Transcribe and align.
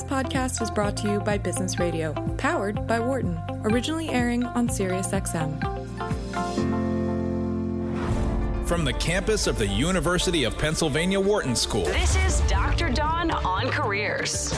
This 0.00 0.08
podcast 0.08 0.62
is 0.62 0.70
brought 0.70 0.96
to 0.98 1.12
you 1.12 1.20
by 1.20 1.36
Business 1.36 1.78
Radio, 1.78 2.14
powered 2.38 2.86
by 2.86 2.98
Wharton, 3.00 3.38
originally 3.64 4.08
airing 4.08 4.44
on 4.44 4.66
SiriusXM. 4.66 5.60
From 8.66 8.86
the 8.86 8.94
campus 8.94 9.46
of 9.46 9.58
the 9.58 9.66
University 9.66 10.44
of 10.44 10.56
Pennsylvania 10.56 11.20
Wharton 11.20 11.54
School. 11.54 11.84
This 11.84 12.16
is 12.16 12.40
Dr. 12.48 12.88
Dawn 12.88 13.30
on 13.30 13.68
Careers. 13.68 14.54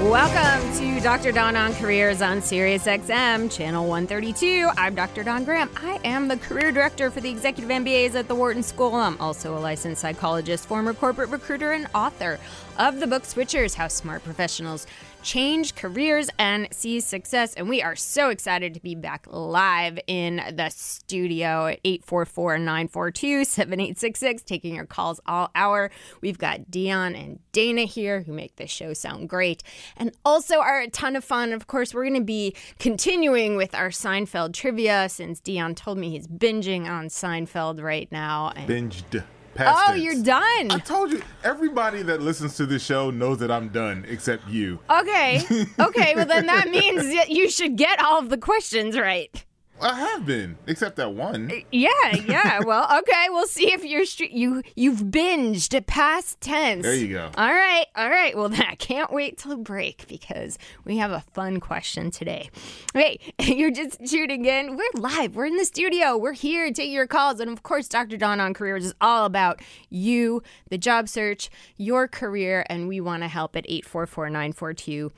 Welcome 0.00 0.61
to 0.61 0.61
Dr. 1.02 1.32
Dawn 1.32 1.56
on 1.56 1.74
Careers 1.74 2.22
on 2.22 2.38
SiriusXM, 2.38 3.50
channel 3.50 3.88
132. 3.88 4.70
I'm 4.76 4.94
Dr. 4.94 5.24
Dawn 5.24 5.42
Graham. 5.42 5.68
I 5.74 5.98
am 6.04 6.28
the 6.28 6.36
career 6.36 6.70
director 6.70 7.10
for 7.10 7.20
the 7.20 7.28
executive 7.28 7.68
MBAs 7.68 8.14
at 8.14 8.28
the 8.28 8.36
Wharton 8.36 8.62
School. 8.62 8.94
I'm 8.94 9.20
also 9.20 9.58
a 9.58 9.58
licensed 9.58 10.00
psychologist, 10.00 10.68
former 10.68 10.94
corporate 10.94 11.30
recruiter, 11.30 11.72
and 11.72 11.88
author 11.92 12.38
of 12.78 13.00
the 13.00 13.08
book 13.08 13.24
Switchers 13.24 13.74
How 13.74 13.88
Smart 13.88 14.22
Professionals 14.22 14.86
change 15.22 15.74
careers 15.74 16.28
and 16.38 16.68
seize 16.72 17.06
success. 17.06 17.54
And 17.54 17.68
we 17.68 17.82
are 17.82 17.96
so 17.96 18.30
excited 18.30 18.74
to 18.74 18.80
be 18.80 18.94
back 18.94 19.26
live 19.28 19.98
in 20.06 20.36
the 20.36 20.68
studio 20.70 21.66
at 21.66 21.80
844 21.84 22.58
942 22.58 23.44
7866, 23.44 24.42
taking 24.42 24.74
your 24.74 24.86
calls 24.86 25.20
all 25.26 25.50
hour. 25.54 25.90
We've 26.20 26.38
got 26.38 26.70
Dion 26.70 27.14
and 27.14 27.38
Dana 27.52 27.82
here 27.82 28.22
who 28.22 28.32
make 28.32 28.56
this 28.56 28.70
show 28.70 28.92
sound 28.92 29.28
great 29.28 29.62
and 29.96 30.12
also 30.24 30.58
are 30.60 30.80
a 30.80 30.88
ton 30.90 31.16
of 31.16 31.24
fun. 31.24 31.52
Of 31.52 31.66
course, 31.66 31.94
we're 31.94 32.04
going 32.04 32.20
to 32.20 32.24
be 32.24 32.54
continuing 32.78 33.56
with 33.56 33.74
our 33.74 33.90
Seinfeld 33.90 34.52
trivia 34.52 35.08
since 35.08 35.40
Dion 35.40 35.74
told 35.74 35.98
me 35.98 36.10
he's 36.10 36.28
binging 36.28 36.88
on 36.88 37.06
Seinfeld 37.06 37.82
right 37.82 38.10
now. 38.10 38.52
And- 38.56 38.68
Binged. 38.68 39.24
Past 39.54 39.78
Oh, 39.88 39.92
tense. 39.92 40.02
you're 40.02 40.22
done. 40.22 40.70
I 40.70 40.78
told 40.78 41.12
you, 41.12 41.22
everybody 41.44 42.02
that 42.02 42.22
listens 42.22 42.56
to 42.56 42.66
this 42.66 42.82
show 42.84 43.10
knows 43.10 43.38
that 43.38 43.50
I'm 43.50 43.68
done, 43.68 44.04
except 44.08 44.48
you. 44.48 44.78
Okay. 44.90 45.42
Okay. 45.78 46.14
Well, 46.14 46.26
then 46.26 46.46
that 46.46 46.68
means 46.68 47.02
that 47.14 47.30
you 47.30 47.50
should 47.50 47.76
get 47.76 48.02
all 48.02 48.18
of 48.18 48.28
the 48.30 48.38
questions 48.38 48.96
right. 48.98 49.44
I 49.82 49.98
have 49.98 50.24
been, 50.24 50.56
except 50.66 50.96
that 50.96 51.12
one. 51.14 51.50
Eh, 51.50 51.62
yeah. 51.72 52.16
Yeah. 52.16 52.60
Well, 52.72 52.98
okay. 53.00 53.26
We'll 53.30 53.46
see 53.46 53.72
if 53.72 53.84
you're 53.84 54.04
str- 54.04 54.24
you 54.24 54.62
you've 54.76 55.00
binged 55.00 55.84
past 55.86 56.40
tense. 56.40 56.82
There 56.84 56.94
you 56.94 57.08
go. 57.08 57.30
All 57.36 57.52
right. 57.52 57.86
All 57.96 58.08
right. 58.08 58.36
Well, 58.36 58.48
then 58.50 58.62
I 58.62 58.76
can't 58.76 59.12
wait 59.12 59.38
till 59.38 59.56
break 59.56 60.06
because 60.08 60.58
we 60.84 60.98
have 60.98 61.10
a 61.10 61.20
fun 61.32 61.58
question 61.60 62.10
today. 62.10 62.50
Hey, 62.94 63.18
you're 63.40 63.72
just 63.72 64.04
tuning 64.06 64.44
in. 64.44 64.76
We're 64.76 64.84
live. 64.94 65.34
We're 65.34 65.46
in 65.46 65.56
the 65.56 65.64
studio. 65.64 66.16
We're 66.16 66.32
here 66.32 66.66
to 66.66 66.72
take 66.72 66.90
your 66.90 67.06
calls, 67.06 67.40
and 67.40 67.50
of 67.50 67.62
course, 67.62 67.88
Dr. 67.88 68.16
Dawn 68.16 68.38
on 68.40 68.54
Careers 68.54 68.86
is 68.86 68.94
all 69.00 69.24
about 69.24 69.60
you, 69.90 70.42
the 70.70 70.78
job 70.78 71.08
search, 71.08 71.50
your 71.76 72.06
career, 72.06 72.64
and 72.68 72.86
we 72.86 73.00
want 73.00 73.22
to 73.22 73.28
help 73.28 73.56
at 73.56 73.66
eight 73.68 73.84
four 73.84 74.06
four 74.06 74.30
nine 74.30 74.52
four 74.52 74.72
two. 74.72 75.10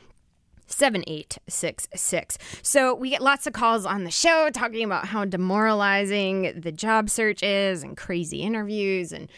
7866. 0.66 2.38
So 2.62 2.94
we 2.94 3.10
get 3.10 3.22
lots 3.22 3.46
of 3.46 3.52
calls 3.52 3.86
on 3.86 4.04
the 4.04 4.10
show 4.10 4.50
talking 4.50 4.84
about 4.84 5.06
how 5.06 5.24
demoralizing 5.24 6.60
the 6.60 6.72
job 6.72 7.10
search 7.10 7.42
is 7.42 7.82
and 7.82 7.96
crazy 7.96 8.42
interviews 8.42 9.12
and 9.12 9.28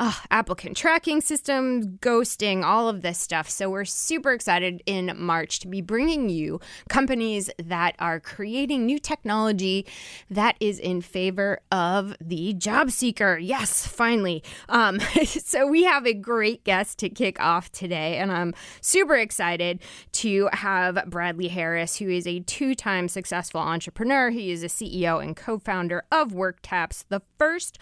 uh, 0.00 0.12
applicant 0.30 0.76
tracking 0.76 1.20
systems, 1.20 1.86
ghosting, 1.86 2.64
all 2.64 2.88
of 2.88 3.02
this 3.02 3.18
stuff. 3.18 3.48
So 3.48 3.68
we're 3.70 3.84
super 3.84 4.32
excited 4.32 4.82
in 4.86 5.12
March 5.16 5.58
to 5.60 5.68
be 5.68 5.80
bringing 5.80 6.28
you 6.28 6.60
companies 6.88 7.50
that 7.62 7.96
are 7.98 8.20
creating 8.20 8.86
new 8.86 8.98
technology 8.98 9.86
that 10.30 10.56
is 10.60 10.78
in 10.78 11.00
favor 11.00 11.60
of 11.72 12.16
the 12.20 12.54
job 12.54 12.90
seeker. 12.90 13.38
Yes, 13.38 13.86
finally. 13.86 14.42
Um, 14.68 15.00
so 15.24 15.66
we 15.66 15.84
have 15.84 16.06
a 16.06 16.14
great 16.14 16.64
guest 16.64 16.98
to 16.98 17.08
kick 17.08 17.40
off 17.40 17.72
today, 17.72 18.18
and 18.18 18.30
I'm 18.30 18.54
super 18.80 19.16
excited 19.16 19.80
to 20.12 20.48
have 20.52 21.04
Bradley 21.08 21.48
Harris, 21.48 21.96
who 21.96 22.08
is 22.08 22.26
a 22.26 22.40
two-time 22.40 23.08
successful 23.08 23.60
entrepreneur. 23.60 24.30
He 24.30 24.50
is 24.50 24.62
a 24.62 24.66
CEO 24.66 25.22
and 25.22 25.36
co-founder 25.36 26.04
of 26.12 26.32
WorkTaps, 26.32 27.04
the 27.08 27.22
first 27.38 27.78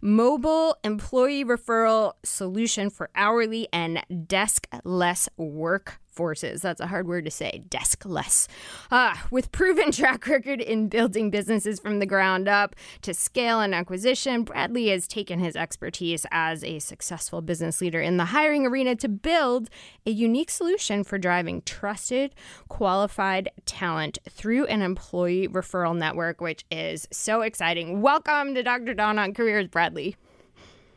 mobile 0.00 0.76
employee 0.82 1.44
referral 1.60 2.14
solution 2.24 2.90
for 2.90 3.10
hourly 3.14 3.68
and 3.72 4.02
desk-less 4.26 5.28
workforces. 5.38 6.60
That's 6.60 6.80
a 6.80 6.86
hard 6.86 7.06
word 7.06 7.24
to 7.24 7.30
say, 7.30 7.62
desk-less. 7.68 8.48
Uh, 8.90 9.14
with 9.30 9.52
proven 9.52 9.92
track 9.92 10.26
record 10.26 10.60
in 10.60 10.88
building 10.88 11.30
businesses 11.30 11.80
from 11.80 11.98
the 11.98 12.06
ground 12.06 12.48
up 12.48 12.74
to 13.02 13.14
scale 13.14 13.60
and 13.60 13.74
acquisition, 13.74 14.42
Bradley 14.42 14.88
has 14.88 15.06
taken 15.06 15.38
his 15.38 15.56
expertise 15.56 16.26
as 16.30 16.64
a 16.64 16.78
successful 16.78 17.40
business 17.40 17.80
leader 17.80 18.00
in 18.00 18.16
the 18.16 18.26
hiring 18.26 18.66
arena 18.66 18.96
to 18.96 19.08
build 19.08 19.70
a 20.06 20.10
unique 20.10 20.50
solution 20.50 21.04
for 21.04 21.18
driving 21.18 21.62
trusted, 21.62 22.34
qualified 22.68 23.50
talent 23.66 24.18
through 24.28 24.66
an 24.66 24.82
employee 24.82 25.48
referral 25.48 25.96
network, 25.96 26.40
which 26.40 26.64
is 26.70 27.06
so 27.10 27.42
exciting. 27.42 28.00
Welcome 28.00 28.54
to 28.54 28.62
Dr. 28.62 28.94
Dawn 28.94 29.18
on 29.18 29.34
Careers, 29.34 29.68
Bradley. 29.68 30.16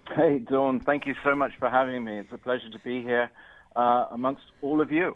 Hey, 0.10 0.40
Dawn, 0.40 0.80
thank 0.80 1.08
you 1.08 1.16
so 1.24 1.34
much 1.34 1.54
for 1.58 1.70
having 1.70 2.04
me. 2.04 2.20
It's 2.20 2.32
a 2.32 2.38
pleasure 2.38 2.70
to 2.70 2.80
be 2.80 3.02
here 3.02 3.32
uh, 3.76 4.08
amongst 4.12 4.44
all 4.62 4.82
of 4.82 4.92
you. 4.92 5.16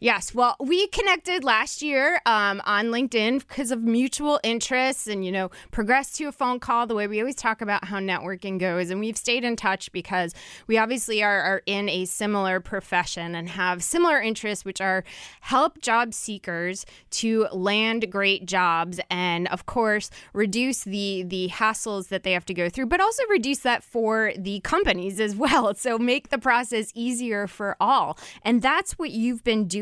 Yes, 0.00 0.34
well, 0.34 0.56
we 0.60 0.86
connected 0.88 1.44
last 1.44 1.80
year 1.80 2.20
um, 2.26 2.60
on 2.64 2.86
LinkedIn 2.86 3.46
because 3.46 3.70
of 3.70 3.82
mutual 3.82 4.40
interests 4.42 5.06
and, 5.06 5.24
you 5.24 5.32
know, 5.32 5.50
progressed 5.70 6.16
to 6.16 6.24
a 6.24 6.32
phone 6.32 6.60
call 6.60 6.86
the 6.86 6.94
way 6.94 7.06
we 7.06 7.20
always 7.20 7.34
talk 7.34 7.60
about 7.60 7.84
how 7.86 7.98
networking 7.98 8.58
goes. 8.58 8.90
And 8.90 9.00
we've 9.00 9.16
stayed 9.16 9.44
in 9.44 9.56
touch 9.56 9.92
because 9.92 10.34
we 10.66 10.78
obviously 10.78 11.22
are, 11.22 11.40
are 11.40 11.62
in 11.66 11.88
a 11.88 12.04
similar 12.04 12.60
profession 12.60 13.34
and 13.34 13.48
have 13.48 13.82
similar 13.82 14.20
interests, 14.20 14.64
which 14.64 14.80
are 14.80 15.04
help 15.40 15.80
job 15.80 16.12
seekers 16.12 16.84
to 17.10 17.46
land 17.52 18.10
great 18.10 18.46
jobs 18.46 19.00
and, 19.10 19.48
of 19.48 19.66
course, 19.66 20.10
reduce 20.32 20.84
the, 20.84 21.22
the 21.22 21.48
hassles 21.48 22.08
that 22.08 22.24
they 22.24 22.32
have 22.32 22.44
to 22.46 22.54
go 22.54 22.68
through, 22.68 22.86
but 22.86 23.00
also 23.00 23.22
reduce 23.30 23.60
that 23.60 23.82
for 23.82 24.32
the 24.36 24.60
companies 24.60 25.20
as 25.20 25.36
well. 25.36 25.72
So 25.84 25.98
make 25.98 26.30
the 26.30 26.38
process 26.38 26.90
easier 26.94 27.46
for 27.46 27.76
all. 27.78 28.16
And 28.42 28.62
that's 28.62 28.98
what 28.98 29.10
you've 29.10 29.44
been 29.44 29.66
doing 29.66 29.73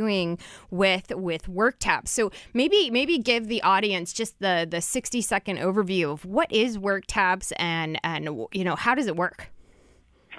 with 0.71 1.13
with 1.15 1.47
WorkTap. 1.47 2.09
So 2.09 2.31
maybe 2.55 2.91
maybe 2.91 3.19
give 3.19 3.49
the 3.49 3.63
audience 3.63 4.13
just 4.13 4.39
the 4.41 4.67
the 4.69 4.81
60 4.81 5.21
second 5.21 5.59
overview 5.59 6.13
of 6.13 6.25
what 6.25 6.51
is 6.53 6.79
WorkTaps 6.79 7.53
and 7.57 7.99
and 8.05 8.47
you 8.53 8.65
know 8.65 8.77
how 8.77 8.95
does 8.95 9.07
it 9.07 9.17
work? 9.17 9.51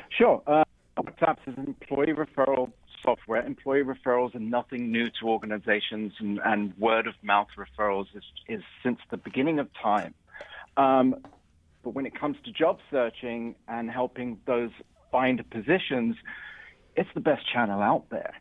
Sure. 0.10 0.42
Uh, 0.46 0.64
WorkTaps 0.98 1.40
is 1.48 1.58
an 1.58 1.68
employee 1.68 2.14
referral 2.14 2.72
software. 3.04 3.46
Employee 3.46 3.84
referrals 3.84 4.34
are 4.36 4.40
nothing 4.40 4.92
new 4.92 5.10
to 5.20 5.28
organizations, 5.28 6.14
and, 6.20 6.40
and 6.46 6.76
word 6.78 7.08
of 7.08 7.16
mouth 7.22 7.48
referrals 7.58 8.06
is, 8.16 8.24
is 8.48 8.62
since 8.82 9.00
the 9.12 9.18
beginning 9.18 9.60
of 9.60 9.68
time. 9.82 10.14
Um, 10.78 11.16
but 11.84 11.94
when 11.94 12.06
it 12.06 12.18
comes 12.18 12.38
to 12.46 12.52
job 12.52 12.80
searching 12.90 13.56
and 13.68 13.92
helping 13.92 14.40
those 14.46 14.72
find 15.12 15.44
positions, 15.52 16.16
it's 16.96 17.10
the 17.14 17.20
best 17.20 17.42
channel 17.52 17.82
out 17.82 18.10
there. 18.10 18.34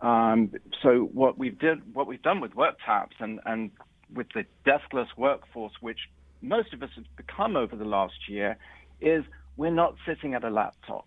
Um, 0.00 0.52
so 0.82 1.10
what 1.12 1.38
we've 1.38 1.58
did, 1.58 1.94
what 1.94 2.06
we've 2.06 2.22
done 2.22 2.40
with 2.40 2.52
WorkTaps 2.52 3.20
and, 3.20 3.40
and 3.44 3.70
with 4.14 4.28
the 4.34 4.44
deskless 4.66 5.08
workforce, 5.16 5.72
which 5.80 5.98
most 6.42 6.72
of 6.72 6.82
us 6.82 6.90
have 6.96 7.04
become 7.16 7.56
over 7.56 7.76
the 7.76 7.84
last 7.84 8.28
year, 8.28 8.56
is 9.00 9.24
we're 9.56 9.70
not 9.70 9.94
sitting 10.06 10.34
at 10.34 10.44
a 10.44 10.50
laptop. 10.50 11.06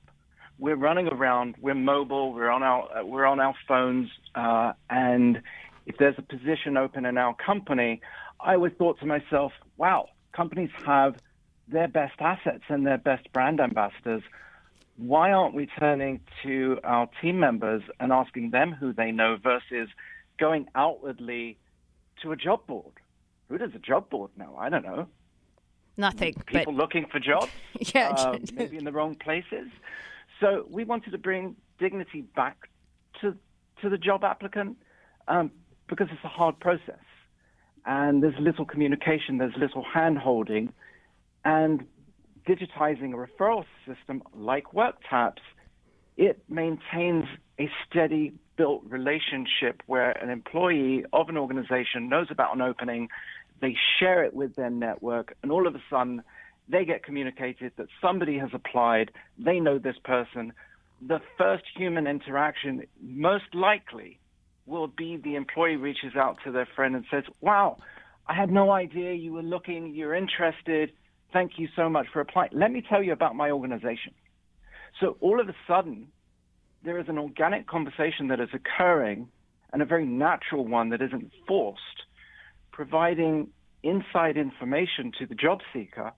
We're 0.59 0.75
running 0.75 1.07
around. 1.07 1.55
We're 1.59 1.73
mobile. 1.73 2.33
We're 2.33 2.51
on 2.51 2.61
our 2.61 3.03
we're 3.03 3.25
on 3.25 3.39
our 3.39 3.55
phones. 3.67 4.09
Uh, 4.35 4.73
and 4.89 5.41
if 5.87 5.97
there's 5.97 6.15
a 6.19 6.21
position 6.21 6.77
open 6.77 7.05
in 7.05 7.17
our 7.17 7.35
company, 7.35 8.01
I 8.39 8.53
always 8.53 8.73
thought 8.77 8.99
to 8.99 9.07
myself, 9.07 9.51
"Wow, 9.77 10.09
companies 10.31 10.69
have 10.85 11.15
their 11.67 11.87
best 11.87 12.19
assets 12.19 12.63
and 12.69 12.85
their 12.85 12.99
best 12.99 13.31
brand 13.33 13.59
ambassadors 13.59 14.21
why 14.97 15.31
aren't 15.31 15.55
we 15.55 15.67
turning 15.79 16.21
to 16.43 16.79
our 16.83 17.09
team 17.21 17.39
members 17.39 17.81
and 17.99 18.11
asking 18.11 18.51
them 18.51 18.71
who 18.71 18.93
they 18.93 19.11
know 19.11 19.37
versus 19.41 19.89
going 20.39 20.67
outwardly 20.75 21.57
to 22.21 22.31
a 22.31 22.35
job 22.35 22.65
board? 22.67 22.93
Who 23.49 23.57
does 23.57 23.71
a 23.75 23.79
job 23.79 24.09
board 24.09 24.31
know? 24.37 24.55
I 24.57 24.69
don't 24.69 24.83
know. 24.83 25.07
Nothing. 25.97 26.33
People 26.45 26.73
but 26.73 26.79
looking 26.79 27.05
for 27.05 27.19
jobs, 27.19 27.51
Yeah, 27.93 28.09
uh, 28.17 28.37
maybe 28.53 28.77
in 28.77 28.83
the 28.83 28.91
wrong 28.91 29.15
places. 29.15 29.69
So 30.39 30.65
we 30.69 30.83
wanted 30.83 31.11
to 31.11 31.17
bring 31.17 31.55
dignity 31.79 32.21
back 32.35 32.69
to 33.21 33.35
to 33.81 33.89
the 33.89 33.97
job 33.97 34.23
applicant 34.23 34.77
um, 35.27 35.51
because 35.87 36.07
it's 36.11 36.23
a 36.23 36.29
hard 36.29 36.59
process, 36.59 37.03
and 37.85 38.23
there's 38.23 38.37
little 38.39 38.65
communication, 38.65 39.37
there's 39.37 39.55
little 39.55 39.83
hand 39.83 40.17
holding, 40.17 40.73
and 41.45 41.85
digitizing 42.47 43.13
a 43.13 43.27
referral 43.27 43.65
system 43.85 44.21
like 44.35 44.65
WorkTaps 44.73 45.39
it 46.17 46.43
maintains 46.49 47.25
a 47.59 47.69
steady 47.87 48.33
built 48.55 48.83
relationship 48.87 49.81
where 49.87 50.11
an 50.11 50.29
employee 50.29 51.05
of 51.11 51.29
an 51.29 51.37
organization 51.37 52.07
knows 52.09 52.27
about 52.29 52.55
an 52.55 52.61
opening, 52.61 53.09
they 53.61 53.75
share 53.99 54.23
it 54.23 54.33
with 54.33 54.55
their 54.55 54.69
network, 54.69 55.35
and 55.41 55.51
all 55.51 55.67
of 55.67 55.75
a 55.75 55.81
sudden 55.89 56.21
they 56.69 56.85
get 56.85 57.03
communicated 57.03 57.71
that 57.77 57.87
somebody 58.01 58.37
has 58.37 58.49
applied, 58.53 59.11
they 59.37 59.59
know 59.59 59.79
this 59.79 59.97
person. 60.03 60.53
The 61.05 61.19
first 61.37 61.63
human 61.75 62.07
interaction, 62.07 62.83
most 63.01 63.53
likely, 63.53 64.19
will 64.65 64.87
be 64.87 65.17
the 65.17 65.35
employee 65.35 65.75
reaches 65.75 66.15
out 66.15 66.37
to 66.45 66.51
their 66.51 66.67
friend 66.75 66.95
and 66.95 67.05
says, 67.11 67.23
Wow, 67.41 67.79
I 68.27 68.33
had 68.33 68.49
no 68.49 68.71
idea 68.71 69.13
you 69.13 69.33
were 69.33 69.41
looking, 69.41 69.93
you're 69.93 70.13
interested. 70.13 70.93
Thank 71.33 71.53
you 71.57 71.67
so 71.75 71.89
much 71.89 72.05
for 72.13 72.21
applying. 72.21 72.51
Let 72.53 72.71
me 72.71 72.83
tell 72.87 73.03
you 73.03 73.11
about 73.11 73.35
my 73.35 73.49
organization. 73.51 74.13
So 75.01 75.17
all 75.19 75.41
of 75.41 75.49
a 75.49 75.55
sudden, 75.67 76.07
there 76.85 76.99
is 76.99 77.07
an 77.09 77.17
organic 77.17 77.67
conversation 77.67 78.27
that 78.27 78.39
is 78.39 78.49
occurring 78.53 79.27
and 79.73 79.81
a 79.81 79.85
very 79.85 80.05
natural 80.05 80.67
one 80.67 80.89
that 80.89 81.01
isn't 81.01 81.31
forced, 81.47 82.03
providing 82.71 83.47
inside 83.81 84.37
information 84.37 85.11
to 85.19 85.25
the 85.25 85.35
job 85.35 85.59
seeker 85.73 86.11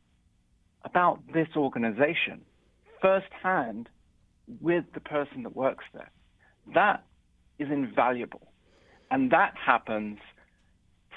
about 0.83 1.19
this 1.33 1.47
organization 1.55 2.41
firsthand 3.01 3.89
with 4.61 4.83
the 4.93 4.99
person 4.99 5.43
that 5.43 5.55
works 5.55 5.85
there. 5.93 6.11
That 6.73 7.03
is 7.57 7.69
invaluable. 7.71 8.51
And 9.09 9.31
that 9.31 9.53
happens 9.63 10.19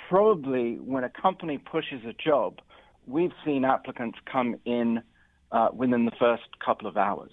probably 0.08 0.76
when 0.76 1.04
a 1.04 1.10
company 1.10 1.58
pushes 1.58 2.02
a 2.04 2.12
job. 2.12 2.60
We've 3.08 3.32
seen 3.44 3.64
applicants 3.64 4.18
come 4.30 4.56
in 4.66 5.02
uh, 5.50 5.68
within 5.72 6.04
the 6.04 6.12
first 6.18 6.44
couple 6.64 6.86
of 6.86 6.98
hours. 6.98 7.30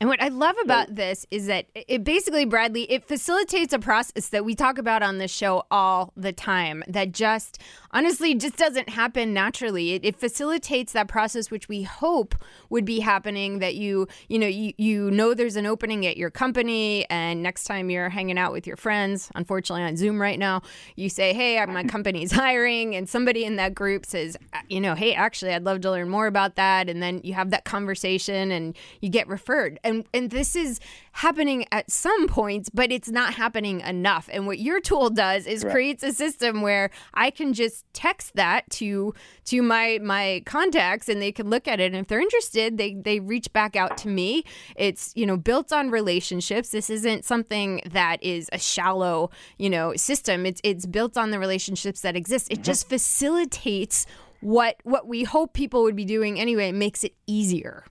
And 0.00 0.08
what 0.08 0.22
I 0.22 0.28
love 0.28 0.56
about 0.64 0.94
this 0.94 1.26
is 1.30 1.46
that 1.48 1.66
it 1.74 2.04
basically, 2.04 2.46
Bradley, 2.46 2.90
it 2.90 3.04
facilitates 3.04 3.74
a 3.74 3.78
process 3.78 4.28
that 4.28 4.46
we 4.46 4.54
talk 4.54 4.78
about 4.78 5.02
on 5.02 5.18
this 5.18 5.30
show 5.30 5.64
all 5.70 6.14
the 6.16 6.32
time 6.32 6.82
that 6.88 7.12
just 7.12 7.60
honestly 7.90 8.34
just 8.34 8.56
doesn't 8.56 8.88
happen 8.88 9.34
naturally. 9.34 9.92
It, 9.92 10.04
it 10.06 10.16
facilitates 10.16 10.94
that 10.94 11.06
process 11.06 11.50
which 11.50 11.68
we 11.68 11.82
hope 11.82 12.34
would 12.70 12.86
be 12.86 13.00
happening 13.00 13.58
that 13.58 13.74
you, 13.74 14.08
you 14.28 14.38
know, 14.38 14.46
you, 14.46 14.72
you 14.78 15.10
know 15.10 15.34
there's 15.34 15.56
an 15.56 15.66
opening 15.66 16.06
at 16.06 16.16
your 16.16 16.30
company 16.30 17.04
and 17.10 17.42
next 17.42 17.64
time 17.64 17.90
you're 17.90 18.08
hanging 18.08 18.38
out 18.38 18.52
with 18.52 18.66
your 18.66 18.78
friends, 18.78 19.30
unfortunately 19.34 19.82
on 19.82 19.98
Zoom 19.98 20.18
right 20.18 20.38
now, 20.38 20.62
you 20.96 21.10
say, 21.10 21.34
"Hey, 21.34 21.62
my 21.66 21.84
company's 21.88 22.32
hiring." 22.32 22.96
And 22.96 23.06
somebody 23.06 23.44
in 23.44 23.56
that 23.56 23.74
group 23.74 24.06
says, 24.06 24.38
uh, 24.54 24.60
you 24.70 24.80
know, 24.80 24.94
"Hey, 24.94 25.12
actually, 25.12 25.52
I'd 25.52 25.64
love 25.64 25.82
to 25.82 25.90
learn 25.90 26.08
more 26.08 26.26
about 26.26 26.56
that." 26.56 26.88
And 26.88 27.02
then 27.02 27.20
you 27.22 27.34
have 27.34 27.50
that 27.50 27.66
conversation 27.66 28.50
and 28.50 28.74
you 29.02 29.10
get 29.10 29.28
referred 29.28 29.78
and 29.90 30.06
and 30.14 30.30
this 30.30 30.56
is 30.56 30.80
happening 31.12 31.66
at 31.70 31.90
some 31.90 32.28
points, 32.28 32.70
but 32.70 32.90
it's 32.90 33.10
not 33.10 33.34
happening 33.34 33.80
enough. 33.80 34.28
And 34.32 34.46
what 34.46 34.58
your 34.58 34.80
tool 34.80 35.10
does 35.10 35.46
is 35.46 35.64
right. 35.64 35.72
creates 35.72 36.02
a 36.02 36.12
system 36.12 36.62
where 36.62 36.90
I 37.12 37.30
can 37.30 37.52
just 37.52 37.84
text 37.92 38.36
that 38.36 38.68
to 38.70 39.12
to 39.46 39.62
my 39.62 39.98
my 40.02 40.42
contacts 40.46 41.08
and 41.08 41.20
they 41.20 41.32
can 41.32 41.50
look 41.50 41.68
at 41.68 41.80
it 41.80 41.92
and 41.92 42.00
if 42.00 42.08
they're 42.08 42.20
interested, 42.20 42.78
they 42.78 42.94
they 42.94 43.20
reach 43.20 43.52
back 43.52 43.76
out 43.76 43.96
to 43.98 44.08
me. 44.08 44.44
It's, 44.76 45.12
you 45.14 45.26
know, 45.26 45.36
built 45.36 45.72
on 45.72 45.90
relationships. 45.90 46.70
This 46.70 46.90
isn't 46.90 47.24
something 47.24 47.82
that 47.90 48.22
is 48.22 48.48
a 48.52 48.58
shallow, 48.58 49.30
you 49.58 49.70
know, 49.70 49.94
system. 49.96 50.46
It's 50.46 50.60
it's 50.64 50.86
built 50.86 51.16
on 51.16 51.30
the 51.30 51.38
relationships 51.38 52.00
that 52.02 52.16
exist. 52.16 52.48
It 52.50 52.56
mm-hmm. 52.56 52.62
just 52.64 52.88
facilitates 52.88 54.06
what 54.40 54.76
what 54.84 55.06
we 55.06 55.24
hope 55.24 55.52
people 55.52 55.82
would 55.82 55.96
be 55.96 56.04
doing 56.04 56.40
anyway. 56.40 56.68
It 56.68 56.74
makes 56.74 57.04
it 57.04 57.14
easier. 57.26 57.84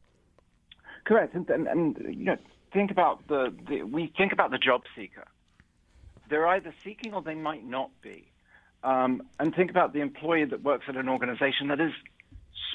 Correct, 1.10 1.34
and, 1.34 1.50
and, 1.50 1.68
and 1.68 1.98
you 2.08 2.24
know, 2.24 2.38
think 2.72 2.92
about 2.92 3.28
the, 3.28 3.52
the 3.68 3.82
we 3.82 4.14
think 4.16 4.32
about 4.32 4.52
the 4.52 4.60
job 4.60 4.84
seeker. 4.96 5.26
They're 6.30 6.46
either 6.46 6.72
seeking 6.84 7.16
or 7.16 7.24
they 7.24 7.34
might 7.34 7.66
not 7.66 7.90
be. 8.04 8.32
Um, 8.84 9.24
and 9.40 9.56
think 9.56 9.72
about 9.72 9.94
the 9.94 10.02
employee 10.02 10.46
that 10.46 10.62
works 10.62 10.86
at 10.88 10.96
an 10.96 11.10
organization 11.10 11.70
that 11.70 11.82
is 11.82 11.94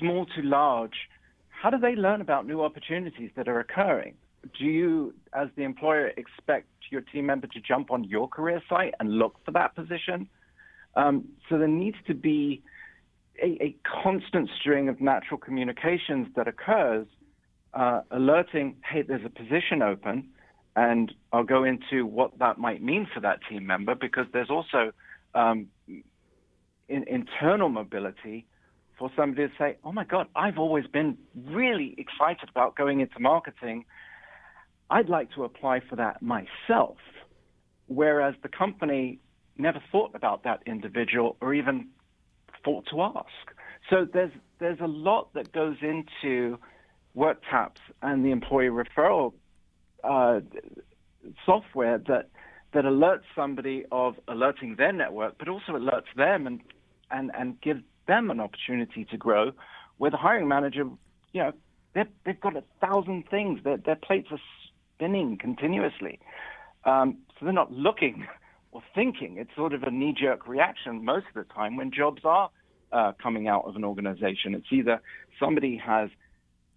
small 0.01 0.27
to 0.35 0.43
large. 0.43 1.09
How 1.49 1.71
do 1.71 1.79
they 1.79 1.95
learn 1.95 2.21
about 2.21 2.45
new 2.45 2.65
opportunities 2.65 3.31
that 3.37 3.47
are 3.47 3.61
occurring? 3.61 4.15
Do 4.59 4.65
you, 4.65 5.15
as 5.33 5.47
the 5.55 5.63
employer, 5.63 6.09
expect 6.09 6.67
your 6.91 7.03
team 7.03 7.27
member 7.27 7.47
to 7.47 7.61
jump 7.61 7.93
on 7.93 8.03
your 8.03 8.27
career 8.27 8.61
site 8.69 8.95
and 8.99 9.17
look 9.17 9.37
for 9.45 9.53
that 9.53 9.77
position? 9.77 10.29
Um, 10.97 11.29
so 11.49 11.57
there 11.57 11.69
needs 11.69 11.99
to 12.09 12.15
be 12.15 12.65
a, 13.41 13.63
a 13.63 13.77
constant 14.03 14.51
string 14.61 14.89
of 14.89 15.01
natural 15.01 15.39
communications 15.39 16.27
that 16.35 16.49
occurs 16.49 17.07
uh, 17.75 18.03
alerting, 18.11 18.77
hey, 18.91 19.03
there's 19.03 19.25
a 19.25 19.31
position 19.31 19.83
open, 19.83 20.29
and 20.77 21.13
I'll 21.33 21.45
go 21.45 21.65
into 21.65 22.07
what 22.07 22.39
that 22.39 22.59
might 22.59 22.83
mean 22.83 23.07
for 23.13 23.21
that 23.21 23.41
team 23.49 23.67
member 23.67 23.95
because 23.95 24.27
there's 24.33 24.51
also 24.51 24.93
um, 25.35 25.69
in, 26.89 27.05
internal 27.07 27.69
mobility 27.69 28.47
for 28.99 29.11
somebody 29.17 29.49
to 29.49 29.55
say, 29.59 29.77
oh 29.85 29.93
my 29.93 30.05
God, 30.05 30.29
I've 30.37 30.59
always 30.59 30.87
been 30.87 31.19
really 31.47 31.95
excited 31.99 32.49
about 32.49 32.77
going 32.77 33.01
into 33.01 33.19
marketing. 33.19 33.85
I'd 34.91 35.09
like 35.09 35.33
to 35.33 35.45
apply 35.45 35.81
for 35.89 35.97
that 35.97 36.23
myself. 36.23 36.97
Whereas 37.87 38.35
the 38.43 38.49
company 38.49 39.19
never 39.59 39.83
thought 39.93 40.13
about 40.15 40.45
that 40.45 40.63
individual 40.67 41.37
or 41.41 41.55
even 41.55 41.89
thought 42.65 42.87
to 42.91 43.03
ask. 43.03 43.27
So 43.91 44.07
there's 44.11 44.33
there's 44.61 44.81
a 44.81 44.87
lot 44.87 45.35
that 45.35 45.53
goes 45.53 45.77
into 45.83 46.59
WorkTaps 47.17 47.79
and 48.03 48.25
the 48.25 48.31
employee 48.31 48.69
referral 48.69 49.33
uh, 50.03 50.41
software 51.47 51.99
that 51.99 52.29
that 52.73 52.85
alerts 52.85 53.23
somebody 53.37 53.85
of 53.93 54.17
alerting 54.27 54.75
their 54.77 54.93
network, 54.93 55.39
but 55.39 55.49
also 55.49 55.73
alerts 55.73 56.13
them 56.17 56.47
and 56.47 56.61
and 57.11 57.31
and 57.39 57.61
gives 57.61 57.83
them 58.07 58.31
an 58.31 58.41
opportunity 58.41 59.05
to 59.11 59.17
grow. 59.17 59.53
Where 59.99 60.11
the 60.11 60.17
hiring 60.17 60.49
manager, 60.49 60.85
you 61.33 61.43
know, 61.43 61.53
they've 61.95 62.09
they've 62.25 62.41
got 62.41 62.57
a 62.57 62.65
thousand 62.81 63.29
things. 63.31 63.61
Their 63.63 63.77
their 63.77 63.97
plates 63.97 64.29
are 64.31 64.41
spinning 64.95 65.39
continuously, 65.39 66.19
um, 66.85 67.19
so 67.39 67.45
they're 67.45 67.53
not 67.53 67.73
looking 67.73 68.27
or 68.73 68.83
thinking. 68.95 69.37
It's 69.39 69.55
sort 69.57 69.73
of 69.73 69.85
a 69.85 69.91
knee 69.91 70.15
jerk 70.21 70.49
reaction 70.49 71.05
most 71.05 71.27
of 71.29 71.47
the 71.47 71.55
time 71.55 71.77
when 71.77 71.93
jobs 71.93 72.23
are 72.25 72.51
uh, 72.93 73.13
coming 73.23 73.47
out 73.47 73.65
of 73.67 73.77
an 73.77 73.85
organization. 73.85 74.55
It's 74.55 74.73
either 74.73 75.01
somebody 75.39 75.77
has 75.77 76.11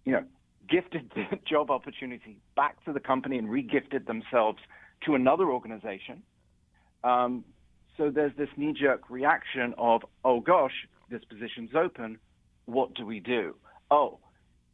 you 0.08 0.14
know, 0.14 0.24
gifted 0.70 1.12
the 1.14 1.38
job 1.46 1.70
opportunity 1.70 2.38
back 2.56 2.82
to 2.86 2.94
the 2.94 3.00
company 3.00 3.36
and 3.36 3.48
regifted 3.48 4.06
themselves 4.06 4.58
to 5.04 5.14
another 5.14 5.50
organization. 5.50 6.22
Um, 7.04 7.44
so 7.98 8.10
there's 8.10 8.32
this 8.38 8.48
knee-jerk 8.56 9.10
reaction 9.10 9.74
of, 9.76 10.02
oh 10.24 10.40
gosh, 10.40 10.72
this 11.10 11.22
position's 11.24 11.74
open. 11.74 12.18
What 12.64 12.94
do 12.94 13.04
we 13.04 13.20
do? 13.20 13.56
Oh, 13.90 14.18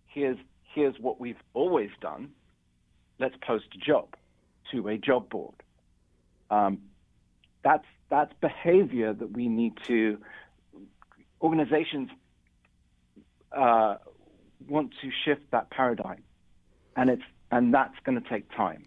here's 0.06 0.38
here's 0.72 0.94
what 1.00 1.18
we've 1.20 1.42
always 1.52 1.90
done. 2.00 2.30
Let's 3.18 3.34
post 3.44 3.66
a 3.74 3.78
job 3.78 4.14
to 4.70 4.88
a 4.88 4.98
job 4.98 5.30
board. 5.30 5.54
Um, 6.50 6.78
that's 7.64 7.86
that's 8.08 8.32
behavior 8.40 9.12
that 9.12 9.32
we 9.32 9.48
need 9.48 9.74
to 9.88 10.18
organizations 11.40 12.10
uh, 13.50 13.96
want 14.68 14.92
to 15.02 15.10
shift 15.24 15.50
that 15.52 15.70
paradigm, 15.70 16.22
and 16.96 17.10
it's 17.10 17.22
and 17.50 17.72
that's 17.72 17.94
going 18.04 18.20
to 18.20 18.28
take 18.28 18.50
time. 18.56 18.84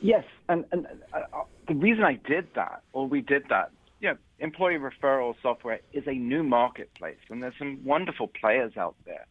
Yes, 0.00 0.24
and, 0.48 0.64
and 0.72 0.86
uh, 1.12 1.20
uh, 1.32 1.42
the 1.66 1.74
reason 1.74 2.04
I 2.04 2.14
did 2.14 2.48
that, 2.54 2.82
or 2.92 3.06
we 3.06 3.20
did 3.20 3.44
that, 3.48 3.70
you 4.00 4.10
know, 4.10 4.16
employee 4.38 4.78
referral 4.78 5.34
software 5.42 5.80
is 5.92 6.04
a 6.06 6.12
new 6.12 6.42
marketplace, 6.42 7.18
and 7.30 7.42
there's 7.42 7.54
some 7.58 7.80
wonderful 7.84 8.28
players 8.28 8.76
out 8.76 8.94
there 9.04 9.26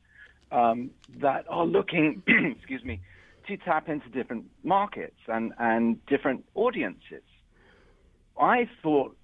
um, 0.51 0.91
that 1.19 1.45
are 1.49 1.65
looking, 1.65 2.21
excuse 2.27 2.83
me, 2.83 2.99
to 3.47 3.57
tap 3.57 3.89
into 3.89 4.09
different 4.09 4.45
markets 4.63 5.19
and, 5.27 5.53
and 5.59 6.03
different 6.07 6.45
audiences. 6.55 7.23
I 8.39 8.67
thought 8.81 9.15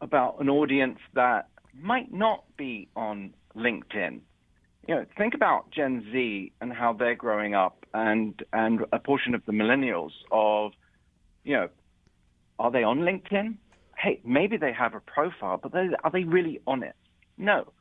about 0.00 0.40
an 0.40 0.48
audience 0.48 0.98
that 1.14 1.48
might 1.74 2.12
not 2.12 2.44
be 2.56 2.88
on 2.94 3.34
LinkedIn. 3.56 4.20
You 4.86 4.94
know, 4.94 5.06
think 5.16 5.34
about 5.34 5.70
Gen 5.70 6.06
Z 6.12 6.52
and 6.60 6.72
how 6.72 6.92
they're 6.92 7.14
growing 7.14 7.54
up, 7.54 7.84
and 7.92 8.42
and 8.52 8.84
a 8.92 8.98
portion 8.98 9.34
of 9.34 9.44
the 9.44 9.52
millennials 9.52 10.12
of, 10.30 10.72
you 11.44 11.54
know, 11.54 11.68
are 12.58 12.70
they 12.70 12.82
on 12.82 13.00
LinkedIn? 13.00 13.56
Hey, 13.96 14.20
maybe 14.24 14.56
they 14.56 14.72
have 14.72 14.94
a 14.94 15.00
profile, 15.00 15.58
but 15.62 15.72
are 15.74 16.10
they 16.12 16.24
really 16.24 16.60
on 16.66 16.82
it? 16.82 16.94
No, 17.36 17.72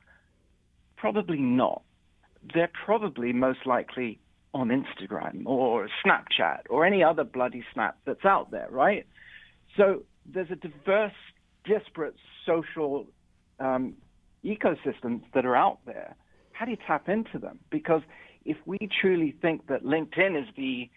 probably 0.96 1.40
not. 1.40 1.84
They're 2.54 2.72
probably 2.86 3.34
most 3.34 3.66
likely 3.66 4.20
on 4.54 4.70
Instagram 4.70 5.46
or 5.46 5.90
Snapchat 6.06 6.62
or 6.70 6.86
any 6.86 7.04
other 7.04 7.24
bloody 7.24 7.64
snap 7.74 7.98
that's 8.06 8.26
out 8.26 8.52
there, 8.52 8.68
right? 8.72 9.06
So 9.76 10.04
there's 10.26 10.50
a 10.52 10.56
diverse, 10.56 11.14
disparate 11.66 12.16
social 12.46 13.08
um, 13.60 13.96
ecosystems 14.44 15.22
that 15.34 15.46
are 15.46 15.56
out 15.56 15.80
there. 15.86 16.16
How 16.54 16.66
do 16.66 16.72
you 16.72 16.78
tap 16.88 17.10
into 17.10 17.38
them? 17.38 17.60
Because 17.70 18.02
if 18.46 18.58
we 18.66 18.78
truly 19.02 19.36
think 19.42 19.68
that 19.68 19.84
LinkedIn 19.84 20.42
is 20.42 20.48
the 20.56 20.90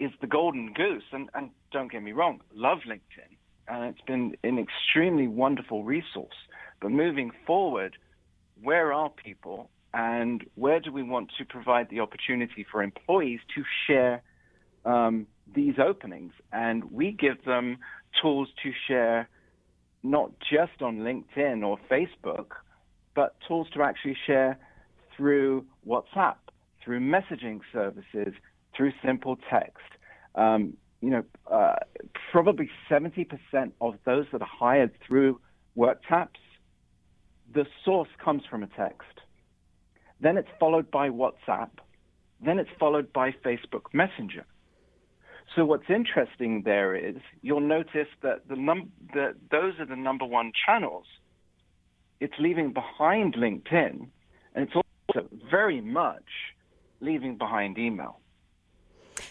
is 0.00 0.10
the 0.20 0.26
golden 0.26 0.72
goose, 0.72 1.04
and, 1.12 1.28
and 1.34 1.50
don't 1.74 1.90
get 1.90 2.02
me 2.02 2.12
wrong, 2.12 2.40
love 2.54 2.78
LinkedIn, 2.88 3.36
and 3.66 3.84
it's 3.84 4.00
been 4.06 4.36
an 4.44 4.58
extremely 4.58 5.26
wonderful 5.26 5.82
resource. 5.82 6.36
But 6.80 6.92
moving 6.92 7.32
forward, 7.46 7.96
where 8.62 8.92
are 8.92 9.10
people 9.10 9.70
and 9.92 10.44
where 10.54 10.78
do 10.78 10.92
we 10.92 11.02
want 11.02 11.32
to 11.36 11.44
provide 11.44 11.90
the 11.90 11.98
opportunity 11.98 12.64
for 12.70 12.80
employees 12.82 13.40
to 13.56 13.64
share 13.86 14.22
um, 14.84 15.26
these 15.52 15.74
openings? 15.84 16.32
And 16.52 16.92
we 16.92 17.10
give 17.10 17.44
them 17.44 17.78
tools 18.22 18.48
to 18.62 18.70
share 18.86 19.28
not 20.04 20.30
just 20.38 20.80
on 20.80 20.98
LinkedIn 20.98 21.66
or 21.66 21.76
Facebook, 21.90 22.52
but 23.16 23.34
tools 23.48 23.66
to 23.74 23.82
actually 23.82 24.16
share 24.28 24.58
through 25.16 25.64
WhatsApp, 25.86 26.36
through 26.84 27.00
messaging 27.00 27.60
services, 27.72 28.32
through 28.76 28.92
simple 29.04 29.36
text. 29.50 29.82
Um, 30.36 30.76
you 31.04 31.10
know, 31.10 31.24
uh, 31.50 31.76
probably 32.32 32.70
70% 32.90 33.26
of 33.82 33.94
those 34.06 34.24
that 34.32 34.40
are 34.40 34.48
hired 34.50 34.92
through 35.06 35.38
WorkTaps, 35.76 36.40
the 37.52 37.66
source 37.84 38.08
comes 38.24 38.42
from 38.48 38.62
a 38.62 38.66
text. 38.68 39.20
Then 40.18 40.38
it's 40.38 40.48
followed 40.58 40.90
by 40.90 41.10
WhatsApp. 41.10 41.68
Then 42.42 42.58
it's 42.58 42.70
followed 42.80 43.12
by 43.12 43.32
Facebook 43.44 43.92
Messenger. 43.92 44.46
So 45.54 45.66
what's 45.66 45.90
interesting 45.90 46.62
there 46.64 46.96
is 46.96 47.16
you'll 47.42 47.60
notice 47.60 48.08
that 48.22 48.48
the 48.48 48.56
num- 48.56 48.92
those 49.50 49.78
are 49.78 49.86
the 49.86 49.96
number 49.96 50.24
one 50.24 50.52
channels. 50.66 51.04
It's 52.18 52.34
leaving 52.38 52.72
behind 52.72 53.34
LinkedIn, 53.34 54.08
and 54.54 54.68
it's 54.68 54.74
also 54.74 55.28
very 55.50 55.82
much 55.82 56.24
leaving 57.00 57.36
behind 57.36 57.76
email. 57.76 58.20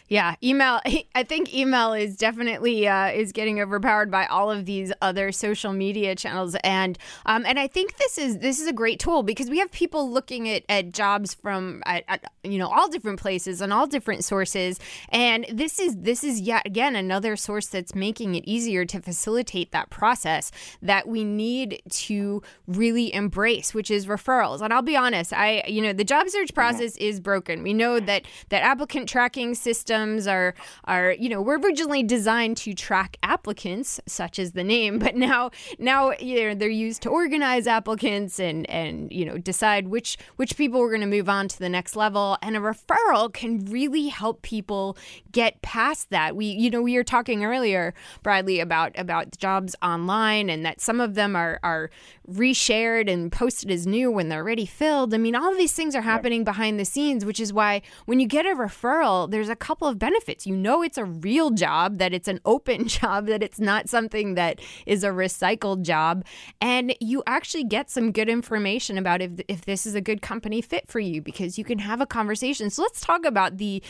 Yeah, 0.10 0.36
email. 0.43 0.79
I 1.15 1.24
think 1.24 1.53
email 1.53 1.93
is 1.93 2.17
definitely 2.17 2.88
uh, 2.88 3.07
is 3.07 3.31
getting 3.31 3.60
overpowered 3.62 4.12
by 4.12 4.25
all 4.25 4.51
of 4.51 4.65
these 4.65 4.91
other 5.01 5.31
social 5.31 5.74
media 5.74 6.15
channels, 6.15 6.55
and 6.63 6.98
um, 7.25 7.45
and 7.45 7.60
I 7.60 7.67
think 7.67 7.98
this 7.98 8.17
is 8.17 8.39
this 8.39 8.60
is 8.60 8.67
a 8.67 8.74
great 8.74 9.00
tool 9.00 9.24
because 9.24 9.50
we 9.50 9.60
have 9.60 9.72
people 9.72 10.10
looking 10.10 10.50
at, 10.50 10.63
at 10.67 10.91
jobs 10.91 11.33
from 11.33 11.81
at, 11.86 12.03
at, 12.07 12.31
you 12.43 12.57
know 12.57 12.67
all 12.67 12.89
different 12.89 13.19
places 13.19 13.62
and 13.62 13.72
all 13.72 13.88
different 13.88 14.24
sources, 14.24 14.79
and 15.10 15.45
this 15.51 15.79
is 15.79 15.95
this 15.98 16.24
is 16.24 16.41
yet 16.41 16.65
again 16.65 16.95
another 16.95 17.36
source 17.36 17.67
that's 17.67 17.95
making 17.95 18.36
it 18.36 18.43
easier 18.45 18.86
to 18.86 19.01
facilitate 19.01 19.72
that 19.72 19.89
process 19.89 20.51
that 20.81 21.07
we 21.07 21.24
need 21.24 21.81
to 21.89 22.41
really 22.67 23.13
embrace, 23.13 23.74
which 23.74 23.89
is 23.89 24.05
referrals. 24.05 24.62
And 24.62 24.74
I'll 24.74 24.81
be 24.81 24.98
honest, 24.98 25.31
I 25.31 25.63
you 25.65 25.81
know 25.81 25.93
the 25.93 26.03
job 26.03 26.27
search 26.29 26.53
process 26.53 26.98
is 26.98 27.22
broken. 27.22 27.63
We 27.63 27.74
know 27.74 28.00
that 28.01 28.24
that 28.50 28.63
applicant 28.63 29.07
tracking 29.07 29.55
system 29.55 29.93
systems 29.94 30.28
are 30.28 30.54
are 30.86 31.12
you 31.14 31.30
know 31.30 31.42
were 31.42 31.58
originally 31.60 32.04
designed 32.04 32.58
to 32.58 32.74
track 32.74 33.18
applicants, 33.24 34.00
such 34.08 34.40
as 34.40 34.54
the 34.54 34.64
name, 34.64 35.00
but 35.00 35.16
now 35.16 35.52
now 35.78 36.12
you 36.20 36.48
know, 36.50 36.56
they're 36.56 36.70
used 36.70 37.02
to 37.04 37.10
organize 37.10 37.68
applicants 37.68 38.40
and 38.40 38.70
and 38.70 39.12
you 39.12 39.26
know 39.26 39.38
decide 39.38 39.88
which 39.88 40.18
which 40.38 40.58
people 40.58 40.80
we're 40.80 40.90
going 40.90 41.02
to 41.02 41.08
move 41.08 41.30
on 41.30 41.48
to 41.48 41.60
the 41.60 41.70
next 41.70 41.96
level. 41.96 42.38
And 42.42 42.56
a 42.56 42.60
referral 42.60 43.32
can 43.32 43.66
really 43.66 44.08
help 44.08 44.42
people 44.42 44.98
get 45.32 45.62
past 45.62 46.10
that. 46.10 46.36
We 46.36 46.48
you 46.48 46.70
know 46.70 46.82
we 46.82 46.96
were 46.96 47.04
talking 47.04 47.46
earlier, 47.46 47.94
Bradley, 48.24 48.60
about 48.60 48.98
about 48.98 49.38
jobs 49.38 49.76
online 49.82 50.50
and 50.50 50.66
that 50.66 50.82
some 50.82 51.00
of 51.00 51.16
them 51.16 51.36
are 51.36 51.60
are 51.64 51.90
reshared 52.30 53.12
and 53.12 53.32
posted 53.32 53.70
as 53.70 53.86
new 53.86 54.10
when 54.10 54.30
they're 54.30 54.42
already 54.42 54.66
filled. 54.66 55.14
I 55.14 55.18
mean, 55.18 55.36
all 55.36 55.52
of 55.52 55.58
these 55.58 55.74
things 55.74 55.96
are 55.96 56.02
happening 56.02 56.44
behind 56.44 56.80
the 56.80 56.86
scenes, 56.86 57.26
which 57.26 57.40
is 57.40 57.52
why 57.52 57.82
when 58.06 58.20
you 58.20 58.28
get 58.28 58.46
a 58.46 58.56
referral, 58.56 59.30
there's 59.30 59.50
a 59.50 59.56
couple 59.56 59.83
of 59.86 60.00
benefits. 60.00 60.46
You 60.46 60.56
know, 60.56 60.82
it's 60.82 60.98
a 60.98 61.06
real 61.06 61.52
job, 61.52 61.98
that 61.98 62.13
it's 62.13 62.28
an 62.28 62.40
open 62.46 62.88
job, 62.88 63.28
that 63.28 63.44
it's 63.44 63.60
not 63.60 63.90
something 63.90 64.36
that 64.36 64.60
is 64.86 65.04
a 65.04 65.10
recycled 65.10 65.84
job. 65.84 66.25
And 66.62 66.96
you 67.00 67.24
actually 67.28 67.63
get 67.63 67.90
some 67.90 68.12
good 68.12 68.30
information 68.30 68.98
about 68.98 69.22
if, 69.22 69.32
if 69.48 69.66
this 69.66 69.86
is 69.86 69.96
a 69.96 70.02
good 70.02 70.22
company 70.22 70.62
fit 70.62 70.88
for 70.88 71.00
you 71.00 71.22
because 71.22 71.58
you 71.58 71.63
can 71.63 71.80
have 71.80 72.02
a 72.02 72.06
conversation. 72.06 72.70
So 72.70 72.82
let's 72.82 73.02
talk 73.02 73.25
about 73.25 73.58
the, 73.58 73.82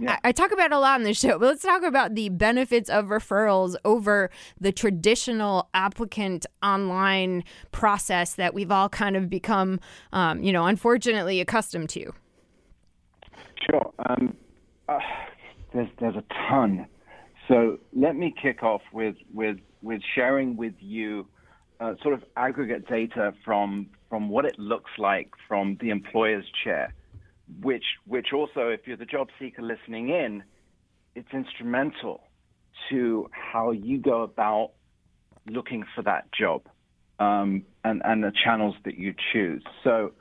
yeah. 0.00 0.18
I, 0.24 0.28
I 0.28 0.32
talk 0.32 0.52
about 0.52 0.72
a 0.72 0.78
lot 0.78 1.00
on 1.00 1.04
the 1.04 1.14
show, 1.14 1.38
but 1.38 1.46
let's 1.46 1.62
talk 1.62 1.82
about 1.82 2.14
the 2.14 2.28
benefits 2.28 2.88
of 2.90 3.06
referrals 3.06 3.76
over 3.84 4.30
the 4.60 4.72
traditional 4.72 5.68
applicant 5.74 6.46
online 6.62 7.44
process 7.72 8.34
that 8.34 8.54
we've 8.54 8.70
all 8.70 8.88
kind 8.88 9.16
of 9.16 9.28
become, 9.30 9.80
um, 10.12 10.42
you 10.42 10.52
know, 10.52 10.66
unfortunately 10.66 11.40
accustomed 11.40 11.88
to. 11.90 12.12
Sure. 13.66 13.92
Um, 14.08 14.36
uh, 14.88 14.98
there's 15.72 15.88
there's 15.98 16.16
a 16.16 16.24
ton. 16.48 16.86
So 17.48 17.78
let 17.92 18.16
me 18.16 18.34
kick 18.40 18.62
off 18.62 18.82
with 18.92 19.16
with 19.32 19.58
with 19.82 20.02
sharing 20.14 20.56
with 20.56 20.74
you 20.78 21.26
uh, 21.80 21.94
sort 22.02 22.14
of 22.14 22.22
aggregate 22.36 22.88
data 22.88 23.32
from 23.44 23.86
from 24.08 24.28
what 24.28 24.44
it 24.44 24.58
looks 24.58 24.90
like 24.98 25.30
from 25.48 25.78
the 25.80 25.90
employer's 25.90 26.44
chair, 26.64 26.94
which 27.62 27.84
which 28.06 28.28
also, 28.32 28.68
if 28.68 28.80
you're 28.86 28.96
the 28.96 29.06
job 29.06 29.28
seeker 29.38 29.62
listening 29.62 30.10
in, 30.10 30.42
it's 31.14 31.32
instrumental 31.32 32.22
to 32.90 33.28
how 33.30 33.70
you 33.70 33.98
go 33.98 34.22
about 34.22 34.72
looking 35.48 35.84
for 35.94 36.02
that 36.02 36.30
job 36.32 36.62
um, 37.18 37.62
and, 37.84 38.02
and 38.04 38.22
the 38.22 38.32
channels 38.44 38.74
that 38.84 38.96
you 38.98 39.14
choose. 39.32 39.62
So 39.84 40.12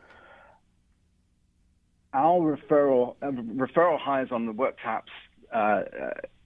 our 2.13 2.57
referral 2.57 3.15
uh, 3.21 3.27
referral 3.31 3.99
hires 3.99 4.29
on 4.31 4.45
the 4.45 4.53
WorkTaps, 4.53 5.03
uh, 5.53 5.81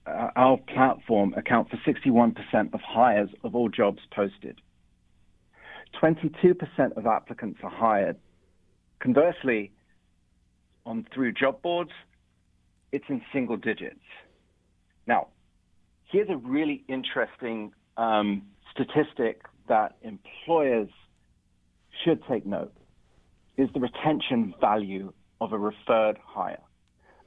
uh, 0.06 0.30
our 0.36 0.58
platform 0.58 1.34
account 1.34 1.70
for 1.70 1.76
61% 1.86 2.74
of 2.74 2.80
hires 2.80 3.30
of 3.42 3.54
all 3.54 3.68
jobs 3.68 4.00
posted. 4.14 4.60
22% 6.02 6.96
of 6.96 7.06
applicants 7.06 7.60
are 7.62 7.70
hired. 7.70 8.16
Conversely, 9.00 9.72
on 10.86 11.06
through 11.14 11.32
job 11.32 11.62
boards, 11.62 11.92
it's 12.92 13.04
in 13.08 13.22
single 13.32 13.56
digits. 13.56 14.00
Now, 15.06 15.28
here's 16.10 16.28
a 16.28 16.36
really 16.36 16.84
interesting 16.88 17.72
um, 17.96 18.42
statistic 18.70 19.42
that 19.68 19.96
employers 20.02 20.90
should 22.04 22.22
take 22.28 22.44
note 22.44 22.72
is 23.56 23.68
the 23.72 23.80
retention 23.80 24.54
value 24.60 25.12
of 25.40 25.52
a 25.52 25.58
referred 25.58 26.18
hire. 26.22 26.60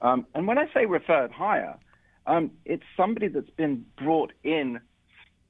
Um, 0.01 0.25
and 0.35 0.47
when 0.47 0.57
I 0.57 0.65
say 0.73 0.85
referred 0.85 1.31
hire, 1.31 1.77
um, 2.25 2.51
it's 2.65 2.83
somebody 2.95 3.27
that's 3.27 3.49
been 3.51 3.85
brought 3.97 4.33
in 4.43 4.79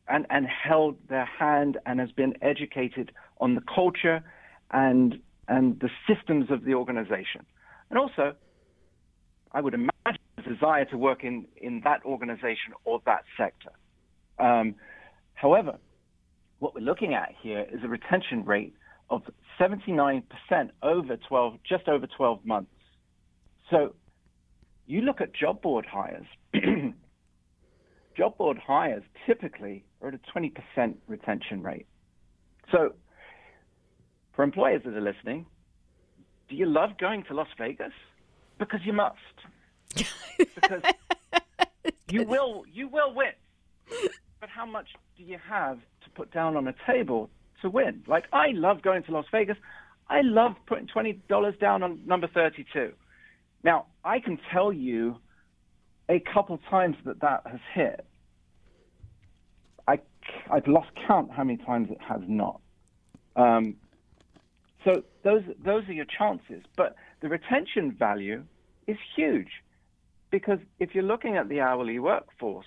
and, 0.07 0.25
and 0.29 0.47
held 0.47 0.95
their 1.09 1.25
hand 1.25 1.77
and 1.85 1.99
has 1.99 2.11
been 2.11 2.35
educated 2.41 3.11
on 3.39 3.55
the 3.55 3.61
culture 3.73 4.23
and, 4.71 5.19
and 5.47 5.79
the 5.79 5.89
systems 6.07 6.49
of 6.49 6.63
the 6.63 6.73
organization. 6.73 7.45
And 7.89 7.99
also, 7.99 8.35
I 9.51 9.61
would 9.61 9.73
imagine 9.73 10.21
a 10.37 10.41
desire 10.41 10.85
to 10.85 10.97
work 10.97 11.23
in, 11.23 11.45
in 11.57 11.81
that 11.83 12.05
organization 12.05 12.73
or 12.85 13.01
that 13.05 13.23
sector. 13.37 13.71
Um, 14.39 14.75
however, 15.33 15.77
what 16.59 16.73
we're 16.73 16.81
looking 16.81 17.13
at 17.13 17.33
here 17.41 17.65
is 17.71 17.83
a 17.83 17.87
retention 17.87 18.45
rate 18.45 18.73
of 19.09 19.23
79% 19.59 20.23
over 20.83 21.17
12, 21.17 21.53
just 21.67 21.87
over 21.87 22.07
12 22.07 22.45
months. 22.45 22.71
So 23.69 23.93
you 24.87 25.01
look 25.01 25.21
at 25.21 25.33
job 25.33 25.61
board 25.61 25.85
hires, 25.85 26.25
job 28.17 28.37
board 28.37 28.57
hires 28.57 29.03
typically 29.25 29.83
are 30.01 30.07
at 30.07 30.15
a 30.15 30.19
20% 30.39 30.95
retention 31.07 31.61
rate. 31.61 31.85
So, 32.71 32.93
for 34.33 34.43
employers 34.43 34.81
that 34.85 34.93
are 34.93 35.01
listening, 35.01 35.45
do 36.49 36.55
you 36.55 36.65
love 36.65 36.97
going 36.97 37.23
to 37.25 37.33
Las 37.33 37.47
Vegas? 37.57 37.91
Because 38.57 38.79
you 38.85 38.93
must. 38.93 39.17
because 40.55 40.81
you 42.09 42.23
will 42.23 42.63
you 42.71 42.87
will 42.87 43.13
win. 43.13 43.33
But 44.39 44.49
how 44.49 44.65
much 44.65 44.87
do 45.17 45.23
you 45.23 45.37
have 45.49 45.77
to 46.03 46.09
put 46.11 46.31
down 46.31 46.55
on 46.55 46.67
a 46.67 46.75
table 46.85 47.29
to 47.61 47.69
win? 47.69 48.03
Like 48.07 48.25
I 48.31 48.51
love 48.51 48.81
going 48.81 49.03
to 49.03 49.11
Las 49.11 49.25
Vegas. 49.31 49.57
I 50.09 50.21
love 50.21 50.55
putting 50.65 50.87
twenty 50.87 51.13
dollars 51.27 51.55
down 51.59 51.83
on 51.83 51.99
number 52.05 52.27
thirty-two. 52.27 52.93
Now 53.63 53.87
I 54.03 54.19
can 54.19 54.39
tell 54.51 54.71
you 54.71 55.17
a 56.09 56.19
couple 56.19 56.59
times 56.69 56.95
that 57.05 57.21
that 57.21 57.43
has 57.45 57.59
hit. 57.73 58.05
I 59.87 59.99
I've 60.51 60.67
lost 60.67 60.89
count 61.07 61.31
how 61.31 61.43
many 61.43 61.57
times 61.57 61.89
it 61.91 61.99
has 62.01 62.21
not. 62.27 62.61
Um, 63.35 63.75
so 64.83 65.03
those 65.23 65.43
those 65.63 65.87
are 65.87 65.93
your 65.93 66.05
chances, 66.05 66.63
but 66.75 66.95
the 67.21 67.29
retention 67.29 67.91
value 67.91 68.43
is 68.87 68.97
huge 69.15 69.49
because 70.31 70.59
if 70.79 70.93
you're 70.93 71.03
looking 71.03 71.35
at 71.37 71.49
the 71.49 71.61
hourly 71.61 71.99
workforce 71.99 72.65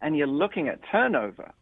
and 0.00 0.16
you're 0.16 0.26
looking 0.26 0.68
at 0.68 0.80
turnover, 0.90 1.52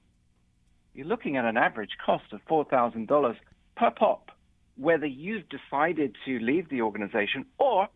you're 0.95 1.07
looking 1.07 1.37
at 1.37 1.45
an 1.45 1.57
average 1.57 1.97
cost 2.05 2.25
of 2.33 2.41
four 2.49 2.65
thousand 2.65 3.09
dollars 3.09 3.37
per 3.77 3.91
pop, 3.91 4.31
whether 4.77 5.07
you've 5.07 5.45
decided 5.49 6.17
to 6.25 6.39
leave 6.39 6.69
the 6.69 6.83
organization 6.83 7.45
or 7.59 7.89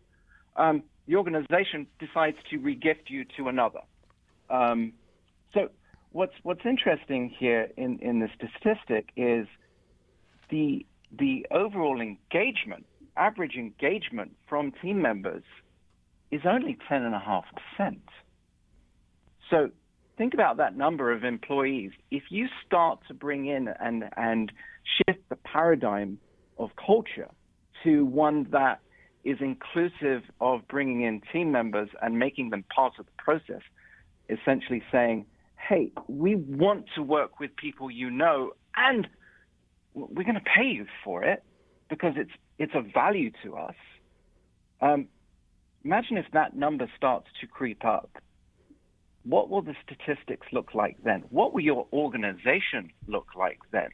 um, 0.57 0.83
the 1.07 1.15
organization 1.15 1.87
decides 1.99 2.37
to 2.49 2.59
regift 2.59 3.09
you 3.09 3.25
to 3.37 3.47
another. 3.47 3.81
Um, 4.49 4.93
so 5.53 5.69
what's 6.11 6.33
what's 6.43 6.65
interesting 6.65 7.33
here 7.37 7.69
in, 7.77 7.99
in 7.99 8.19
the 8.19 8.29
statistic 8.35 9.09
is 9.15 9.47
the 10.49 10.85
the 11.17 11.45
overall 11.51 12.01
engagement, 12.01 12.85
average 13.15 13.55
engagement 13.55 14.35
from 14.47 14.73
team 14.81 15.01
members 15.01 15.43
is 16.31 16.41
only 16.45 16.77
10.5%. 16.91 17.43
So 19.49 19.69
think 20.17 20.33
about 20.33 20.57
that 20.57 20.75
number 20.75 21.13
of 21.13 21.23
employees. 21.23 21.91
If 22.11 22.23
you 22.29 22.47
start 22.65 22.99
to 23.07 23.13
bring 23.13 23.45
in 23.45 23.69
and, 23.79 24.03
and 24.17 24.51
shift 24.97 25.29
the 25.29 25.37
paradigm 25.37 26.19
of 26.57 26.71
culture 26.75 27.29
to 27.83 28.05
one 28.05 28.47
that 28.51 28.81
is 29.27 29.39
inclusive 29.41 30.23
of 30.39 30.65
bringing 30.69 31.01
in 31.01 31.21
team 31.33 31.51
members 31.51 31.89
and 32.01 32.17
making 32.17 32.49
them 32.49 32.63
part 32.73 32.93
of 32.97 33.05
the 33.05 33.11
process, 33.17 33.61
essentially 34.29 34.81
saying, 34.89 35.25
hey, 35.57 35.91
we 36.07 36.35
want 36.35 36.85
to 36.95 37.03
work 37.03 37.37
with 37.37 37.53
people 37.57 37.91
you 37.91 38.09
know 38.09 38.51
and 38.77 39.05
we're 39.93 40.23
going 40.23 40.35
to 40.35 40.51
pay 40.55 40.67
you 40.67 40.85
for 41.03 41.23
it 41.23 41.43
because 41.89 42.13
it's 42.15 42.31
it's 42.57 42.73
a 42.73 42.81
value 42.81 43.31
to 43.43 43.55
us. 43.55 43.75
Um, 44.81 45.07
imagine 45.83 46.17
if 46.17 46.25
that 46.33 46.55
number 46.55 46.89
starts 46.95 47.27
to 47.41 47.47
creep 47.47 47.83
up. 47.83 48.09
What 49.23 49.49
will 49.49 49.61
the 49.61 49.75
statistics 49.83 50.47
look 50.53 50.73
like 50.73 50.97
then? 51.03 51.23
What 51.29 51.53
will 51.53 51.61
your 51.61 51.85
organization 51.91 52.91
look 53.07 53.27
like 53.37 53.59
then? 53.71 53.89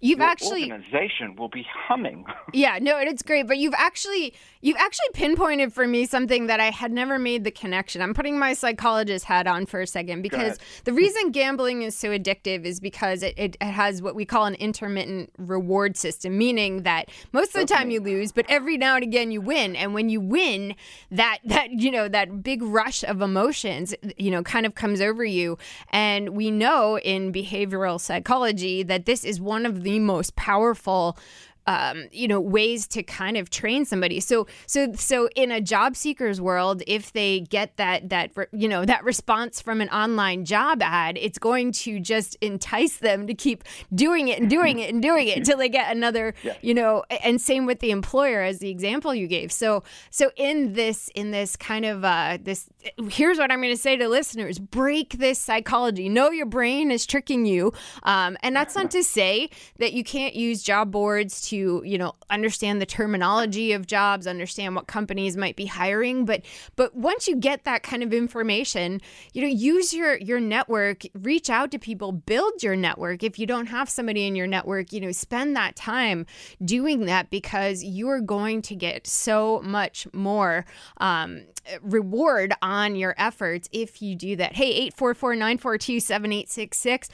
You've 0.00 0.18
Your 0.18 0.28
actually 0.28 0.70
organization 0.70 1.36
will 1.36 1.48
be 1.48 1.66
humming. 1.68 2.24
Yeah, 2.52 2.78
no, 2.80 2.98
and 2.98 3.08
it's 3.08 3.22
great, 3.22 3.48
but 3.48 3.58
you've 3.58 3.74
actually 3.76 4.32
you've 4.60 4.76
actually 4.76 5.08
pinpointed 5.12 5.72
for 5.72 5.88
me 5.88 6.06
something 6.06 6.46
that 6.46 6.60
I 6.60 6.70
had 6.70 6.92
never 6.92 7.18
made 7.18 7.42
the 7.42 7.50
connection. 7.50 8.00
I'm 8.00 8.14
putting 8.14 8.38
my 8.38 8.54
psychologist 8.54 9.24
hat 9.24 9.48
on 9.48 9.66
for 9.66 9.80
a 9.80 9.86
second 9.86 10.22
because 10.22 10.58
the 10.84 10.92
reason 10.92 11.32
gambling 11.32 11.82
is 11.82 11.96
so 11.96 12.10
addictive 12.10 12.64
is 12.64 12.78
because 12.78 13.24
it, 13.24 13.34
it, 13.36 13.56
it 13.60 13.64
has 13.64 14.02
what 14.02 14.14
we 14.14 14.24
call 14.24 14.44
an 14.46 14.54
intermittent 14.54 15.30
reward 15.36 15.96
system, 15.96 16.38
meaning 16.38 16.84
that 16.84 17.08
most 17.32 17.56
of 17.56 17.60
the 17.60 17.66
time 17.66 17.90
you 17.90 18.00
lose, 18.00 18.30
but 18.30 18.46
every 18.48 18.76
now 18.76 18.94
and 18.94 19.02
again 19.02 19.32
you 19.32 19.40
win. 19.40 19.74
And 19.74 19.94
when 19.94 20.08
you 20.08 20.20
win, 20.20 20.76
that 21.10 21.38
that 21.44 21.72
you 21.72 21.90
know, 21.90 22.08
that 22.08 22.42
big 22.42 22.62
rush 22.62 23.02
of 23.04 23.20
emotions, 23.20 23.94
you 24.16 24.30
know, 24.30 24.42
kind 24.42 24.64
of 24.64 24.74
comes 24.74 25.00
over 25.00 25.24
you. 25.24 25.58
And 25.90 26.30
we 26.30 26.50
know 26.50 26.98
in 26.98 27.32
behavioral 27.32 28.00
psychology 28.00 28.82
that 28.84 29.06
this 29.06 29.24
is 29.24 29.40
one 29.40 29.63
of 29.66 29.82
the 29.82 29.98
most 29.98 30.36
powerful 30.36 31.18
um, 31.66 32.08
you 32.12 32.28
know 32.28 32.40
ways 32.40 32.86
to 32.88 33.02
kind 33.02 33.36
of 33.36 33.50
train 33.50 33.84
somebody. 33.84 34.20
So 34.20 34.46
so 34.66 34.92
so 34.94 35.28
in 35.34 35.50
a 35.50 35.60
job 35.60 35.96
seeker's 35.96 36.40
world 36.40 36.82
if 36.86 37.12
they 37.12 37.40
get 37.40 37.76
that 37.76 38.08
that 38.10 38.30
you 38.52 38.68
know 38.68 38.84
that 38.84 39.04
response 39.04 39.60
from 39.60 39.80
an 39.80 39.88
online 39.88 40.44
job 40.44 40.82
ad 40.82 41.16
it's 41.20 41.38
going 41.38 41.72
to 41.72 42.00
just 42.00 42.36
entice 42.36 42.98
them 42.98 43.26
to 43.26 43.34
keep 43.34 43.64
doing 43.94 44.28
it 44.28 44.38
and 44.40 44.50
doing 44.50 44.78
it 44.78 44.92
and 44.92 45.02
doing 45.02 45.28
it 45.28 45.38
until 45.38 45.58
they 45.58 45.68
get 45.68 45.94
another 45.94 46.34
you 46.60 46.74
know 46.74 47.04
and 47.22 47.40
same 47.40 47.66
with 47.66 47.80
the 47.80 47.90
employer 47.90 48.42
as 48.42 48.58
the 48.58 48.70
example 48.70 49.14
you 49.14 49.26
gave. 49.26 49.52
So 49.52 49.82
so 50.10 50.30
in 50.36 50.74
this 50.74 51.08
in 51.14 51.30
this 51.30 51.56
kind 51.56 51.84
of 51.84 52.04
uh 52.04 52.38
this 52.42 52.68
here's 53.10 53.38
what 53.38 53.50
i'm 53.50 53.60
going 53.60 53.74
to 53.74 53.80
say 53.80 53.96
to 53.96 54.08
listeners 54.08 54.58
break 54.58 55.18
this 55.18 55.38
psychology. 55.38 56.08
Know 56.08 56.30
your 56.30 56.46
brain 56.46 56.90
is 56.90 57.06
tricking 57.06 57.46
you. 57.46 57.72
Um, 58.02 58.36
and 58.42 58.54
that's 58.54 58.74
not 58.74 58.90
to 58.92 59.04
say 59.04 59.50
that 59.78 59.92
you 59.92 60.04
can't 60.04 60.34
use 60.34 60.62
job 60.62 60.90
boards 60.90 61.48
to 61.48 61.53
you 61.54 61.98
know 61.98 62.14
understand 62.30 62.80
the 62.80 62.86
terminology 62.86 63.72
of 63.72 63.86
jobs 63.86 64.26
understand 64.26 64.74
what 64.74 64.86
companies 64.86 65.36
might 65.36 65.56
be 65.56 65.66
hiring. 65.66 66.24
But 66.24 66.42
but 66.76 66.94
once 66.94 67.28
you 67.28 67.36
get 67.36 67.64
that 67.64 67.82
kind 67.82 68.02
of 68.02 68.12
information 68.12 69.00
you 69.32 69.42
know 69.42 69.48
use 69.48 69.92
your 69.92 70.16
your 70.18 70.40
network 70.40 71.02
reach 71.14 71.50
out 71.50 71.70
to 71.72 71.78
people 71.78 72.12
build 72.12 72.62
your 72.62 72.76
network. 72.76 73.22
If 73.22 73.38
you 73.38 73.46
don't 73.46 73.66
have 73.66 73.88
somebody 73.88 74.26
in 74.26 74.36
your 74.36 74.46
network 74.46 74.92
you 74.92 75.00
know 75.00 75.12
spend 75.12 75.56
that 75.56 75.76
time 75.76 76.26
doing 76.64 77.06
that 77.06 77.30
because 77.30 77.82
you 77.82 78.08
are 78.08 78.20
going 78.20 78.62
to 78.62 78.74
get 78.74 79.06
so 79.06 79.60
much 79.64 80.06
more 80.12 80.64
um, 80.98 81.42
reward 81.82 82.52
on 82.62 82.96
your 82.96 83.14
efforts 83.18 83.68
if 83.72 84.02
you 84.02 84.14
do 84.14 84.36
that. 84.36 84.54
Hey 84.54 84.70
844 84.70 85.34
942 85.34 86.00
7866 86.00 87.08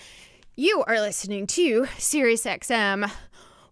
you 0.60 0.84
are 0.86 1.00
listening 1.00 1.46
to 1.46 1.84
SiriusXM 1.96 3.10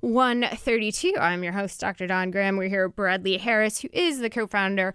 132. 0.01 1.15
I'm 1.19 1.43
your 1.43 1.53
host, 1.53 1.81
Dr. 1.81 2.07
Dawn 2.07 2.31
Graham. 2.31 2.57
We're 2.57 2.69
here 2.69 2.87
with 2.87 2.97
Bradley 2.97 3.37
Harris, 3.39 3.81
who 3.81 3.89
is 3.93 4.21
the 4.21 4.31
co 4.31 4.47
founder 4.47 4.95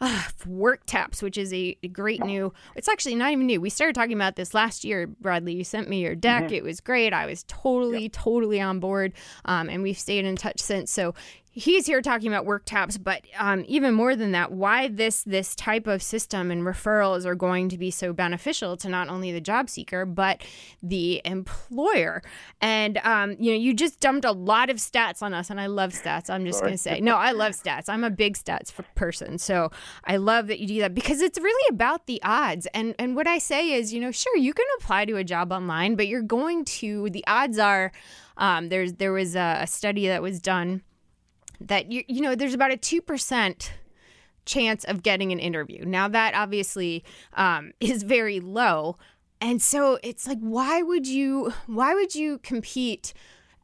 of 0.00 0.34
WorkTaps, 0.48 1.22
which 1.22 1.36
is 1.36 1.52
a 1.52 1.74
great 1.92 2.24
new, 2.24 2.52
it's 2.74 2.88
actually 2.88 3.14
not 3.14 3.32
even 3.32 3.46
new. 3.46 3.60
We 3.60 3.68
started 3.68 3.94
talking 3.94 4.14
about 4.14 4.36
this 4.36 4.54
last 4.54 4.82
year, 4.82 5.06
Bradley. 5.06 5.54
You 5.54 5.64
sent 5.64 5.88
me 5.88 6.00
your 6.00 6.14
deck. 6.14 6.50
It 6.52 6.64
was 6.64 6.80
great. 6.80 7.12
I 7.12 7.26
was 7.26 7.44
totally, 7.48 8.08
totally 8.08 8.60
on 8.60 8.80
board. 8.80 9.12
Um, 9.44 9.68
and 9.68 9.82
we've 9.82 9.98
stayed 9.98 10.24
in 10.24 10.36
touch 10.36 10.60
since. 10.60 10.90
So 10.90 11.14
he's 11.52 11.86
here 11.86 12.00
talking 12.00 12.28
about 12.32 12.46
WorkTaps 12.46 13.02
but 13.02 13.22
um, 13.36 13.64
even 13.66 13.92
more 13.92 14.14
than 14.14 14.32
that 14.32 14.52
why 14.52 14.86
this 14.86 15.24
this 15.24 15.54
type 15.56 15.86
of 15.86 16.02
system 16.02 16.50
and 16.50 16.62
referrals 16.62 17.24
are 17.24 17.34
going 17.34 17.68
to 17.68 17.76
be 17.76 17.90
so 17.90 18.12
beneficial 18.12 18.76
to 18.76 18.88
not 18.88 19.08
only 19.08 19.32
the 19.32 19.40
job 19.40 19.68
seeker 19.68 20.06
but 20.06 20.42
the 20.82 21.20
employer. 21.24 22.22
And 22.60 22.98
um, 22.98 23.36
you 23.38 23.52
know 23.52 23.58
you 23.58 23.74
just 23.74 24.00
dumped 24.00 24.24
a 24.24 24.32
lot 24.32 24.70
of 24.70 24.76
stats 24.76 25.22
on 25.22 25.34
us 25.34 25.50
and 25.50 25.60
i 25.60 25.66
love 25.66 25.92
stats 25.92 26.30
i'm 26.30 26.44
just 26.44 26.60
going 26.60 26.72
to 26.72 26.78
say. 26.78 27.00
No 27.00 27.16
i 27.16 27.32
love 27.32 27.52
stats. 27.52 27.88
I'm 27.88 28.04
a 28.04 28.10
big 28.10 28.36
stats 28.36 28.72
person 28.94 29.38
so 29.38 29.70
i 30.04 30.16
love 30.16 30.46
that 30.46 30.60
you 30.60 30.66
do 30.66 30.80
that 30.80 30.94
because 30.94 31.20
it's 31.20 31.38
really 31.38 31.74
about 31.74 32.06
the 32.06 32.20
odds. 32.22 32.66
And 32.72 32.94
and 32.98 33.16
what 33.16 33.26
i 33.26 33.38
say 33.38 33.72
is 33.72 33.92
you 33.92 34.00
know 34.00 34.12
sure 34.12 34.36
you 34.36 34.54
can 34.54 34.66
apply 34.78 35.04
to 35.06 35.16
a 35.16 35.24
job 35.24 35.52
online 35.52 35.96
but 35.96 36.06
you're 36.06 36.22
going 36.22 36.64
to 36.64 37.10
the 37.10 37.24
odds 37.26 37.58
are 37.58 37.90
um, 38.36 38.68
there's 38.68 38.94
there 38.94 39.12
was 39.12 39.34
a, 39.36 39.58
a 39.60 39.66
study 39.66 40.06
that 40.06 40.22
was 40.22 40.40
done 40.40 40.82
that 41.60 41.90
you 41.90 42.04
you 42.08 42.20
know 42.20 42.34
there's 42.34 42.54
about 42.54 42.72
a 42.72 42.76
2% 42.76 43.70
chance 44.44 44.84
of 44.84 45.02
getting 45.02 45.32
an 45.32 45.38
interview. 45.38 45.84
Now 45.84 46.08
that 46.08 46.34
obviously 46.34 47.04
um, 47.34 47.72
is 47.80 48.02
very 48.02 48.40
low. 48.40 48.96
And 49.42 49.62
so 49.62 49.98
it's 50.02 50.26
like 50.26 50.38
why 50.40 50.82
would 50.82 51.06
you 51.06 51.52
why 51.66 51.94
would 51.94 52.14
you 52.14 52.38
compete 52.38 53.14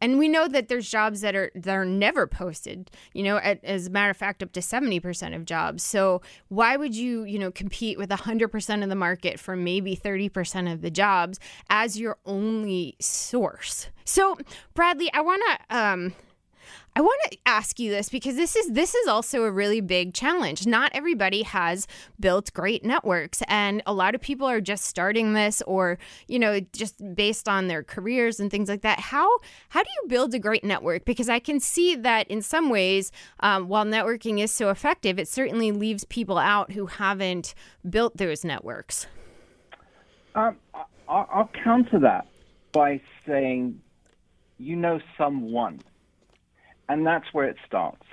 and 0.00 0.18
we 0.18 0.28
know 0.28 0.46
that 0.48 0.68
there's 0.68 0.88
jobs 0.88 1.22
that 1.22 1.34
are 1.34 1.50
that 1.54 1.74
are 1.74 1.84
never 1.84 2.26
posted, 2.26 2.90
you 3.14 3.22
know, 3.22 3.38
at, 3.38 3.64
as 3.64 3.86
a 3.86 3.90
matter 3.90 4.10
of 4.10 4.16
fact, 4.16 4.42
up 4.42 4.52
to 4.52 4.60
70% 4.60 5.34
of 5.34 5.44
jobs. 5.44 5.82
So 5.82 6.20
why 6.48 6.76
would 6.76 6.94
you, 6.94 7.24
you 7.24 7.38
know, 7.38 7.50
compete 7.50 7.96
with 7.98 8.10
100% 8.10 8.82
of 8.82 8.88
the 8.88 8.94
market 8.94 9.40
for 9.40 9.56
maybe 9.56 9.96
30% 9.96 10.70
of 10.70 10.82
the 10.82 10.90
jobs 10.90 11.40
as 11.70 11.98
your 11.98 12.18
only 12.26 12.96
source? 13.00 13.88
So 14.04 14.36
Bradley, 14.74 15.10
I 15.14 15.22
want 15.22 15.42
to 15.46 15.76
um, 15.76 16.14
I 16.96 17.02
want 17.02 17.20
to 17.30 17.38
ask 17.44 17.78
you 17.78 17.90
this 17.90 18.08
because 18.08 18.36
this 18.36 18.56
is 18.56 18.68
this 18.70 18.94
is 18.94 19.06
also 19.06 19.44
a 19.44 19.50
really 19.50 19.82
big 19.82 20.14
challenge. 20.14 20.66
Not 20.66 20.90
everybody 20.94 21.42
has 21.42 21.86
built 22.18 22.50
great 22.54 22.86
networks 22.86 23.42
and 23.48 23.82
a 23.84 23.92
lot 23.92 24.14
of 24.14 24.22
people 24.22 24.46
are 24.46 24.62
just 24.62 24.86
starting 24.86 25.34
this 25.34 25.60
or, 25.66 25.98
you 26.26 26.38
know, 26.38 26.58
just 26.72 27.02
based 27.14 27.50
on 27.50 27.68
their 27.68 27.82
careers 27.82 28.40
and 28.40 28.50
things 28.50 28.70
like 28.70 28.80
that. 28.80 28.98
How 28.98 29.28
how 29.68 29.82
do 29.82 29.90
you 30.02 30.08
build 30.08 30.32
a 30.32 30.38
great 30.38 30.64
network? 30.64 31.04
Because 31.04 31.28
I 31.28 31.38
can 31.38 31.60
see 31.60 31.96
that 31.96 32.30
in 32.30 32.40
some 32.40 32.70
ways, 32.70 33.12
um, 33.40 33.68
while 33.68 33.84
networking 33.84 34.40
is 34.40 34.50
so 34.50 34.70
effective, 34.70 35.18
it 35.18 35.28
certainly 35.28 35.72
leaves 35.72 36.04
people 36.04 36.38
out 36.38 36.72
who 36.72 36.86
haven't 36.86 37.54
built 37.90 38.16
those 38.16 38.42
networks. 38.42 39.06
Um, 40.34 40.56
I'll 41.06 41.50
counter 41.62 41.98
that 41.98 42.26
by 42.72 43.02
saying, 43.26 43.82
you 44.56 44.76
know 44.76 44.98
someone. 45.18 45.82
And 46.88 47.06
that's 47.06 47.26
where 47.32 47.48
it 47.48 47.56
starts. 47.66 48.04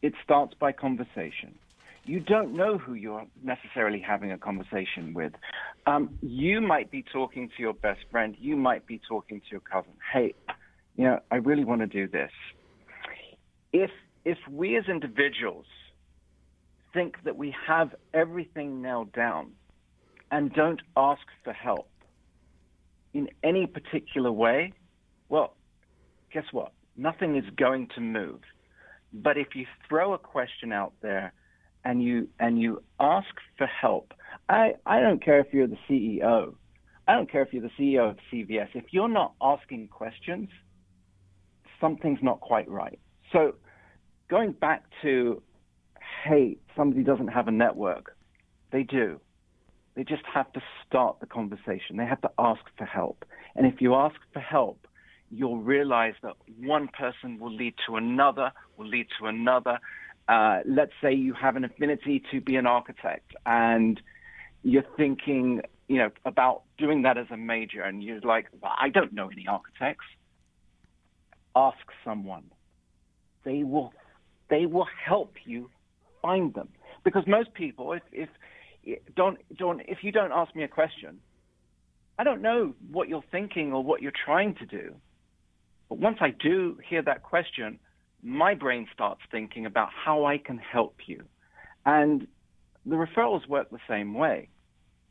It 0.00 0.14
starts 0.24 0.54
by 0.58 0.72
conversation. 0.72 1.58
You 2.04 2.18
don't 2.18 2.56
know 2.56 2.78
who 2.78 2.94
you're 2.94 3.26
necessarily 3.44 4.00
having 4.00 4.32
a 4.32 4.38
conversation 4.38 5.14
with. 5.14 5.32
Um, 5.86 6.18
you 6.20 6.60
might 6.60 6.90
be 6.90 7.04
talking 7.12 7.48
to 7.56 7.62
your 7.62 7.74
best 7.74 8.00
friend. 8.10 8.34
You 8.40 8.56
might 8.56 8.86
be 8.86 9.00
talking 9.08 9.40
to 9.40 9.46
your 9.50 9.60
cousin. 9.60 9.92
Hey, 10.12 10.34
you 10.96 11.04
know, 11.04 11.20
I 11.30 11.36
really 11.36 11.64
want 11.64 11.80
to 11.80 11.86
do 11.86 12.08
this. 12.08 12.32
If 13.72 13.90
if 14.24 14.38
we 14.50 14.76
as 14.76 14.84
individuals 14.88 15.66
think 16.92 17.16
that 17.24 17.36
we 17.36 17.54
have 17.66 17.94
everything 18.12 18.82
nailed 18.82 19.12
down 19.12 19.52
and 20.30 20.52
don't 20.52 20.80
ask 20.96 21.22
for 21.42 21.52
help 21.52 21.88
in 23.14 23.28
any 23.42 23.66
particular 23.66 24.30
way, 24.30 24.72
well, 25.28 25.54
guess 26.32 26.44
what? 26.52 26.72
Nothing 26.96 27.36
is 27.36 27.44
going 27.56 27.88
to 27.94 28.00
move. 28.00 28.40
But 29.12 29.36
if 29.36 29.48
you 29.54 29.66
throw 29.88 30.14
a 30.14 30.18
question 30.18 30.72
out 30.72 30.94
there 31.02 31.32
and 31.84 32.02
you 32.02 32.28
and 32.38 32.60
you 32.60 32.82
ask 33.00 33.28
for 33.58 33.66
help, 33.66 34.14
I, 34.48 34.74
I 34.86 35.00
don't 35.00 35.22
care 35.22 35.40
if 35.40 35.52
you're 35.52 35.66
the 35.66 35.78
CEO. 35.88 36.54
I 37.06 37.14
don't 37.14 37.30
care 37.30 37.42
if 37.42 37.52
you're 37.52 37.62
the 37.62 37.70
CEO 37.78 38.10
of 38.10 38.16
CVS. 38.32 38.68
If 38.74 38.84
you're 38.92 39.08
not 39.08 39.34
asking 39.42 39.88
questions, 39.88 40.48
something's 41.80 42.22
not 42.22 42.40
quite 42.40 42.68
right. 42.70 42.98
So 43.32 43.54
going 44.30 44.52
back 44.52 44.84
to, 45.02 45.42
hey, 46.24 46.56
somebody 46.76 47.02
doesn't 47.02 47.28
have 47.28 47.48
a 47.48 47.50
network. 47.50 48.16
They 48.70 48.84
do. 48.84 49.20
They 49.94 50.04
just 50.04 50.22
have 50.32 50.50
to 50.52 50.62
start 50.86 51.20
the 51.20 51.26
conversation. 51.26 51.96
They 51.96 52.06
have 52.06 52.20
to 52.22 52.30
ask 52.38 52.62
for 52.78 52.84
help. 52.86 53.24
And 53.54 53.66
if 53.66 53.80
you 53.80 53.94
ask 53.94 54.16
for 54.32 54.40
help, 54.40 54.81
you'll 55.32 55.58
realize 55.58 56.14
that 56.22 56.34
one 56.60 56.88
person 56.88 57.38
will 57.38 57.52
lead 57.52 57.74
to 57.86 57.96
another, 57.96 58.52
will 58.76 58.86
lead 58.86 59.06
to 59.18 59.26
another. 59.26 59.78
Uh, 60.28 60.60
let's 60.66 60.92
say 61.02 61.12
you 61.12 61.32
have 61.32 61.56
an 61.56 61.64
affinity 61.64 62.22
to 62.30 62.40
be 62.40 62.56
an 62.56 62.66
architect 62.66 63.32
and 63.46 64.00
you're 64.62 64.84
thinking, 64.96 65.62
you 65.88 65.96
know, 65.96 66.10
about 66.24 66.62
doing 66.78 67.02
that 67.02 67.16
as 67.16 67.26
a 67.30 67.36
major 67.36 67.82
and 67.82 68.02
you're 68.02 68.20
like, 68.20 68.46
well, 68.60 68.72
I 68.78 68.90
don't 68.90 69.12
know 69.12 69.28
any 69.28 69.46
architects. 69.48 70.04
Ask 71.56 71.78
someone. 72.04 72.44
They 73.44 73.62
will, 73.62 73.92
they 74.50 74.66
will 74.66 74.86
help 75.04 75.34
you 75.44 75.70
find 76.20 76.52
them. 76.54 76.68
Because 77.04 77.26
most 77.26 77.54
people, 77.54 77.94
if, 77.94 78.02
if 78.12 78.98
don't, 79.16 79.38
don't, 79.56 79.80
if 79.88 79.98
you 80.04 80.12
don't 80.12 80.30
ask 80.30 80.54
me 80.54 80.62
a 80.62 80.68
question, 80.68 81.18
I 82.18 82.24
don't 82.24 82.42
know 82.42 82.74
what 82.90 83.08
you're 83.08 83.24
thinking 83.32 83.72
or 83.72 83.82
what 83.82 84.02
you're 84.02 84.12
trying 84.24 84.54
to 84.56 84.66
do. 84.66 84.94
But 85.92 85.98
once 85.98 86.16
I 86.22 86.30
do 86.30 86.78
hear 86.88 87.02
that 87.02 87.22
question, 87.22 87.78
my 88.22 88.54
brain 88.54 88.88
starts 88.94 89.20
thinking 89.30 89.66
about 89.66 89.90
how 89.92 90.24
I 90.24 90.38
can 90.38 90.56
help 90.56 90.96
you. 91.04 91.22
And 91.84 92.26
the 92.86 92.96
referrals 92.96 93.46
work 93.46 93.68
the 93.68 93.76
same 93.86 94.14
way. 94.14 94.48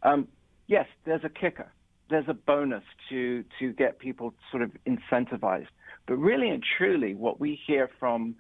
Um, 0.02 0.28
yes, 0.66 0.88
there's 1.06 1.24
a 1.24 1.30
kicker. 1.30 1.72
There's 2.10 2.26
a 2.28 2.34
bonus 2.34 2.82
to, 3.10 3.44
to 3.60 3.74
get 3.74 4.00
people 4.00 4.34
sort 4.50 4.64
of 4.64 4.72
incentivized. 4.88 5.68
But 6.08 6.16
really 6.16 6.50
and 6.50 6.64
truly, 6.80 7.14
what 7.14 7.40
we 7.40 7.60
hear 7.68 7.88
from, 8.00 8.34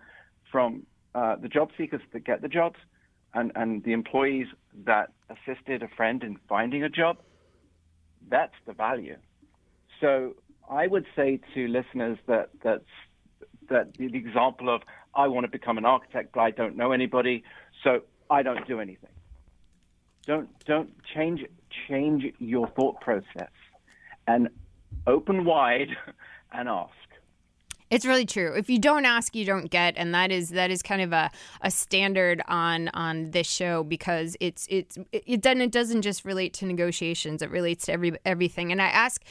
from 0.51 0.87
uh, 1.13 1.35
the 1.35 1.47
job 1.47 1.69
seekers 1.77 2.01
that 2.11 2.25
get 2.25 2.41
the 2.41 2.49
jobs 2.49 2.79
and, 3.35 3.51
and 3.53 3.83
the 3.83 3.93
employees 3.93 4.47
that 4.87 5.11
assisted 5.29 5.83
a 5.83 5.87
friend 5.95 6.23
in 6.23 6.39
finding 6.49 6.81
a 6.81 6.89
job, 6.89 7.17
that's 8.31 8.55
the 8.65 8.73
value. 8.73 9.17
So 9.99 10.37
I 10.71 10.87
would 10.87 11.05
say 11.15 11.39
to 11.53 11.67
listeners 11.67 12.17
that 12.27 12.49
that's 12.63 12.83
that 13.69 13.93
the 13.97 14.05
example 14.05 14.73
of 14.73 14.81
I 15.13 15.27
want 15.27 15.43
to 15.43 15.51
become 15.51 15.77
an 15.77 15.85
architect, 15.85 16.31
but 16.33 16.39
I 16.39 16.51
don't 16.51 16.77
know 16.77 16.93
anybody, 16.93 17.43
so 17.83 18.01
I 18.29 18.41
don't 18.41 18.65
do 18.67 18.79
anything. 18.79 19.09
Don't 20.25 20.49
don't 20.65 20.91
change 21.13 21.41
change 21.87 22.23
your 22.39 22.67
thought 22.69 23.01
process 23.01 23.51
and 24.27 24.49
open 25.07 25.43
wide 25.43 25.89
and 26.53 26.69
ask. 26.69 26.91
It's 27.91 28.05
really 28.05 28.25
true. 28.25 28.53
If 28.55 28.69
you 28.69 28.79
don't 28.79 29.03
ask, 29.03 29.35
you 29.35 29.43
don't 29.43 29.69
get, 29.69 29.95
and 29.97 30.15
that 30.15 30.31
is 30.31 30.51
that 30.51 30.71
is 30.71 30.81
kind 30.81 31.01
of 31.01 31.11
a, 31.11 31.29
a 31.61 31.69
standard 31.69 32.41
on 32.47 32.87
on 32.93 33.31
this 33.31 33.47
show 33.47 33.83
because 33.83 34.37
it's 34.39 34.65
it's 34.69 34.97
it 35.11 35.41
doesn't 35.41 35.61
it 35.61 35.71
doesn't 35.71 36.01
just 36.01 36.23
relate 36.23 36.53
to 36.53 36.65
negotiations. 36.65 37.41
It 37.41 37.51
relates 37.51 37.87
to 37.87 37.91
every 37.91 38.13
everything. 38.25 38.71
And 38.71 38.81
I 38.81 38.87
ask 38.87 39.21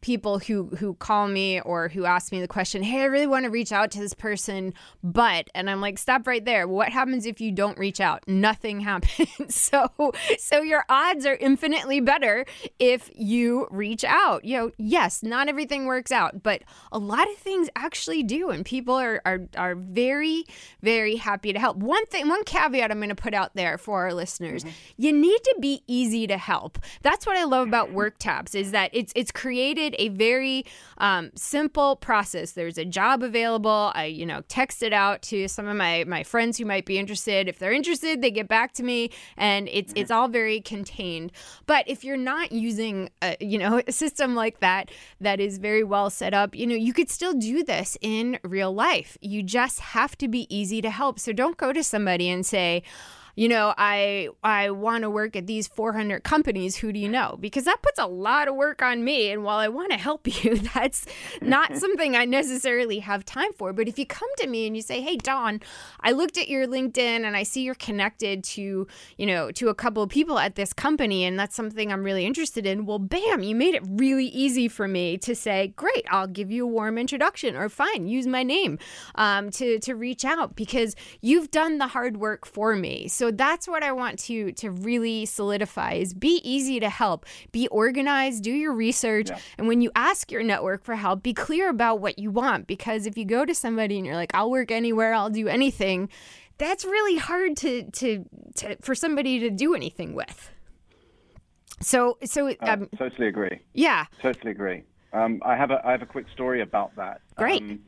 people 0.00 0.38
who 0.38 0.66
who 0.78 0.94
call 0.94 1.26
me 1.26 1.60
or 1.60 1.88
who 1.88 2.04
ask 2.04 2.30
me 2.32 2.40
the 2.40 2.48
question, 2.48 2.82
"Hey, 2.82 3.02
I 3.02 3.06
really 3.06 3.26
want 3.26 3.44
to 3.44 3.50
reach 3.50 3.72
out 3.72 3.90
to 3.92 4.00
this 4.00 4.14
person, 4.14 4.72
but," 5.02 5.48
and 5.54 5.68
I'm 5.68 5.80
like, 5.80 5.98
"Stop 5.98 6.26
right 6.26 6.44
there. 6.44 6.68
What 6.68 6.90
happens 6.90 7.26
if 7.26 7.40
you 7.40 7.50
don't 7.52 7.78
reach 7.78 8.00
out? 8.00 8.22
Nothing 8.26 8.80
happens. 8.88 9.54
so 9.54 9.90
so 10.38 10.62
your 10.62 10.84
odds 10.88 11.26
are 11.26 11.34
infinitely 11.34 12.00
better 12.00 12.46
if 12.78 13.10
you 13.14 13.66
reach 13.70 14.04
out. 14.04 14.44
You 14.44 14.58
know, 14.58 14.72
yes, 14.78 15.22
not 15.22 15.48
everything 15.48 15.86
works 15.86 16.12
out, 16.12 16.42
but 16.42 16.62
a 16.92 16.98
lot 16.98 17.28
of 17.30 17.36
things 17.36 17.68
actually 17.74 18.22
do, 18.22 18.50
and 18.50 18.64
people 18.64 18.94
are 18.94 19.20
are 19.24 19.40
are 19.56 19.74
very 19.74 20.44
very 20.82 21.16
happy 21.16 21.52
to 21.52 21.58
help. 21.58 21.76
One 21.76 22.06
thing, 22.06 22.28
one 22.28 22.44
caveat 22.44 22.90
I'm 22.90 22.98
going 22.98 23.08
to 23.08 23.14
put 23.14 23.34
out 23.34 23.54
there 23.54 23.78
for 23.78 24.02
our 24.02 24.14
listeners: 24.14 24.62
mm-hmm. 24.62 24.74
you 24.96 25.12
need 25.12 25.42
to 25.42 25.56
be 25.60 25.82
easy 25.86 26.26
to 26.28 26.38
help. 26.38 26.78
That's 27.02 27.26
what 27.26 27.36
I 27.36 27.44
love 27.44 27.66
about 27.66 27.92
WorkTaps 27.92 28.54
is 28.54 28.70
that 28.70 28.90
it's 28.92 29.12
it's 29.16 29.32
created 29.32 29.87
a 29.98 30.08
very 30.08 30.64
um, 30.98 31.30
simple 31.34 31.96
process. 31.96 32.52
There's 32.52 32.78
a 32.78 32.84
job 32.84 33.22
available. 33.22 33.92
I, 33.94 34.06
you 34.06 34.26
know, 34.26 34.42
text 34.48 34.82
it 34.82 34.92
out 34.92 35.22
to 35.22 35.48
some 35.48 35.66
of 35.66 35.76
my 35.76 36.04
my 36.06 36.22
friends 36.22 36.58
who 36.58 36.64
might 36.64 36.86
be 36.86 36.98
interested. 36.98 37.48
If 37.48 37.58
they're 37.58 37.72
interested, 37.72 38.22
they 38.22 38.30
get 38.30 38.48
back 38.48 38.72
to 38.74 38.82
me, 38.82 39.10
and 39.36 39.68
it's 39.70 39.92
it's 39.96 40.10
all 40.10 40.28
very 40.28 40.60
contained. 40.60 41.32
But 41.66 41.88
if 41.88 42.04
you're 42.04 42.16
not 42.16 42.52
using, 42.52 43.10
a, 43.22 43.36
you 43.40 43.58
know, 43.58 43.82
a 43.86 43.92
system 43.92 44.34
like 44.34 44.60
that 44.60 44.90
that 45.20 45.40
is 45.40 45.58
very 45.58 45.84
well 45.84 46.10
set 46.10 46.34
up, 46.34 46.54
you 46.54 46.66
know, 46.66 46.74
you 46.74 46.92
could 46.92 47.10
still 47.10 47.34
do 47.34 47.64
this 47.64 47.96
in 48.00 48.38
real 48.42 48.72
life. 48.72 49.16
You 49.20 49.42
just 49.42 49.80
have 49.80 50.16
to 50.18 50.28
be 50.28 50.46
easy 50.54 50.80
to 50.82 50.90
help. 50.90 51.18
So 51.18 51.32
don't 51.32 51.56
go 51.56 51.72
to 51.72 51.82
somebody 51.82 52.28
and 52.28 52.44
say, 52.44 52.82
you 53.38 53.48
know, 53.48 53.72
I 53.78 54.30
I 54.42 54.70
want 54.70 55.02
to 55.02 55.10
work 55.10 55.36
at 55.36 55.46
these 55.46 55.68
400 55.68 56.24
companies. 56.24 56.74
Who 56.74 56.92
do 56.92 56.98
you 56.98 57.08
know? 57.08 57.36
Because 57.38 57.66
that 57.66 57.82
puts 57.82 58.00
a 58.00 58.06
lot 58.08 58.48
of 58.48 58.56
work 58.56 58.82
on 58.82 59.04
me. 59.04 59.30
And 59.30 59.44
while 59.44 59.58
I 59.58 59.68
want 59.68 59.92
to 59.92 59.96
help 59.96 60.26
you, 60.44 60.56
that's 60.56 61.06
not 61.40 61.76
something 61.84 62.16
I 62.16 62.24
necessarily 62.24 62.98
have 62.98 63.24
time 63.24 63.52
for. 63.52 63.72
But 63.72 63.86
if 63.86 63.96
you 63.96 64.06
come 64.06 64.28
to 64.38 64.48
me 64.48 64.66
and 64.66 64.74
you 64.74 64.82
say, 64.82 65.00
"Hey, 65.02 65.16
Dawn, 65.18 65.60
I 66.00 66.10
looked 66.10 66.36
at 66.36 66.48
your 66.48 66.66
LinkedIn 66.66 66.98
and 66.98 67.36
I 67.36 67.44
see 67.44 67.62
you're 67.62 67.76
connected 67.76 68.42
to, 68.42 68.88
you 69.16 69.26
know, 69.26 69.52
to 69.52 69.68
a 69.68 69.74
couple 69.74 70.02
of 70.02 70.10
people 70.10 70.40
at 70.40 70.56
this 70.56 70.72
company, 70.72 71.24
and 71.24 71.38
that's 71.38 71.54
something 71.54 71.92
I'm 71.92 72.02
really 72.02 72.26
interested 72.26 72.66
in." 72.66 72.86
Well, 72.86 72.98
bam, 72.98 73.44
you 73.44 73.54
made 73.54 73.76
it 73.76 73.84
really 73.86 74.26
easy 74.26 74.66
for 74.66 74.88
me 74.88 75.16
to 75.18 75.36
say, 75.36 75.74
"Great, 75.76 76.04
I'll 76.10 76.26
give 76.26 76.50
you 76.50 76.64
a 76.64 76.66
warm 76.66 76.98
introduction," 76.98 77.54
or 77.54 77.68
"Fine, 77.68 78.08
use 78.08 78.26
my 78.26 78.42
name 78.42 78.80
um, 79.14 79.50
to 79.52 79.78
to 79.78 79.94
reach 79.94 80.24
out," 80.24 80.56
because 80.56 80.96
you've 81.20 81.52
done 81.52 81.78
the 81.78 81.86
hard 81.86 82.16
work 82.16 82.44
for 82.44 82.74
me. 82.74 83.06
So 83.06 83.27
that's 83.30 83.68
what 83.68 83.82
I 83.82 83.92
want 83.92 84.18
to 84.20 84.52
to 84.52 84.70
really 84.70 85.26
solidify 85.26 85.94
is 85.94 86.14
be 86.14 86.40
easy 86.44 86.80
to 86.80 86.88
help, 86.88 87.26
be 87.52 87.68
organized, 87.68 88.42
do 88.42 88.50
your 88.50 88.72
research, 88.72 89.30
yeah. 89.30 89.38
and 89.56 89.68
when 89.68 89.80
you 89.80 89.90
ask 89.94 90.30
your 90.30 90.42
network 90.42 90.84
for 90.84 90.94
help, 90.94 91.22
be 91.22 91.34
clear 91.34 91.68
about 91.68 92.00
what 92.00 92.18
you 92.18 92.30
want 92.30 92.66
because 92.66 93.06
if 93.06 93.16
you 93.16 93.24
go 93.24 93.44
to 93.44 93.54
somebody 93.54 93.96
and 93.96 94.06
you're 94.06 94.16
like, 94.16 94.34
"I'll 94.34 94.50
work 94.50 94.70
anywhere, 94.70 95.14
I'll 95.14 95.30
do 95.30 95.48
anything," 95.48 96.08
that's 96.58 96.84
really 96.84 97.16
hard 97.16 97.56
to 97.58 97.90
to, 97.90 98.24
to 98.56 98.76
for 98.80 98.94
somebody 98.94 99.38
to 99.40 99.50
do 99.50 99.74
anything 99.74 100.14
with. 100.14 100.50
So 101.80 102.18
so 102.24 102.48
um, 102.60 102.88
uh, 102.92 102.96
totally 102.96 103.28
agree. 103.28 103.60
Yeah, 103.74 104.06
totally 104.20 104.50
agree. 104.50 104.82
Um, 105.12 105.40
I 105.44 105.56
have 105.56 105.70
a 105.70 105.80
I 105.86 105.92
have 105.92 106.02
a 106.02 106.06
quick 106.06 106.26
story 106.32 106.60
about 106.60 106.94
that. 106.96 107.20
Great. 107.36 107.62
Um, 107.62 107.80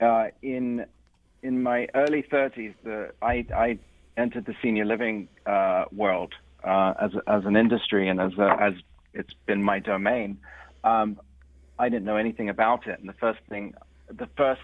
uh, 0.00 0.26
in 0.42 0.84
in 1.44 1.62
my 1.62 1.86
early 1.94 2.22
30s, 2.22 2.74
the, 2.82 3.10
I, 3.22 3.46
I 3.54 3.78
entered 4.16 4.46
the 4.46 4.54
senior 4.62 4.84
living 4.84 5.28
uh, 5.46 5.84
world 5.92 6.32
uh, 6.62 6.94
as 7.00 7.10
as 7.26 7.44
an 7.44 7.56
industry 7.56 8.08
and 8.08 8.20
as 8.20 8.32
a, 8.38 8.56
as 8.60 8.74
it's 9.12 9.34
been 9.46 9.62
my 9.62 9.78
domain. 9.78 10.38
Um, 10.82 11.20
I 11.78 11.88
didn't 11.88 12.04
know 12.04 12.16
anything 12.16 12.48
about 12.48 12.86
it, 12.86 12.98
and 13.00 13.08
the 13.08 13.14
first 13.14 13.40
thing, 13.48 13.74
the 14.08 14.28
first 14.36 14.62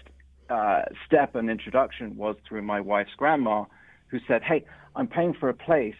uh, 0.49 0.83
step 1.05 1.35
and 1.35 1.49
introduction 1.49 2.15
was 2.15 2.35
through 2.47 2.61
my 2.61 2.79
wife's 2.79 3.13
grandma, 3.17 3.65
who 4.07 4.19
said, 4.27 4.43
"Hey, 4.43 4.65
I'm 4.95 5.07
paying 5.07 5.33
for 5.33 5.49
a 5.49 5.53
place. 5.53 5.95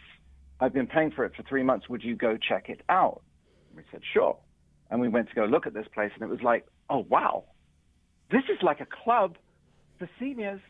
I've 0.59 0.73
been 0.73 0.87
paying 0.87 1.11
for 1.11 1.25
it 1.25 1.33
for 1.35 1.43
three 1.43 1.63
months. 1.63 1.89
Would 1.89 2.03
you 2.03 2.15
go 2.15 2.37
check 2.37 2.69
it 2.69 2.81
out?" 2.89 3.21
And 3.69 3.77
we 3.77 3.83
said, 3.91 4.01
"Sure." 4.13 4.37
And 4.89 4.99
we 4.99 5.07
went 5.07 5.29
to 5.29 5.35
go 5.35 5.45
look 5.45 5.67
at 5.67 5.73
this 5.73 5.87
place, 5.93 6.11
and 6.13 6.23
it 6.23 6.29
was 6.29 6.41
like, 6.41 6.65
"Oh 6.89 7.05
wow, 7.09 7.43
this 8.31 8.43
is 8.49 8.61
like 8.61 8.79
a 8.81 8.87
club 9.03 9.37
for 9.99 10.09
seniors. 10.19 10.61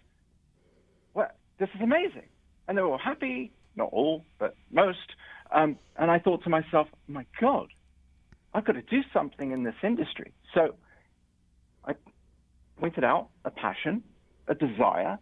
Well, 1.13 1.29
this 1.59 1.69
is 1.75 1.81
amazing." 1.81 2.30
And 2.71 2.77
they 2.77 2.81
were 2.81 2.91
all 2.91 2.97
happy, 2.97 3.51
not 3.75 3.89
all, 3.91 4.23
but 4.39 4.55
most. 4.71 5.11
Um, 5.53 5.77
and 5.97 6.09
I 6.09 6.19
thought 6.19 6.41
to 6.45 6.49
myself, 6.49 6.87
my 7.05 7.25
God, 7.41 7.67
I've 8.53 8.63
got 8.63 8.73
to 8.73 8.81
do 8.81 9.01
something 9.11 9.51
in 9.51 9.63
this 9.63 9.75
industry. 9.83 10.31
So 10.53 10.75
I 11.83 11.95
pointed 12.79 13.03
out 13.03 13.27
a 13.43 13.51
passion, 13.51 14.03
a 14.47 14.55
desire. 14.55 15.19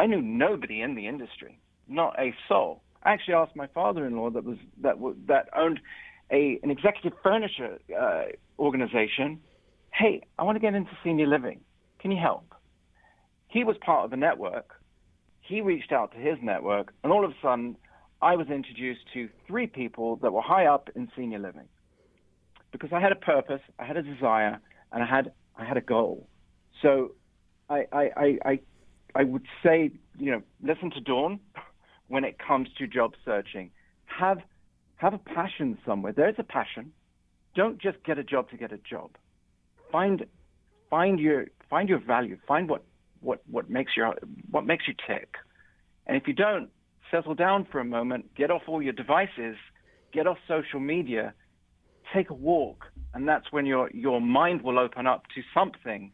I 0.00 0.06
knew 0.06 0.20
nobody 0.20 0.80
in 0.80 0.96
the 0.96 1.06
industry, 1.06 1.60
not 1.86 2.18
a 2.18 2.34
soul. 2.48 2.82
I 3.04 3.12
actually 3.12 3.34
asked 3.34 3.54
my 3.54 3.68
father-in-law 3.68 4.30
that 4.30 4.44
was 4.44 4.58
that 4.80 4.96
that 5.28 5.48
owned 5.56 5.78
a 6.32 6.58
an 6.64 6.72
executive 6.72 7.12
furniture 7.22 7.78
uh, 7.96 8.24
organization. 8.58 9.38
Hey, 9.92 10.22
I 10.40 10.42
want 10.42 10.56
to 10.56 10.60
get 10.60 10.74
into 10.74 10.90
senior 11.04 11.28
living. 11.28 11.60
Can 12.00 12.10
you 12.10 12.18
help? 12.20 12.52
He 13.46 13.62
was 13.62 13.76
part 13.80 14.06
of 14.06 14.12
a 14.12 14.16
network. 14.16 14.81
He 15.52 15.60
reached 15.60 15.92
out 15.92 16.12
to 16.12 16.16
his 16.16 16.38
network, 16.40 16.94
and 17.04 17.12
all 17.12 17.26
of 17.26 17.30
a 17.30 17.34
sudden, 17.42 17.76
I 18.22 18.36
was 18.36 18.46
introduced 18.48 19.02
to 19.12 19.28
three 19.46 19.66
people 19.66 20.16
that 20.22 20.32
were 20.32 20.40
high 20.40 20.64
up 20.64 20.88
in 20.96 21.10
senior 21.14 21.38
living 21.38 21.68
because 22.70 22.88
I 22.90 23.00
had 23.00 23.12
a 23.12 23.16
purpose, 23.16 23.60
I 23.78 23.84
had 23.84 23.98
a 23.98 24.02
desire, 24.02 24.58
and 24.92 25.02
I 25.02 25.06
had 25.06 25.30
I 25.54 25.66
had 25.66 25.76
a 25.76 25.82
goal. 25.82 26.26
So 26.80 27.12
I 27.68 27.84
I 27.92 28.38
I 28.46 28.60
I, 29.14 29.24
would 29.24 29.44
say 29.62 29.90
you 30.18 30.30
know 30.30 30.42
listen 30.62 30.90
to 30.92 31.00
Dawn 31.02 31.38
when 32.08 32.24
it 32.24 32.38
comes 32.38 32.68
to 32.78 32.86
job 32.86 33.12
searching. 33.22 33.72
Have 34.06 34.38
have 34.96 35.12
a 35.12 35.18
passion 35.18 35.76
somewhere. 35.84 36.14
There's 36.14 36.36
a 36.38 36.44
passion. 36.44 36.92
Don't 37.54 37.78
just 37.78 38.02
get 38.04 38.16
a 38.18 38.24
job 38.24 38.48
to 38.52 38.56
get 38.56 38.72
a 38.72 38.78
job. 38.78 39.10
Find 39.90 40.24
find 40.88 41.20
your 41.20 41.48
find 41.68 41.90
your 41.90 41.98
value. 42.00 42.38
Find 42.48 42.70
what 42.70 42.84
what 43.22 43.40
what 43.50 43.70
makes 43.70 43.96
your 43.96 44.14
what 44.50 44.66
makes 44.66 44.86
you 44.86 44.94
tick. 45.06 45.34
And 46.06 46.16
if 46.16 46.26
you 46.26 46.34
don't, 46.34 46.68
settle 47.10 47.34
down 47.34 47.66
for 47.70 47.78
a 47.78 47.84
moment, 47.84 48.34
get 48.34 48.50
off 48.50 48.62
all 48.66 48.82
your 48.82 48.92
devices, 48.92 49.56
get 50.12 50.26
off 50.26 50.38
social 50.48 50.80
media, 50.80 51.32
take 52.12 52.30
a 52.30 52.34
walk, 52.34 52.86
and 53.14 53.28
that's 53.28 53.52
when 53.52 53.66
your 53.66 53.90
your 53.92 54.20
mind 54.20 54.62
will 54.62 54.78
open 54.78 55.06
up 55.06 55.24
to 55.34 55.42
something 55.54 56.12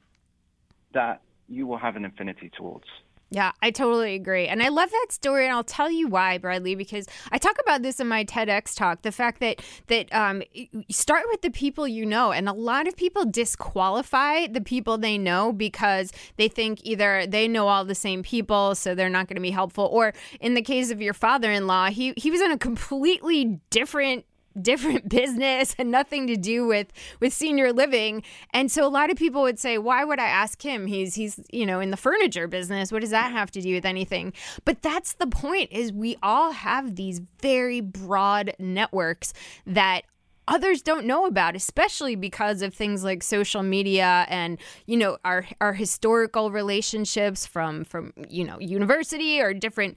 that 0.94 1.22
you 1.48 1.66
will 1.66 1.78
have 1.78 1.96
an 1.96 2.04
affinity 2.04 2.50
towards. 2.56 2.84
Yeah, 3.30 3.52
I 3.60 3.70
totally 3.70 4.14
agree. 4.14 4.46
And 4.46 4.62
I 4.62 4.68
love 4.68 4.90
that 4.90 5.08
story 5.10 5.44
and 5.44 5.54
I'll 5.54 5.62
tell 5.62 5.90
you 5.90 6.08
why, 6.08 6.38
Bradley, 6.38 6.74
because 6.74 7.06
I 7.30 7.36
talk 7.36 7.56
about 7.60 7.82
this 7.82 8.00
in 8.00 8.08
my 8.08 8.24
TEDx 8.24 8.74
talk, 8.74 9.02
the 9.02 9.12
fact 9.12 9.40
that 9.40 9.60
that 9.88 10.12
um, 10.14 10.42
start 10.90 11.24
with 11.30 11.42
the 11.42 11.50
people 11.50 11.86
you 11.86 12.06
know 12.06 12.32
and 12.32 12.48
a 12.48 12.54
lot 12.54 12.88
of 12.88 12.96
people 12.96 13.26
disqualify 13.26 14.46
the 14.46 14.62
people 14.62 14.96
they 14.96 15.18
know 15.18 15.52
because 15.52 16.10
they 16.36 16.48
think 16.48 16.80
either 16.84 17.26
they 17.26 17.46
know 17.46 17.68
all 17.68 17.84
the 17.84 17.94
same 17.94 18.22
people 18.22 18.74
so 18.74 18.94
they're 18.94 19.10
not 19.10 19.28
going 19.28 19.36
to 19.36 19.42
be 19.42 19.50
helpful 19.50 19.88
or 19.92 20.14
in 20.40 20.54
the 20.54 20.62
case 20.62 20.90
of 20.90 21.02
your 21.02 21.14
father-in-law, 21.14 21.90
he 21.90 22.14
he 22.16 22.30
was 22.30 22.40
in 22.40 22.50
a 22.50 22.58
completely 22.58 23.60
different 23.68 24.24
different 24.62 25.08
business 25.20 25.74
and 25.78 25.90
nothing 25.90 26.26
to 26.26 26.36
do 26.36 26.66
with 26.66 26.92
with 27.20 27.32
senior 27.32 27.72
living. 27.72 28.22
And 28.52 28.70
so 28.70 28.86
a 28.86 28.88
lot 28.88 29.10
of 29.10 29.16
people 29.16 29.42
would 29.42 29.58
say 29.58 29.78
why 29.78 30.04
would 30.04 30.18
i 30.18 30.26
ask 30.26 30.62
him? 30.62 30.86
He's 30.86 31.14
he's 31.14 31.40
you 31.52 31.66
know 31.66 31.80
in 31.80 31.90
the 31.90 31.96
furniture 31.96 32.48
business. 32.48 32.92
What 32.92 33.00
does 33.00 33.10
that 33.10 33.32
have 33.32 33.50
to 33.52 33.60
do 33.60 33.74
with 33.74 33.84
anything? 33.84 34.32
But 34.64 34.82
that's 34.82 35.14
the 35.14 35.26
point 35.26 35.70
is 35.72 35.92
we 35.92 36.16
all 36.22 36.52
have 36.52 36.96
these 36.96 37.20
very 37.40 37.80
broad 37.80 38.54
networks 38.58 39.32
that 39.66 40.02
others 40.48 40.82
don't 40.82 41.06
know 41.06 41.26
about, 41.26 41.54
especially 41.54 42.16
because 42.16 42.62
of 42.62 42.74
things 42.74 43.04
like 43.04 43.22
social 43.22 43.62
media 43.62 44.26
and 44.28 44.58
you 44.86 44.96
know 44.96 45.18
our 45.24 45.46
our 45.60 45.74
historical 45.74 46.50
relationships 46.50 47.46
from 47.46 47.84
from 47.84 48.12
you 48.28 48.44
know 48.44 48.58
university 48.58 49.40
or 49.40 49.54
different 49.54 49.96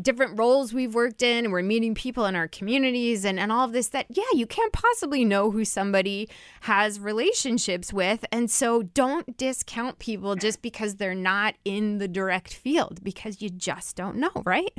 different 0.00 0.38
roles 0.38 0.72
we've 0.72 0.94
worked 0.94 1.22
in. 1.22 1.46
And 1.46 1.52
we're 1.52 1.62
meeting 1.62 1.94
people 1.94 2.26
in 2.26 2.36
our 2.36 2.46
communities 2.46 3.24
and 3.24 3.40
and 3.40 3.50
all 3.50 3.64
of 3.64 3.72
this. 3.72 3.88
That 3.88 4.06
yeah, 4.10 4.24
you 4.34 4.46
can't 4.46 4.72
possibly 4.72 5.24
know 5.24 5.50
who 5.50 5.64
somebody 5.64 6.28
has 6.62 7.00
relationships 7.00 7.92
with, 7.92 8.24
and 8.30 8.50
so 8.50 8.82
don't 8.82 9.36
discount 9.36 9.98
people 9.98 10.36
just 10.36 10.62
because 10.62 10.96
they're 10.96 11.14
not 11.14 11.54
in 11.64 11.98
the 11.98 12.08
direct 12.08 12.52
field 12.52 13.02
because 13.02 13.40
you 13.40 13.48
just 13.50 13.96
don't 13.96 14.16
know, 14.16 14.42
right? 14.44 14.72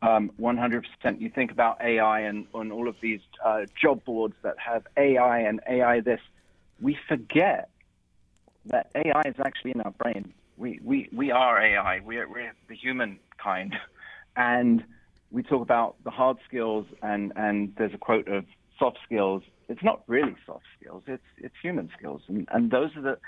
Um, 0.00 0.30
100%. 0.40 0.84
You 1.20 1.28
think 1.28 1.50
about 1.50 1.82
AI 1.82 2.20
and 2.20 2.46
all 2.54 2.88
of 2.88 2.94
these 3.00 3.20
uh, 3.44 3.66
job 3.80 4.04
boards 4.04 4.34
that 4.42 4.56
have 4.58 4.86
AI 4.96 5.40
and 5.40 5.60
AI 5.68 6.00
this, 6.00 6.20
we 6.80 6.96
forget 7.08 7.68
that 8.66 8.90
AI 8.94 9.22
is 9.26 9.34
actually 9.44 9.72
in 9.72 9.80
our 9.80 9.90
brain. 9.90 10.32
We, 10.56 10.78
we, 10.84 11.08
we 11.12 11.32
are 11.32 11.60
AI. 11.60 12.00
We're, 12.00 12.28
we're 12.28 12.52
the 12.68 12.76
human 12.76 13.18
kind. 13.38 13.74
And 14.36 14.84
we 15.32 15.42
talk 15.42 15.62
about 15.62 15.96
the 16.04 16.10
hard 16.10 16.36
skills 16.46 16.86
and, 17.02 17.32
and 17.34 17.74
there's 17.76 17.92
a 17.92 17.98
quote 17.98 18.28
of 18.28 18.44
soft 18.78 18.98
skills. 19.04 19.42
It's 19.68 19.82
not 19.82 20.02
really 20.06 20.36
soft 20.46 20.64
skills. 20.80 21.02
It's, 21.08 21.24
it's 21.38 21.54
human 21.60 21.90
skills. 21.98 22.22
And, 22.28 22.48
and 22.52 22.70
those 22.70 22.96
are 22.96 23.02
the, 23.02 23.18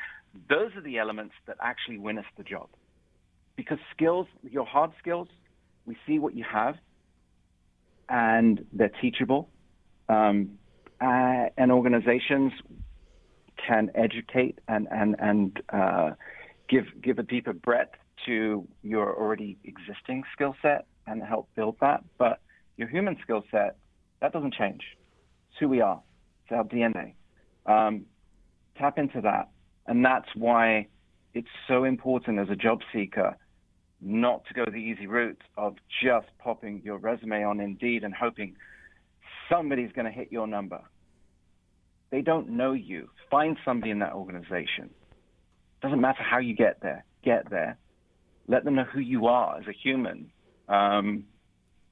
those 0.49 0.77
are 0.77 0.81
the 0.81 0.99
elements 0.99 1.35
that 1.47 1.57
actually 1.61 1.99
win 1.99 2.17
us 2.19 2.25
the 2.37 2.45
job. 2.45 2.69
Because 3.57 3.79
skills, 3.91 4.29
your 4.49 4.65
hard 4.65 4.93
skills, 5.01 5.27
we 5.87 5.97
see 6.07 6.19
what 6.19 6.35
you 6.35 6.45
have, 6.45 6.77
and 8.09 8.65
they're 8.73 8.93
teachable. 9.01 9.49
Um, 10.09 10.59
uh, 11.01 11.47
and 11.57 11.73
organizations 11.73 12.53
can 13.67 13.91
educate 13.95 14.59
and 14.69 14.89
and 14.91 15.17
and 15.19 15.63
uh, 15.73 16.11
give 16.69 16.85
give 17.03 17.19
a 17.19 17.23
deeper 17.23 17.53
breadth 17.53 17.95
to 18.27 18.67
your 18.83 19.17
already 19.17 19.57
existing 19.65 20.25
skill 20.33 20.55
set 20.61 20.87
and 21.07 21.23
help 21.23 21.49
build 21.55 21.77
that. 21.81 22.05
But 22.19 22.41
your 22.77 22.89
human 22.89 23.17
skill 23.23 23.45
set 23.51 23.77
that 24.21 24.33
doesn't 24.33 24.55
change. 24.55 24.83
It's 25.51 25.59
who 25.59 25.69
we 25.69 25.81
are. 25.81 26.01
It's 26.45 26.53
our 26.53 26.65
DNA. 26.65 27.15
Um, 27.67 28.07
tap 28.79 28.99
into 28.99 29.21
that, 29.23 29.49
and 29.87 30.05
that's 30.05 30.29
why 30.35 30.89
it's 31.35 31.49
so 31.69 31.85
important 31.85 32.39
as 32.39 32.49
a 32.51 32.57
job 32.57 32.81
seeker 32.93 33.37
not 34.01 34.45
to 34.47 34.55
go 34.55 34.65
the 34.65 34.77
easy 34.77 35.07
route 35.07 35.41
of 35.57 35.77
just 36.03 36.27
popping 36.39 36.81
your 36.85 36.99
resume 36.99 37.45
on 37.45 37.61
Indeed 37.61 38.05
and 38.05 38.15
hoping 38.15 38.57
somebody's 39.51 39.93
going 39.93 40.07
to 40.07 40.11
hit 40.11 40.33
your 40.33 40.47
number. 40.47 40.81
They 42.11 42.23
don't 42.23 42.51
know 42.51 42.73
you. 42.73 43.09
Find 43.31 43.57
somebody 43.65 43.91
in 43.91 44.01
that 44.01 44.13
organization. 44.13 44.91
Doesn't 45.83 46.01
matter 46.01 46.23
how 46.23 46.39
you 46.39 46.55
get 46.55 46.81
there. 46.83 47.05
Get 47.25 47.51
there. 47.51 47.79
Let 48.49 48.65
them 48.65 48.75
know 48.75 48.85
who 48.85 49.01
you 49.01 49.27
are 49.27 49.59
as 49.59 49.67
a 49.69 49.73
human. 49.73 50.31
Um, 50.69 51.25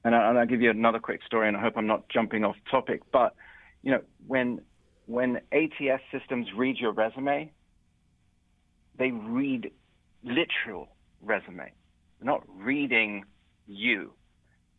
and, 0.03 0.15
I, 0.15 0.31
will 0.31 0.45
give 0.45 0.61
you 0.61 0.69
another 0.69 0.99
quick 0.99 1.21
story, 1.25 1.47
and 1.47 1.55
I 1.55 1.61
hope 1.61 1.73
I'm 1.77 1.87
not 1.87 2.09
jumping 2.09 2.43
off 2.43 2.55
topic. 2.69 3.01
But 3.11 3.35
you 3.81 3.91
know, 3.91 4.01
when 4.27 4.61
when 5.05 5.37
ATS 5.51 6.03
systems 6.11 6.47
read 6.55 6.77
your 6.77 6.91
resume, 6.91 7.51
they 8.97 9.11
read 9.11 9.71
literal 10.23 10.89
resume 11.21 11.71
not 12.21 12.43
reading 12.47 13.25
you. 13.67 14.11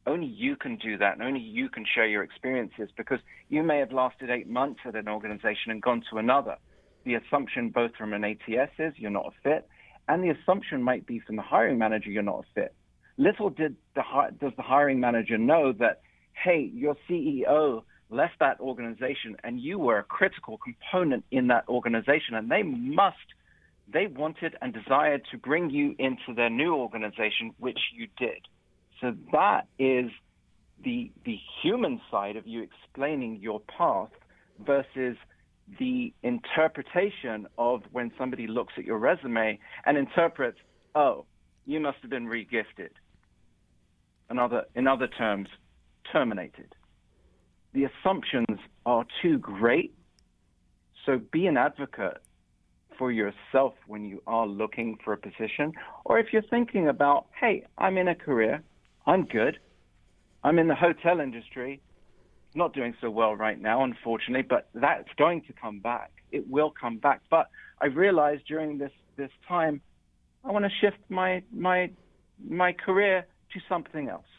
Only 0.07 0.27
you 0.27 0.57
can 0.57 0.77
do 0.77 0.97
that, 0.99 1.15
and 1.15 1.23
only 1.23 1.41
you 1.41 1.69
can 1.69 1.85
share 1.85 2.07
your 2.07 2.23
experiences 2.23 2.89
because 2.97 3.21
you 3.49 3.63
may 3.63 3.79
have 3.79 3.93
lasted 3.93 4.31
eight 4.31 4.49
months 4.49 4.81
at 4.87 4.95
an 4.95 5.09
organization 5.09 5.71
and 5.71 5.83
gone 5.83 6.03
to 6.11 6.19
another. 6.19 6.57
The 7.05 7.15
assumption, 7.15 7.71
both 7.71 7.95
from 7.97 8.13
an 8.13 8.25
ATS, 8.25 8.73
is 8.79 8.95
you're 8.97 9.11
not 9.11 9.27
a 9.27 9.43
fit, 9.43 9.69
and 10.09 10.25
the 10.25 10.31
assumption 10.31 10.83
might 10.83 11.07
be 11.07 11.21
from 11.21 11.37
the 11.37 11.43
hiring 11.43 11.79
manager 11.79 12.11
you're 12.11 12.23
not 12.23 12.45
a 12.45 12.55
fit. 12.55 12.75
Little 13.17 13.51
did 13.51 13.77
the 13.95 14.03
does 14.41 14.53
the 14.57 14.63
hiring 14.63 15.01
manager 15.01 15.37
know 15.37 15.73
that, 15.73 16.01
hey, 16.33 16.71
your 16.75 16.97
CEO 17.09 17.83
left 18.09 18.39
that 18.41 18.59
organization 18.61 19.37
and 19.45 19.61
you 19.61 19.79
were 19.79 19.99
a 19.99 20.03
critical 20.03 20.59
component 20.59 21.25
in 21.31 21.49
that 21.49 21.69
organization, 21.69 22.35
and 22.35 22.51
they 22.51 22.63
must 22.63 23.17
they 23.93 24.07
wanted 24.07 24.57
and 24.61 24.73
desired 24.73 25.23
to 25.31 25.39
bring 25.39 25.71
you 25.71 25.95
into 25.99 26.35
their 26.35 26.51
new 26.51 26.75
organization, 26.75 27.53
which 27.59 27.79
you 27.95 28.09
did. 28.19 28.47
So 29.01 29.15
that 29.33 29.67
is 29.79 30.11
the 30.83 31.11
the 31.25 31.39
human 31.63 32.01
side 32.11 32.37
of 32.37 32.47
you 32.47 32.63
explaining 32.63 33.37
your 33.41 33.61
path 33.61 34.11
versus 34.65 35.17
the 35.79 36.13
interpretation 36.23 37.47
of 37.57 37.83
when 37.93 38.11
somebody 38.19 38.47
looks 38.47 38.75
at 38.77 38.85
your 38.85 38.99
resume 38.99 39.59
and 39.87 39.97
interprets, 39.97 40.59
oh, 40.95 41.25
you 41.67 41.81
must 41.81 41.99
have 42.03 42.11
been 42.11 42.27
regifted. 42.27 42.91
In 44.31 44.39
other, 44.39 44.65
in 44.75 44.87
other 44.87 45.07
terms, 45.07 45.49
terminated. 46.13 46.75
The 47.73 47.85
assumptions 47.85 48.59
are 48.85 49.05
too 49.23 49.39
great. 49.39 49.95
So 51.07 51.21
be 51.33 51.47
an 51.47 51.57
advocate 51.57 52.21
for 53.01 53.11
yourself 53.11 53.73
when 53.87 54.05
you 54.05 54.23
are 54.27 54.47
looking 54.47 54.99
for 55.03 55.15
a 55.15 55.17
position, 55.17 55.73
or 56.05 56.19
if 56.19 56.35
you're 56.35 56.51
thinking 56.51 56.87
about, 56.87 57.25
hey, 57.41 57.65
I'm 57.79 57.97
in 57.97 58.09
a 58.09 58.15
career, 58.15 58.63
I'm 59.07 59.25
good, 59.25 59.59
I'm 60.45 60.59
in 60.59 60.69
the 60.69 60.75
hotel 60.75 61.19
industry, 61.19 61.81
not 62.55 62.75
doing 62.75 62.95
so 63.01 63.09
well 63.09 63.35
right 63.35 63.59
now, 63.59 63.85
unfortunately, 63.85 64.47
but 64.47 64.69
that's 64.75 65.09
going 65.17 65.41
to 65.47 65.55
come 65.55 65.81
back. 65.81 66.11
It 66.31 66.47
will 66.51 66.71
come 66.79 66.99
back. 66.99 67.23
But 67.31 67.49
I 67.81 67.87
realized 67.87 68.43
during 68.47 68.77
this 68.77 68.93
this 69.17 69.31
time, 69.49 69.81
I 70.45 70.51
want 70.51 70.67
to 70.67 70.71
shift 70.83 70.99
my 71.09 71.43
my 71.51 71.91
my 72.47 72.73
career 72.73 73.27
to 73.55 73.61
something 73.67 74.11
else. 74.11 74.33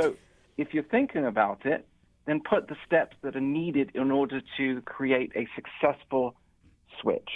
So 0.00 0.14
if 0.56 0.72
you're 0.72 0.90
thinking 0.96 1.26
about 1.26 1.66
it, 1.66 1.84
then 2.26 2.40
put 2.48 2.68
the 2.68 2.76
steps 2.86 3.16
that 3.22 3.34
are 3.34 3.40
needed 3.40 3.90
in 3.94 4.12
order 4.12 4.40
to 4.58 4.80
create 4.82 5.32
a 5.34 5.48
successful 5.56 6.36
switch. 7.00 7.30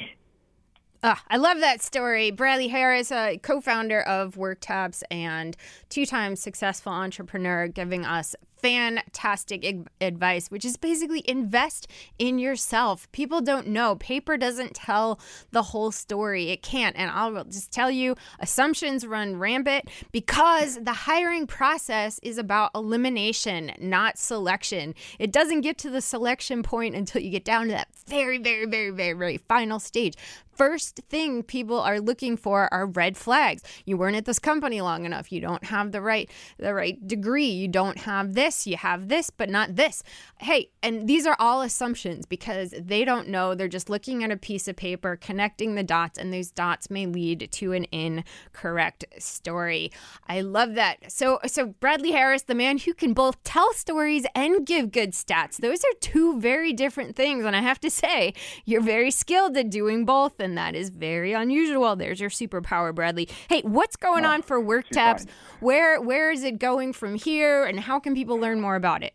Uh, 1.03 1.17
I 1.29 1.37
love 1.37 1.59
that 1.61 1.83
story. 1.83 2.31
Bradley 2.31 2.69
Harris, 2.69 3.11
uh, 3.11 3.35
co 3.43 3.61
founder 3.61 4.03
of 4.03 4.37
WorkTaps 4.37 5.03
and 5.11 5.57
two 5.89 6.07
times 6.07 6.41
successful 6.41 6.93
entrepreneur, 6.93 7.67
giving 7.67 8.05
us 8.05 8.37
fantastic 8.63 9.67
advice, 10.01 10.49
which 10.49 10.65
is 10.65 10.77
basically 10.77 11.23
invest 11.29 11.89
in 12.19 12.39
yourself. 12.39 13.11
People 13.13 13.41
don't 13.41 13.67
know. 13.67 13.97
Paper 13.97 14.37
doesn't 14.37 14.75
tell 14.75 15.21
the 15.51 15.63
whole 15.63 15.91
story. 15.91 16.51
It 16.51 16.63
can't. 16.63 16.97
And 16.97 17.11
I'll 17.11 17.45
just 17.45 17.73
tell 17.73 17.91
you 17.91 18.15
assumptions 18.39 19.07
run 19.07 19.37
rampant 19.37 19.91
because 20.13 20.83
the 20.83 20.93
hiring 20.93 21.47
process 21.47 22.21
is 22.23 22.39
about 22.39 22.71
elimination, 22.75 23.73
not 23.81 24.17
selection. 24.17 24.95
It 25.19 25.33
doesn't 25.33 25.63
get 25.63 25.77
to 25.79 25.91
the 25.91 26.01
selection 26.01 26.63
point 26.63 26.95
until 26.95 27.21
you 27.21 27.31
get 27.31 27.45
down 27.45 27.67
to 27.67 27.73
that 27.73 27.89
very, 28.07 28.39
very, 28.39 28.67
very, 28.67 28.91
very, 28.91 29.13
very 29.15 29.39
final 29.39 29.81
stage 29.81 30.15
first 30.55 31.01
thing 31.09 31.43
people 31.43 31.81
are 31.81 32.01
looking 32.01 32.37
for 32.37 32.73
are 32.73 32.87
red 32.87 33.17
flags. 33.17 33.63
You 33.85 33.97
weren't 33.97 34.17
at 34.17 34.25
this 34.25 34.39
company 34.39 34.81
long 34.81 35.05
enough. 35.05 35.31
You 35.31 35.41
don't 35.41 35.65
have 35.65 35.93
the 35.93 36.01
right 36.01 36.31
the 36.59 36.75
right 36.75 37.07
degree. 37.07 37.47
You 37.51 37.69
don't 37.69 37.99
have 37.99 38.35
this 38.35 38.67
you 38.67 38.77
have 38.77 39.09
this, 39.09 39.31
but 39.31 39.49
not 39.49 39.77
this. 39.77 40.03
Hey, 40.39 40.71
and 40.83 41.07
these 41.07 41.27
are 41.27 41.37
all 41.39 41.63
assumptions 41.63 42.27
because 42.27 42.75
they 42.79 43.05
don't 43.05 43.29
know. 43.29 43.55
They're 43.55 43.69
just 43.69 43.91
looking 43.91 44.25
at 44.25 44.31
a 44.31 44.37
piece 44.37 44.69
of 44.69 44.77
paper, 44.77 45.17
connecting 45.17 45.75
the 45.75 45.83
dots, 45.83 46.19
and 46.19 46.33
those 46.33 46.51
dots 46.51 46.91
may 46.91 47.07
lead 47.07 47.49
to 47.53 47.73
an 47.73 47.87
incorrect 47.93 49.05
story. 49.19 49.91
I 50.29 50.41
love 50.41 50.75
that. 50.75 51.13
So, 51.13 51.39
so 51.47 51.67
Bradley 51.67 52.13
Harris, 52.13 52.43
the 52.43 52.55
man 52.55 52.79
who 52.79 52.95
can 52.95 53.13
both 53.13 53.43
tell 53.45 53.73
stories 53.75 54.27
and 54.35 54.67
give 54.67 54.93
good 54.93 55.13
stats, 55.13 55.59
those 55.59 55.85
are 55.85 55.99
two 56.01 56.41
very 56.41 56.73
different 56.73 57.17
things. 57.17 57.45
And 57.45 57.55
I 57.55 57.61
have 57.61 57.81
to 57.81 57.91
say, 57.91 58.35
you're 58.65 58.83
very 58.83 59.11
skilled 59.11 59.57
at 59.57 59.71
doing 59.71 60.05
both, 60.05 60.41
and 60.43 60.59
that 60.59 60.75
is 60.75 60.91
very 60.91 61.33
unusual. 61.33 61.97
There's 61.97 62.21
your 62.21 62.31
superpower, 62.31 62.95
Bradley. 62.95 63.29
Hey, 63.49 63.63
what's 63.63 63.97
going 63.97 64.25
on 64.25 64.43
for 64.43 64.61
WorkTaps? 64.61 65.27
Where 65.61 66.01
where 66.01 66.31
is 66.31 66.43
it 66.45 66.59
going 66.59 66.93
from 66.93 67.15
here, 67.15 67.65
and 67.65 67.81
how 67.81 67.99
can 67.99 68.15
people 68.15 68.39
learn 68.39 68.61
more 68.61 68.77
about 68.77 69.03
it? 69.03 69.15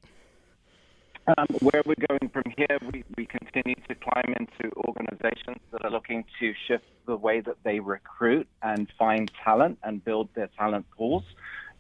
Um, 1.38 1.46
where 1.60 1.84
we're 1.86 2.08
going 2.08 2.30
from 2.32 2.44
here, 2.56 2.80
we, 2.94 3.04
we 3.18 3.26
continue 3.26 3.76
to 3.90 3.96
climb 3.96 4.34
into 4.40 4.74
organizations 4.88 5.58
that 5.72 5.84
are 5.84 5.92
looking 5.92 6.24
to 6.40 6.54
shift 6.68 6.86
the 7.06 7.18
way 7.18 7.42
that 7.42 7.58
they 7.63 7.82
recruit 7.82 8.48
and 8.62 8.88
find 8.98 9.30
talent 9.44 9.78
and 9.84 10.04
build 10.06 10.30
their 10.36 10.50
talent 10.58 10.86
pools. 10.98 11.24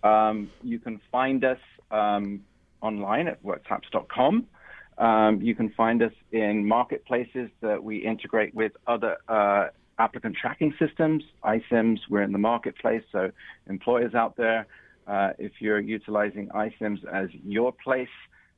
Um, 0.03 0.51
you 0.63 0.79
can 0.79 0.99
find 1.13 1.45
us 1.45 1.59
um, 1.91 2.41
online 2.81 3.29
at 3.29 3.41
worktaps.com. 3.41 4.47
Um, 4.97 5.41
you 5.41 5.53
can 5.53 5.69
find 5.71 6.01
us 6.01 6.13
in 6.31 6.67
marketplaces 6.67 7.49
that 7.61 7.83
we 7.83 7.97
integrate 7.97 8.55
with 8.55 8.71
other 8.87 9.17
uh, 9.27 9.67
applicant 9.99 10.35
tracking 10.39 10.73
systems, 10.79 11.23
iCIMS. 11.43 11.99
We're 12.09 12.23
in 12.23 12.31
the 12.31 12.39
marketplace, 12.39 13.03
so 13.11 13.31
employers 13.67 14.15
out 14.15 14.37
there 14.37 14.65
uh, 15.07 15.29
if 15.39 15.53
you're 15.59 15.79
utilizing 15.79 16.49
iCIMS 16.49 17.05
as 17.11 17.29
your 17.45 17.71
place 17.71 18.09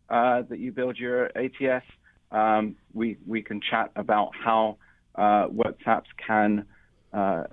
uh, 0.10 0.42
that 0.50 0.60
you 0.60 0.72
build 0.72 0.98
your 0.98 1.30
ATS, 1.38 1.86
um, 2.32 2.76
we, 2.94 3.18
we 3.28 3.42
can 3.42 3.62
chat 3.62 3.92
about 3.96 4.32
how 4.34 4.78
uh, 5.16 5.48
WorkTaps 5.48 6.06
can 6.26 6.66
uh, 7.14 7.44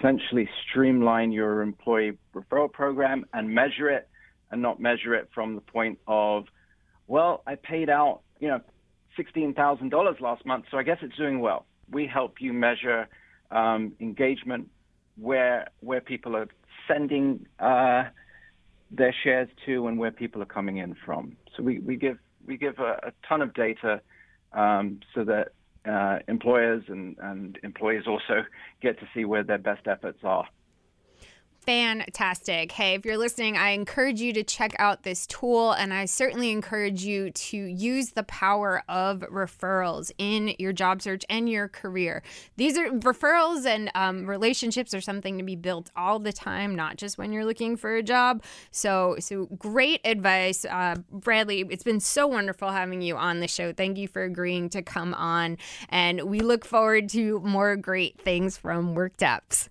essentially 0.00 0.48
streamline 0.68 1.32
your 1.32 1.62
employee 1.62 2.16
referral 2.34 2.70
program 2.70 3.24
and 3.32 3.50
measure 3.50 3.90
it 3.90 4.08
and 4.50 4.60
not 4.62 4.80
measure 4.80 5.14
it 5.14 5.28
from 5.34 5.54
the 5.54 5.60
point 5.60 5.98
of, 6.06 6.44
well, 7.12 7.42
I 7.46 7.56
paid 7.56 7.90
out, 7.90 8.22
you 8.40 8.48
know, 8.48 8.62
$16,000 9.18 10.20
last 10.22 10.46
month, 10.46 10.64
so 10.70 10.78
I 10.78 10.82
guess 10.82 10.96
it's 11.02 11.14
doing 11.14 11.40
well. 11.40 11.66
We 11.90 12.06
help 12.06 12.40
you 12.40 12.54
measure 12.54 13.06
um, 13.50 13.92
engagement 14.00 14.70
where 15.16 15.68
where 15.80 16.00
people 16.00 16.34
are 16.34 16.48
sending 16.88 17.44
uh, 17.58 18.04
their 18.90 19.14
shares 19.22 19.50
to 19.66 19.88
and 19.88 19.98
where 19.98 20.10
people 20.10 20.40
are 20.40 20.46
coming 20.46 20.78
in 20.78 20.96
from. 21.04 21.36
So 21.54 21.62
we, 21.62 21.80
we 21.80 21.96
give 21.96 22.16
we 22.46 22.56
give 22.56 22.78
a, 22.78 22.92
a 23.08 23.12
ton 23.28 23.42
of 23.42 23.52
data 23.52 24.00
um, 24.54 25.00
so 25.14 25.22
that 25.24 25.48
uh, 25.84 26.20
employers 26.28 26.84
and, 26.88 27.18
and 27.18 27.58
employees 27.62 28.04
also 28.06 28.46
get 28.80 28.98
to 29.00 29.06
see 29.14 29.26
where 29.26 29.44
their 29.44 29.58
best 29.58 29.86
efforts 29.86 30.20
are 30.24 30.46
fantastic. 31.64 32.72
Hey, 32.72 32.94
if 32.94 33.04
you're 33.04 33.16
listening, 33.16 33.56
I 33.56 33.70
encourage 33.70 34.20
you 34.20 34.32
to 34.32 34.42
check 34.42 34.74
out 34.78 35.02
this 35.02 35.26
tool 35.26 35.72
and 35.72 35.94
I 35.94 36.06
certainly 36.06 36.50
encourage 36.50 37.04
you 37.04 37.30
to 37.30 37.56
use 37.56 38.10
the 38.10 38.24
power 38.24 38.82
of 38.88 39.20
referrals 39.20 40.10
in 40.18 40.54
your 40.58 40.72
job 40.72 41.02
search 41.02 41.24
and 41.30 41.48
your 41.48 41.68
career. 41.68 42.22
These 42.56 42.76
are 42.76 42.88
referrals 42.88 43.64
and 43.64 43.90
um, 43.94 44.26
relationships 44.26 44.92
are 44.92 45.00
something 45.00 45.38
to 45.38 45.44
be 45.44 45.56
built 45.56 45.90
all 45.96 46.18
the 46.18 46.32
time, 46.32 46.74
not 46.74 46.96
just 46.96 47.18
when 47.18 47.32
you're 47.32 47.44
looking 47.44 47.76
for 47.76 47.94
a 47.94 48.02
job. 48.02 48.42
So, 48.70 49.16
so 49.20 49.46
great 49.58 50.00
advice, 50.04 50.64
uh, 50.64 50.96
Bradley. 51.10 51.64
It's 51.70 51.84
been 51.84 52.00
so 52.00 52.26
wonderful 52.26 52.70
having 52.70 53.02
you 53.02 53.16
on 53.16 53.40
the 53.40 53.48
show. 53.48 53.72
Thank 53.72 53.98
you 53.98 54.08
for 54.08 54.24
agreeing 54.24 54.68
to 54.70 54.82
come 54.82 55.14
on, 55.14 55.58
and 55.88 56.22
we 56.22 56.40
look 56.40 56.64
forward 56.64 57.08
to 57.10 57.40
more 57.40 57.76
great 57.76 58.20
things 58.20 58.56
from 58.56 58.94
WorkTaps. 58.94 59.68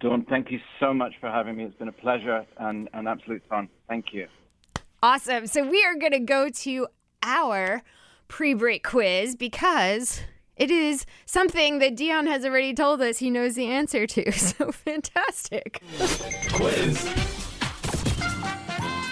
Dawn, 0.00 0.24
thank 0.28 0.50
you 0.50 0.58
so 0.80 0.92
much 0.92 1.14
for 1.20 1.30
having 1.30 1.56
me. 1.56 1.64
It's 1.64 1.76
been 1.76 1.88
a 1.88 1.92
pleasure 1.92 2.44
and 2.58 2.88
an 2.92 3.06
absolute 3.06 3.42
fun. 3.48 3.68
Thank 3.88 4.06
you. 4.12 4.26
Awesome. 5.02 5.46
So 5.46 5.68
we 5.68 5.84
are 5.84 5.94
going 5.94 6.12
to 6.12 6.18
go 6.18 6.48
to 6.48 6.86
our 7.22 7.82
pre-break 8.28 8.82
quiz 8.84 9.36
because 9.36 10.22
it 10.56 10.70
is 10.70 11.04
something 11.26 11.78
that 11.80 11.96
Dion 11.96 12.26
has 12.26 12.44
already 12.44 12.74
told 12.74 13.02
us 13.02 13.18
he 13.18 13.30
knows 13.30 13.54
the 13.54 13.66
answer 13.66 14.06
to. 14.06 14.32
So 14.32 14.72
fantastic. 14.72 15.82
Quiz. 16.52 17.04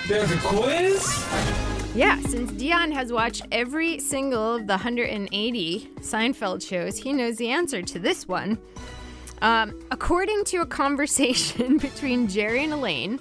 There's 0.08 0.30
a 0.30 0.38
quiz? 0.38 1.24
Yeah, 1.94 2.18
since 2.20 2.52
Dion 2.52 2.90
has 2.92 3.12
watched 3.12 3.46
every 3.52 3.98
single 3.98 4.56
of 4.56 4.66
the 4.66 4.74
180 4.74 5.90
Seinfeld 6.00 6.66
shows, 6.66 6.96
he 6.96 7.12
knows 7.12 7.36
the 7.36 7.50
answer 7.50 7.82
to 7.82 7.98
this 7.98 8.26
one. 8.26 8.58
Um, 9.42 9.74
according 9.90 10.44
to 10.46 10.58
a 10.58 10.66
conversation 10.66 11.76
between 11.78 12.28
Jerry 12.28 12.62
and 12.62 12.72
Elaine, 12.72 13.18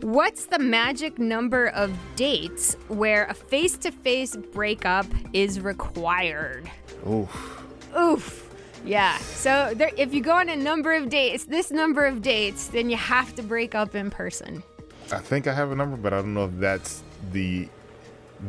what's 0.00 0.46
the 0.46 0.58
magic 0.58 1.20
number 1.20 1.68
of 1.68 1.96
dates 2.16 2.74
where 2.88 3.26
a 3.26 3.34
face 3.34 3.76
to 3.78 3.92
face 3.92 4.34
breakup 4.36 5.06
is 5.32 5.60
required? 5.60 6.68
Oof. 7.08 7.64
Oof. 7.96 8.44
Yeah. 8.84 9.16
So 9.18 9.72
there, 9.76 9.92
if 9.96 10.12
you 10.12 10.20
go 10.20 10.32
on 10.32 10.48
a 10.48 10.56
number 10.56 10.92
of 10.94 11.08
dates, 11.08 11.44
this 11.44 11.70
number 11.70 12.04
of 12.04 12.20
dates, 12.20 12.66
then 12.66 12.90
you 12.90 12.96
have 12.96 13.36
to 13.36 13.42
break 13.42 13.76
up 13.76 13.94
in 13.94 14.10
person. 14.10 14.64
I 15.12 15.18
think 15.18 15.46
I 15.46 15.54
have 15.54 15.70
a 15.70 15.76
number, 15.76 15.96
but 15.96 16.12
I 16.12 16.16
don't 16.16 16.34
know 16.34 16.46
if 16.46 16.58
that's 16.58 17.04
the 17.30 17.68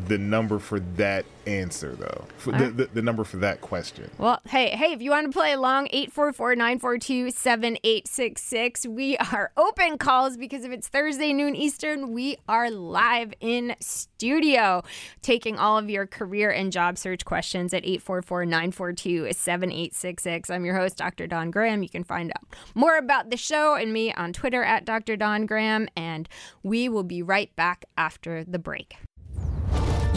the 0.08 0.18
number 0.18 0.58
for 0.60 0.80
that 0.80 1.26
answer 1.48 1.96
though. 1.96 2.26
For 2.38 2.52
the, 2.52 2.70
the, 2.70 2.90
the, 2.94 3.02
number 3.02 3.24
for 3.24 3.38
that 3.38 3.62
question. 3.62 4.12
Well 4.18 4.42
hey 4.48 4.70
hey 4.70 4.92
if 4.94 5.02
you 5.02 5.12
want 5.12 5.28
to 5.28 5.32
play 5.32 5.54
along 5.54 5.88
844-942-7866 5.88 8.88
we 8.88 9.16
are 9.18 9.52
open 9.58 9.98
calls 9.98 10.38
because 10.38 10.64
if 10.64 10.72
it's 10.72 10.88
thursday 10.88 11.34
noon 11.34 11.56
eastern 11.56 12.14
we 12.14 12.38
are 12.48 12.70
live 12.70 13.34
in 13.40 13.76
studio 13.80 14.84
taking 15.22 15.58
all 15.58 15.76
of 15.78 15.90
your 15.90 16.06
career 16.06 16.52
and 16.52 16.72
job 16.72 17.00
search 17.00 17.26
questions 17.26 17.74
at 17.74 17.84
844-942-7866 17.84 20.52
i'm 20.52 20.66
your 20.66 20.76
host 20.76 20.98
dr 20.98 21.26
dawn 21.28 21.50
graham. 21.52 21.82
You 21.82 21.90
can 21.90 22.04
find 22.04 22.32
out 22.32 22.44
more 22.76 22.98
about 22.98 23.32
the 23.32 23.38
show 23.38 23.74
and 23.76 23.92
me 23.92 24.14
on 24.14 24.34
twitter 24.34 24.64
at 24.64 24.86
dr 24.86 25.18
dawn 25.18 25.48
graham 25.48 25.88
and 25.96 26.30
we 26.62 26.90
will 26.90 27.04
be 27.04 27.24
right 27.24 27.56
back 27.56 27.86
after 27.98 28.44
the 28.44 28.60
break 28.60 28.98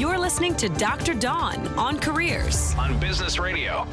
you're 0.02 0.18
listening 0.18 0.52
to 0.56 0.68
Dr. 0.68 1.14
Dawn 1.14 1.64
on 1.78 1.96
Careers 1.96 2.74
on 2.74 2.98
Business 2.98 3.38
Radio. 3.38 3.86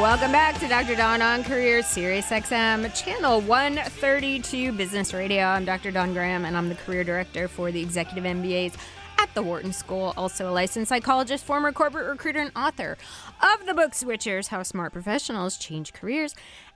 Welcome 0.00 0.32
back 0.32 0.58
to 0.58 0.66
Dr. 0.66 0.96
Dawn 0.96 1.22
on 1.22 1.44
Careers, 1.44 1.86
Sirius 1.86 2.30
XM, 2.30 2.92
channel 3.00 3.40
132 3.42 4.72
Business 4.72 5.14
Radio. 5.14 5.44
I'm 5.44 5.64
Dr. 5.64 5.92
Dawn 5.92 6.12
Graham, 6.12 6.44
and 6.44 6.56
I'm 6.56 6.68
the 6.68 6.74
career 6.74 7.04
director 7.04 7.46
for 7.46 7.70
the 7.70 7.80
Executive 7.80 8.24
MBAs 8.24 8.74
at 9.18 9.34
the 9.34 9.42
Wharton 9.42 9.72
School, 9.72 10.14
also 10.16 10.48
a 10.48 10.52
licensed 10.52 10.88
psychologist, 10.88 11.44
former 11.44 11.72
corporate 11.72 12.08
recruiter, 12.08 12.40
and 12.40 12.52
author 12.54 12.96
of 13.42 13.66
the 13.66 13.74
book 13.74 13.92
Switchers 13.92 14.48
How 14.48 14.62
Smart 14.62 14.92
Professionals 14.92 15.56
Change 15.56 15.92
Careers, 15.92 16.34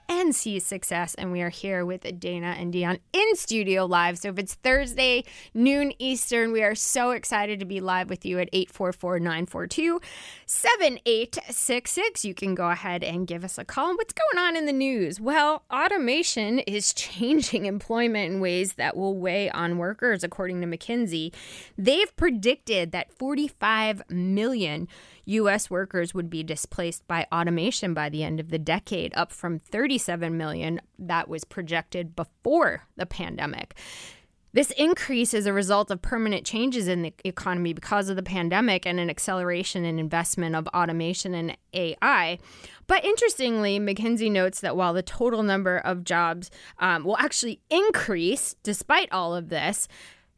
and 0.09 0.35
seize 0.35 0.65
success. 0.65 1.15
And 1.15 1.33
we 1.33 1.43
are 1.43 1.49
here 1.49 1.85
with 1.85 2.19
Dana 2.19 2.57
and 2.59 2.73
Dion 2.73 2.99
in 3.13 3.37
studio 3.37 3.85
live. 3.85 4.19
So 4.19 4.29
if 4.29 4.39
it's 4.39 4.55
Thursday, 4.55 5.25
noon 5.55 5.93
Eastern, 5.99 6.53
we 6.53 6.63
are 6.63 6.75
so 6.75 7.11
excited 7.11 7.61
to 7.61 7.67
be 7.67 7.81
live 7.81 8.09
with 8.09 8.25
you 8.25 8.39
at 8.39 8.49
844 8.53 9.19
942 9.21 10.01
7866. 10.47 12.25
You 12.25 12.35
can 12.35 12.55
go 12.55 12.71
ahead 12.71 13.03
and 13.03 13.27
give 13.27 13.45
us 13.45 13.59
a 13.59 13.65
call. 13.65 13.97
What's 13.97 14.15
going 14.15 14.45
on 14.45 14.57
in 14.57 14.67
the 14.67 14.73
news? 14.73 15.21
Well, 15.21 15.65
automation 15.73 16.59
is 16.61 16.93
changing 16.95 17.67
employment 17.67 18.33
in 18.33 18.41
ways 18.41 18.75
that 18.75 18.97
will 18.97 19.17
weigh 19.17 19.51
on 19.51 19.79
workers, 19.79 20.23
according 20.23 20.61
to 20.61 20.67
McKinsey. 20.67 21.33
They've 21.79 22.15
predicted 22.17 22.93
that 22.93 23.13
45 23.13 24.03
million 24.11 24.89
U.S. 25.25 25.70
workers 25.70 26.14
would 26.14 26.31
be 26.31 26.43
displaced 26.43 27.07
by 27.07 27.27
automation 27.33 27.95
by 27.95 28.09
the 28.09 28.25
end 28.25 28.41
of 28.41 28.51
the 28.51 28.59
decade, 28.59 29.12
up 29.14 29.33
from 29.33 29.59
37 29.59 30.37
million 30.37 30.81
that 30.99 31.29
was 31.29 31.45
projected 31.45 32.16
before 32.16 32.85
the 32.97 33.07
pandemic. 33.07 33.75
This 34.55 34.70
increase 34.73 35.33
is 35.33 35.47
a 35.47 35.53
result 35.53 35.91
of 35.91 36.03
permanent 36.03 36.45
changes 36.45 36.87
in 36.87 37.01
the 37.01 37.14
economy 37.25 37.73
because 37.73 38.11
of 38.11 38.16
the 38.16 38.23
pandemic 38.23 38.85
and 38.85 39.01
an 39.01 39.09
acceleration 39.09 39.87
in 39.87 39.99
investment 39.99 40.55
of 40.55 40.68
automation 40.68 41.35
and 41.35 41.57
AI. 41.73 42.39
But 42.87 43.03
interestingly, 43.03 43.81
McKinsey 43.81 44.31
notes 44.31 44.61
that 44.61 44.77
while 44.77 44.93
the 44.93 45.03
total 45.03 45.43
number 45.43 45.79
of 45.79 46.05
jobs 46.05 46.51
um, 46.79 47.05
will 47.05 47.16
actually 47.16 47.61
increase 47.70 48.55
despite 48.62 49.11
all 49.11 49.35
of 49.35 49.49
this, 49.49 49.89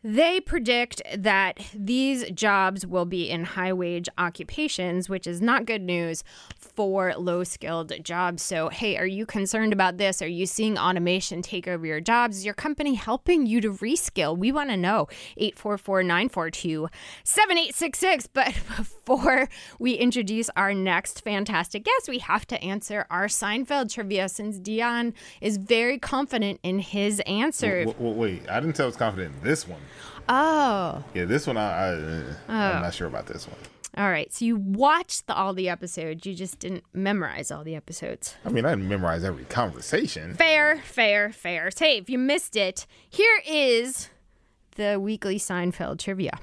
they 0.05 0.39
predict 0.39 1.01
that 1.17 1.59
these 1.75 2.31
jobs 2.33 2.87
will 2.87 3.07
be 3.07 3.31
in 3.31 3.43
high 3.45 3.73
wage 3.73 4.07
occupations, 4.19 5.09
which 5.09 5.27
is 5.27 5.41
not 5.41 5.65
good 5.65 5.81
news 5.81 6.23
for 6.59 7.15
low 7.17 7.43
skilled 7.43 7.91
jobs. 8.05 8.43
So, 8.43 8.69
hey, 8.69 8.99
are 8.99 9.07
you 9.07 9.25
concerned 9.25 9.73
about 9.73 9.97
this? 9.97 10.21
Are 10.21 10.29
you 10.29 10.45
seeing 10.45 10.77
automation 10.77 11.41
take 11.41 11.67
over 11.67 11.87
your 11.87 12.03
jobs? 12.03 12.37
Is 12.37 12.45
your 12.45 12.53
company 12.53 12.95
helping 12.95 13.47
you 13.47 13.63
to 13.63 13.73
reskill? 13.73 14.37
We 14.37 14.53
want 14.53 14.69
to 14.69 14.77
know. 14.77 15.09
844 15.39 16.03
942 16.03 16.89
7866. 17.25 18.27
But 18.27 18.55
before 18.77 19.49
we 19.79 19.95
introduce 19.95 20.51
our 20.55 20.75
next 20.75 21.25
fantastic 21.25 21.85
guest, 21.85 22.11
we 22.11 22.19
have 22.19 22.47
to 22.49 22.63
answer 22.63 23.07
our 23.11 23.27
Seinfeld 23.27 23.91
trivia 23.91 24.29
since 24.29 24.59
Dion 24.59 25.15
is 25.41 25.57
very 25.57 25.99
confident 25.99 26.61
in 26.63 26.81
his 26.81 27.21
answer. 27.21 27.87
W- 27.87 27.97
w- 27.97 28.21
wait, 28.21 28.51
I 28.51 28.61
didn't 28.61 28.77
tell 28.77 28.85
I 28.85 28.89
was 28.89 28.97
confident 28.97 29.35
in 29.37 29.49
this 29.49 29.67
one. 29.67 29.81
Oh. 30.29 31.05
Yeah, 31.15 31.25
this 31.25 31.47
one, 31.47 31.57
I, 31.57 31.91
I, 31.91 32.25
I'm 32.49 32.83
not 32.83 32.95
sure 32.95 33.07
about 33.07 33.27
this 33.27 33.47
one. 33.47 33.59
All 33.97 34.11
right. 34.11 34.33
So 34.33 34.45
you 34.45 34.57
watched 34.57 35.29
the, 35.29 35.35
all 35.35 35.55
the 35.55 35.69
episodes. 35.69 36.27
You 36.27 36.35
just 36.35 36.59
didn't 36.59 36.83
memorize 36.93 37.51
all 37.51 37.63
the 37.63 37.77
episodes. 37.77 38.35
I 38.45 38.49
mean, 38.49 38.65
I 38.65 38.71
didn't 38.71 38.89
memorize 38.89 39.23
every 39.23 39.45
conversation. 39.45 40.35
Fair, 40.35 40.79
fair, 40.79 41.31
fair. 41.31 41.71
So, 41.71 41.85
hey, 41.85 41.99
if 41.99 42.11
you 42.11 42.19
missed 42.19 42.57
it, 42.57 42.87
here 43.09 43.41
is 43.47 44.09
the 44.77 44.99
weekly 44.99 45.39
Seinfeld 45.39 45.99
trivia. 45.99 46.41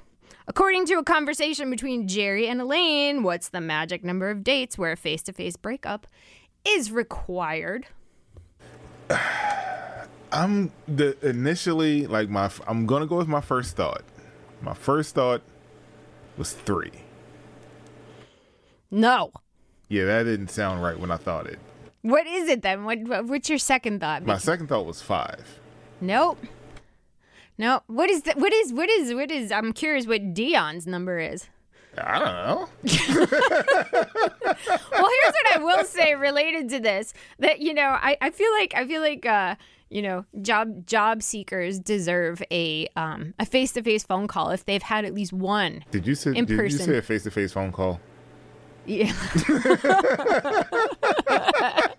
According 0.48 0.86
to 0.88 0.94
a 0.96 1.04
conversation 1.04 1.70
between 1.70 2.08
Jerry 2.08 2.48
and 2.48 2.62
Elaine, 2.62 3.24
what's 3.24 3.50
the 3.50 3.62
magic 3.62 4.04
number 4.04 4.30
of 4.30 4.44
dates 4.44 4.78
where 4.78 4.94
a 4.94 4.98
face 4.98 5.22
to 5.24 5.34
face 5.34 5.58
breakup 5.58 6.08
is 6.66 6.92
required? 6.92 7.88
I'm 10.32 10.72
the 10.88 11.18
initially 11.28 12.08
like 12.08 12.30
my. 12.30 12.50
I'm 12.68 12.86
gonna 12.86 13.08
go 13.08 13.18
with 13.18 13.28
my 13.28 13.42
first 13.42 13.76
thought. 13.76 14.04
My 14.62 14.74
first 14.74 15.16
thought 15.16 15.42
was 16.38 16.54
three. 16.54 16.92
No. 18.90 19.32
Yeah, 19.90 20.06
that 20.06 20.24
didn't 20.24 20.50
sound 20.50 20.82
right 20.82 20.98
when 20.98 21.12
I 21.12 21.18
thought 21.18 21.48
it. 21.48 21.60
What 22.02 22.26
is 22.26 22.50
it 22.50 22.62
then? 22.62 22.86
What, 22.86 23.00
what 23.00 23.26
what's 23.26 23.50
your 23.50 23.58
second 23.58 24.00
thought? 24.00 24.26
My 24.26 24.38
second 24.38 24.68
thought 24.68 24.86
was 24.86 25.02
five. 25.02 25.60
Nope. 26.00 26.40
No. 27.58 27.82
What 27.88 28.10
is 28.10 28.24
that? 28.24 28.38
What 28.38 28.54
is 28.54 28.74
what 28.74 28.90
is 28.90 29.14
what 29.14 29.30
is? 29.32 29.52
I'm 29.52 29.74
curious 29.74 30.08
what 30.08 30.34
Dion's 30.34 30.88
number 30.88 31.20
is. 31.20 31.48
I 31.98 32.20
don't 32.20 32.48
know. 32.48 32.70
Well, 34.92 35.10
here's 35.24 35.34
what 35.34 35.56
I 35.56 35.60
will 35.60 35.86
say 35.86 36.16
related 36.16 36.70
to 36.70 36.80
this. 36.80 37.14
That 37.40 37.60
you 37.60 37.74
know, 37.74 37.98
I, 38.02 38.18
I 38.22 38.30
feel 38.30 38.52
like 38.52 38.74
I 38.76 38.86
feel 38.86 39.02
like 39.02 39.26
uh, 39.26 39.56
you 39.92 40.02
know, 40.02 40.26
job 40.42 40.88
job 40.88 41.22
seekers 41.22 41.78
deserve 41.78 42.42
a 42.52 42.88
um 42.96 43.36
a 43.38 43.46
face 43.46 43.74
to 43.74 43.84
face 43.84 44.04
phone 44.04 44.28
call 44.28 44.50
if 44.50 44.66
they've 44.66 44.82
had 44.82 45.06
at 45.06 45.14
least 45.14 45.34
one. 45.34 45.84
Did 45.92 46.08
you 46.08 46.16
say? 46.16 46.32
In 46.32 46.46
did 46.46 46.58
person. 46.58 46.80
you 46.80 46.86
say 46.86 46.98
a 46.98 47.02
face 47.02 47.24
to 47.24 47.32
face 47.32 47.52
phone 47.52 47.72
call? 47.72 48.00
Yeah. 48.86 49.14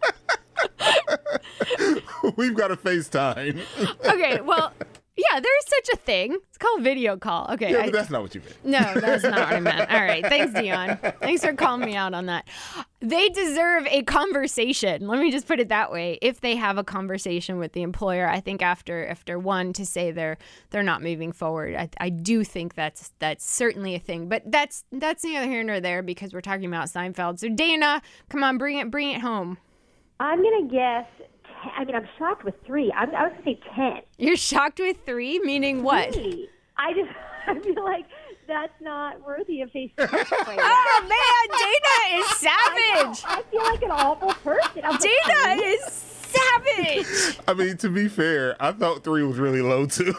We've 2.37 2.55
got 2.55 2.71
a 2.71 2.77
FaceTime. 2.77 3.61
okay. 4.07 4.41
Well, 4.41 4.73
yeah, 5.17 5.41
there's 5.41 5.67
such 5.67 5.89
a 5.95 5.97
thing. 5.99 6.39
It's 6.49 6.59
called 6.59 6.83
video 6.83 7.17
call. 7.17 7.51
Okay. 7.53 7.73
yeah, 7.73 7.83
I- 7.83 7.91
that's 7.91 8.09
not 8.11 8.23
what 8.23 8.35
you 8.35 8.41
meant. 8.41 8.65
No, 8.65 9.01
that's 9.01 9.23
not 9.25 9.33
what 9.39 9.49
I 9.53 9.61
meant. 9.61 9.91
All 9.91 10.01
right. 10.03 10.25
Thanks, 10.25 10.53
Dion. 10.55 10.99
Thanks 11.21 11.45
for 11.45 11.53
calling 11.55 11.85
me 11.85 11.95
out 11.97 12.15
on 12.15 12.27
that. 12.27 12.49
They 13.01 13.29
deserve 13.31 13.87
a 13.89 14.03
conversation. 14.05 15.07
Let 15.09 15.19
me 15.19 15.31
just 15.31 15.47
put 15.47 15.61
it 15.61 15.69
that 15.69 15.91
way. 15.93 16.19
If 16.23 16.41
they 16.41 16.57
have 16.57 16.79
a 16.79 16.85
conversation 16.85 17.59
with 17.59 17.73
the 17.73 17.83
employer, 17.83 18.29
I 18.29 18.41
think 18.41 18.63
after 18.63 19.07
after 19.07 19.39
one 19.39 19.73
to 19.75 19.85
say 19.85 20.13
they're 20.13 20.39
they're 20.71 20.83
not 20.83 21.03
moving 21.03 21.33
forward, 21.33 21.75
I, 21.75 21.89
I 21.99 22.09
do 22.11 22.45
think 22.45 22.75
that's 22.75 23.13
that's 23.19 23.45
certainly 23.45 23.95
a 23.95 23.99
thing. 23.99 24.29
But 24.29 24.43
that's 24.51 24.85
that's 24.93 25.25
neither 25.25 25.47
here 25.47 25.65
nor 25.65 25.81
there 25.81 26.03
because 26.03 26.33
we're 26.33 26.41
talking 26.41 26.67
about 26.67 26.87
Seinfeld. 26.89 27.39
So 27.41 27.49
Dana, 27.49 28.01
come 28.29 28.43
on, 28.45 28.57
bring 28.57 28.79
it 28.79 28.91
bring 28.91 29.11
it 29.11 29.21
home. 29.21 29.59
I'm 30.21 30.43
gonna 30.43 30.69
guess. 30.69 31.07
Ten, 31.63 31.73
I 31.77 31.85
mean, 31.85 31.95
I'm 31.95 32.09
shocked 32.19 32.45
with 32.45 32.55
three. 32.67 32.93
I'm, 32.93 33.15
I 33.15 33.25
was 33.25 33.33
gonna 33.33 33.45
say 33.45 33.61
ten. 33.75 34.01
You're 34.19 34.37
shocked 34.37 34.79
with 34.81 35.05
three, 35.07 35.39
meaning 35.41 35.83
what? 35.83 36.13
Three. 36.13 36.49
I 36.77 36.93
just 36.93 37.11
I 37.47 37.59
feel 37.61 37.85
like 37.85 38.07
that's 38.49 38.73
not 38.81 39.25
worthy 39.25 39.61
of 39.63 39.71
face 39.71 39.91
to 39.99 40.09
face. 40.09 40.27
Oh 40.29 41.01
man, 41.09 41.59
Dana 41.59 42.21
is 42.21 42.27
savage. 42.37 43.25
I 43.27 43.43
feel 43.51 43.63
like 43.63 43.83
an 43.83 43.91
awful 43.91 44.33
person. 44.43 44.83
I'm 44.85 44.99
Dana 44.99 45.57
three? 45.57 45.65
is 45.65 45.93
savage. 45.93 47.39
I 47.47 47.55
mean, 47.55 47.77
to 47.79 47.89
be 47.89 48.09
fair, 48.09 48.57
I 48.61 48.73
thought 48.73 49.05
three 49.05 49.23
was 49.23 49.39
really 49.39 49.63
low 49.63 49.87
too. 49.87 50.15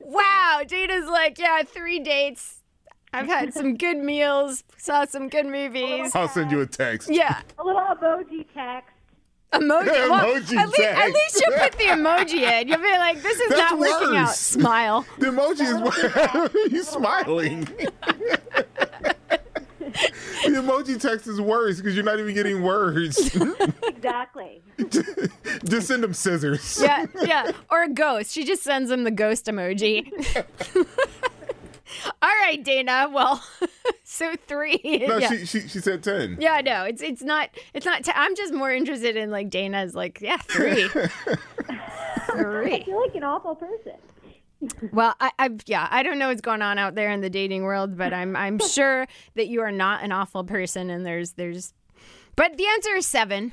Wow, 0.00 0.62
Dana's 0.66 1.08
like, 1.08 1.38
yeah, 1.38 1.62
three 1.64 1.98
dates. 1.98 2.60
I've 3.14 3.26
had 3.26 3.54
some 3.54 3.76
good 3.76 3.98
meals, 3.98 4.64
saw 4.76 5.04
some 5.04 5.28
good 5.28 5.46
movies. 5.46 6.14
I'll 6.14 6.28
send 6.28 6.50
you 6.50 6.60
a 6.60 6.66
text. 6.66 7.08
Yeah, 7.10 7.40
a 7.58 7.64
little 7.64 7.80
emoji 7.80 8.44
text. 8.52 8.90
emoji. 9.52 9.86
Well, 9.86 10.34
Emoji 10.34 10.56
at, 10.56 10.68
least, 10.68 10.80
at 10.80 11.12
least 11.12 11.40
you 11.40 11.52
put 11.58 11.72
the 11.72 11.84
emoji 11.94 12.42
in. 12.60 12.66
You'll 12.68 12.78
be 12.78 12.90
like, 12.90 13.22
this 13.22 13.38
is 13.40 13.50
That's 13.50 13.70
not 13.72 13.78
working 13.78 14.16
out. 14.16 14.34
Smile. 14.34 15.06
The 15.18 15.26
emoji 15.26 15.60
is 15.60 15.74
where 15.80 16.48
he's 16.70 16.88
smiling. 16.88 17.64
the 20.44 20.50
emoji 20.60 21.00
text 21.00 21.26
is 21.28 21.40
worse 21.40 21.76
because 21.76 21.94
you're 21.94 22.04
not 22.04 22.18
even 22.18 22.34
getting 22.34 22.62
words. 22.62 23.34
Exactly. 23.84 24.60
Just 25.64 25.86
send 25.86 26.02
them 26.02 26.14
scissors. 26.14 26.80
Yeah, 26.82 27.06
yeah. 27.22 27.52
Or 27.70 27.84
a 27.84 27.88
ghost. 27.88 28.32
She 28.32 28.44
just 28.44 28.62
sends 28.64 28.90
him 28.90 29.04
the 29.04 29.10
ghost 29.12 29.46
emoji. 29.46 30.10
All 32.22 32.28
right, 32.42 32.62
Dana. 32.62 33.08
Well, 33.12 33.42
so 34.04 34.34
three. 34.46 35.04
No, 35.06 35.18
yeah. 35.18 35.28
she, 35.28 35.46
she 35.46 35.60
she 35.68 35.80
said 35.80 36.02
ten. 36.02 36.36
Yeah, 36.40 36.60
no, 36.60 36.84
it's 36.84 37.02
it's 37.02 37.22
not 37.22 37.50
it's 37.72 37.86
not. 37.86 38.04
T- 38.04 38.12
I'm 38.14 38.34
just 38.34 38.52
more 38.52 38.70
interested 38.70 39.16
in 39.16 39.30
like 39.30 39.50
Dana's 39.50 39.94
like 39.94 40.20
yeah 40.20 40.38
three, 40.38 40.88
three. 40.88 41.08
I 41.68 42.20
three. 42.36 42.84
feel 42.84 43.00
like 43.00 43.14
an 43.14 43.24
awful 43.24 43.54
person. 43.54 43.92
Well, 44.92 45.14
I, 45.20 45.30
I 45.38 45.50
yeah 45.66 45.88
I 45.90 46.02
don't 46.02 46.18
know 46.18 46.28
what's 46.28 46.40
going 46.40 46.62
on 46.62 46.78
out 46.78 46.94
there 46.94 47.10
in 47.10 47.20
the 47.20 47.30
dating 47.30 47.64
world, 47.64 47.96
but 47.96 48.12
I'm 48.12 48.34
I'm 48.36 48.58
sure 48.68 49.06
that 49.34 49.48
you 49.48 49.60
are 49.60 49.72
not 49.72 50.02
an 50.02 50.12
awful 50.12 50.44
person, 50.44 50.90
and 50.90 51.04
there's 51.04 51.32
there's, 51.32 51.74
but 52.36 52.56
the 52.56 52.66
answer 52.66 52.94
is 52.94 53.06
seven. 53.06 53.52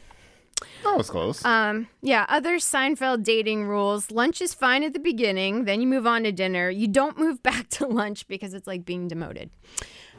That 0.83 0.97
was 0.97 1.09
close. 1.09 1.43
Um, 1.45 1.87
yeah, 2.01 2.25
other 2.29 2.57
Seinfeld 2.57 3.23
dating 3.23 3.65
rules. 3.65 4.11
Lunch 4.11 4.41
is 4.41 4.53
fine 4.53 4.83
at 4.83 4.93
the 4.93 4.99
beginning, 4.99 5.65
then 5.65 5.81
you 5.81 5.87
move 5.87 6.07
on 6.07 6.23
to 6.23 6.31
dinner. 6.31 6.69
You 6.69 6.87
don't 6.87 7.17
move 7.17 7.41
back 7.43 7.69
to 7.71 7.87
lunch 7.87 8.27
because 8.27 8.53
it's 8.53 8.67
like 8.67 8.85
being 8.85 9.07
demoted. 9.07 9.49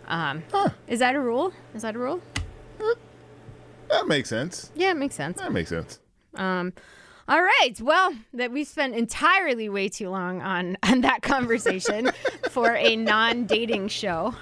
Um, 0.06 0.42
is 0.88 0.98
that 0.98 1.14
a 1.14 1.20
rule? 1.20 1.52
Is 1.74 1.82
that 1.82 1.94
a 1.94 1.98
rule? 1.98 2.20
that 3.88 4.06
makes 4.06 4.28
sense. 4.28 4.70
Yeah, 4.74 4.90
it 4.90 4.96
makes 4.96 5.14
sense. 5.14 5.38
That 5.38 5.52
makes 5.52 5.68
sense. 5.68 6.00
Um, 6.34 6.72
all 7.28 7.42
right. 7.42 7.74
Well, 7.80 8.14
that 8.34 8.50
we 8.50 8.64
spent 8.64 8.94
entirely 8.94 9.68
way 9.68 9.88
too 9.88 10.10
long 10.10 10.42
on 10.42 10.76
on 10.82 11.02
that 11.02 11.22
conversation 11.22 12.10
for 12.50 12.74
a 12.74 12.96
non-dating 12.96 13.88
show. 13.88 14.34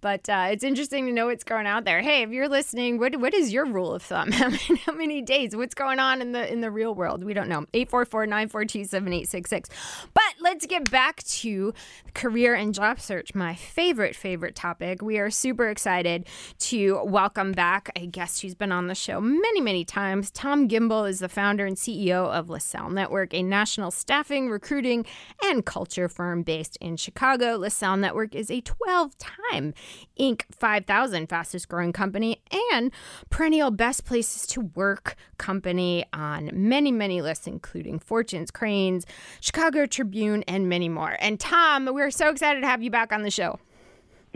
But 0.00 0.28
uh, 0.28 0.48
it's 0.50 0.62
interesting 0.64 1.06
to 1.06 1.12
know 1.12 1.26
what's 1.26 1.44
going 1.44 1.66
out 1.66 1.84
there. 1.84 2.02
Hey, 2.02 2.22
if 2.22 2.30
you're 2.30 2.48
listening, 2.48 2.98
what 2.98 3.16
what 3.16 3.34
is 3.34 3.52
your 3.52 3.64
rule 3.64 3.94
of 3.94 4.02
thumb? 4.02 4.30
How 4.36 4.50
many, 4.50 4.76
how 4.84 4.92
many 4.92 5.22
days? 5.22 5.56
What's 5.56 5.74
going 5.74 5.98
on 5.98 6.20
in 6.20 6.32
the 6.32 6.52
in 6.52 6.60
the 6.60 6.70
real 6.70 6.94
world? 6.94 7.24
We 7.24 7.32
don't 7.34 7.48
know. 7.48 7.64
844-942-7866. 7.72 9.68
But 10.12 10.22
let's 10.40 10.66
get 10.66 10.90
back 10.90 11.22
to 11.24 11.72
career 12.14 12.54
and 12.54 12.74
job 12.74 13.00
search, 13.00 13.34
my 13.34 13.54
favorite 13.54 14.14
favorite 14.14 14.54
topic. 14.54 15.02
We 15.02 15.18
are 15.18 15.30
super 15.30 15.68
excited 15.68 16.26
to 16.58 17.02
welcome 17.04 17.52
back 17.52 17.90
a 17.96 18.06
guest 18.06 18.42
who's 18.42 18.54
been 18.54 18.72
on 18.72 18.86
the 18.88 18.94
show 18.94 19.20
many 19.20 19.60
many 19.60 19.84
times. 19.84 20.30
Tom 20.30 20.68
Gimbel 20.68 21.08
is 21.08 21.20
the 21.20 21.28
founder 21.28 21.66
and 21.66 21.76
CEO 21.76 22.26
of 22.26 22.50
LaSalle 22.50 22.90
Network, 22.90 23.32
a 23.34 23.42
national 23.42 23.90
staffing, 23.90 24.50
recruiting, 24.50 25.06
and 25.44 25.64
culture 25.64 26.08
firm 26.08 26.42
based 26.42 26.76
in 26.80 26.96
Chicago. 26.96 27.56
LaSalle 27.56 27.96
Network 27.96 28.34
is 28.34 28.50
a 28.50 28.60
12 28.60 29.16
time 29.18 29.74
Inc. 30.18 30.42
5000 30.50 31.28
fastest 31.28 31.68
growing 31.68 31.92
company 31.92 32.40
and 32.72 32.90
perennial 33.30 33.70
best 33.70 34.04
places 34.04 34.46
to 34.48 34.60
work 34.74 35.16
company 35.38 36.04
on 36.12 36.50
many, 36.52 36.90
many 36.90 37.20
lists, 37.22 37.46
including 37.46 37.98
Fortune's, 37.98 38.50
Crain's, 38.50 39.04
Chicago 39.40 39.86
Tribune, 39.86 40.42
and 40.48 40.68
many 40.68 40.88
more. 40.88 41.16
And 41.20 41.38
Tom, 41.38 41.86
we're 41.92 42.10
so 42.10 42.30
excited 42.30 42.60
to 42.60 42.66
have 42.66 42.82
you 42.82 42.90
back 42.90 43.12
on 43.12 43.22
the 43.22 43.30
show. 43.30 43.58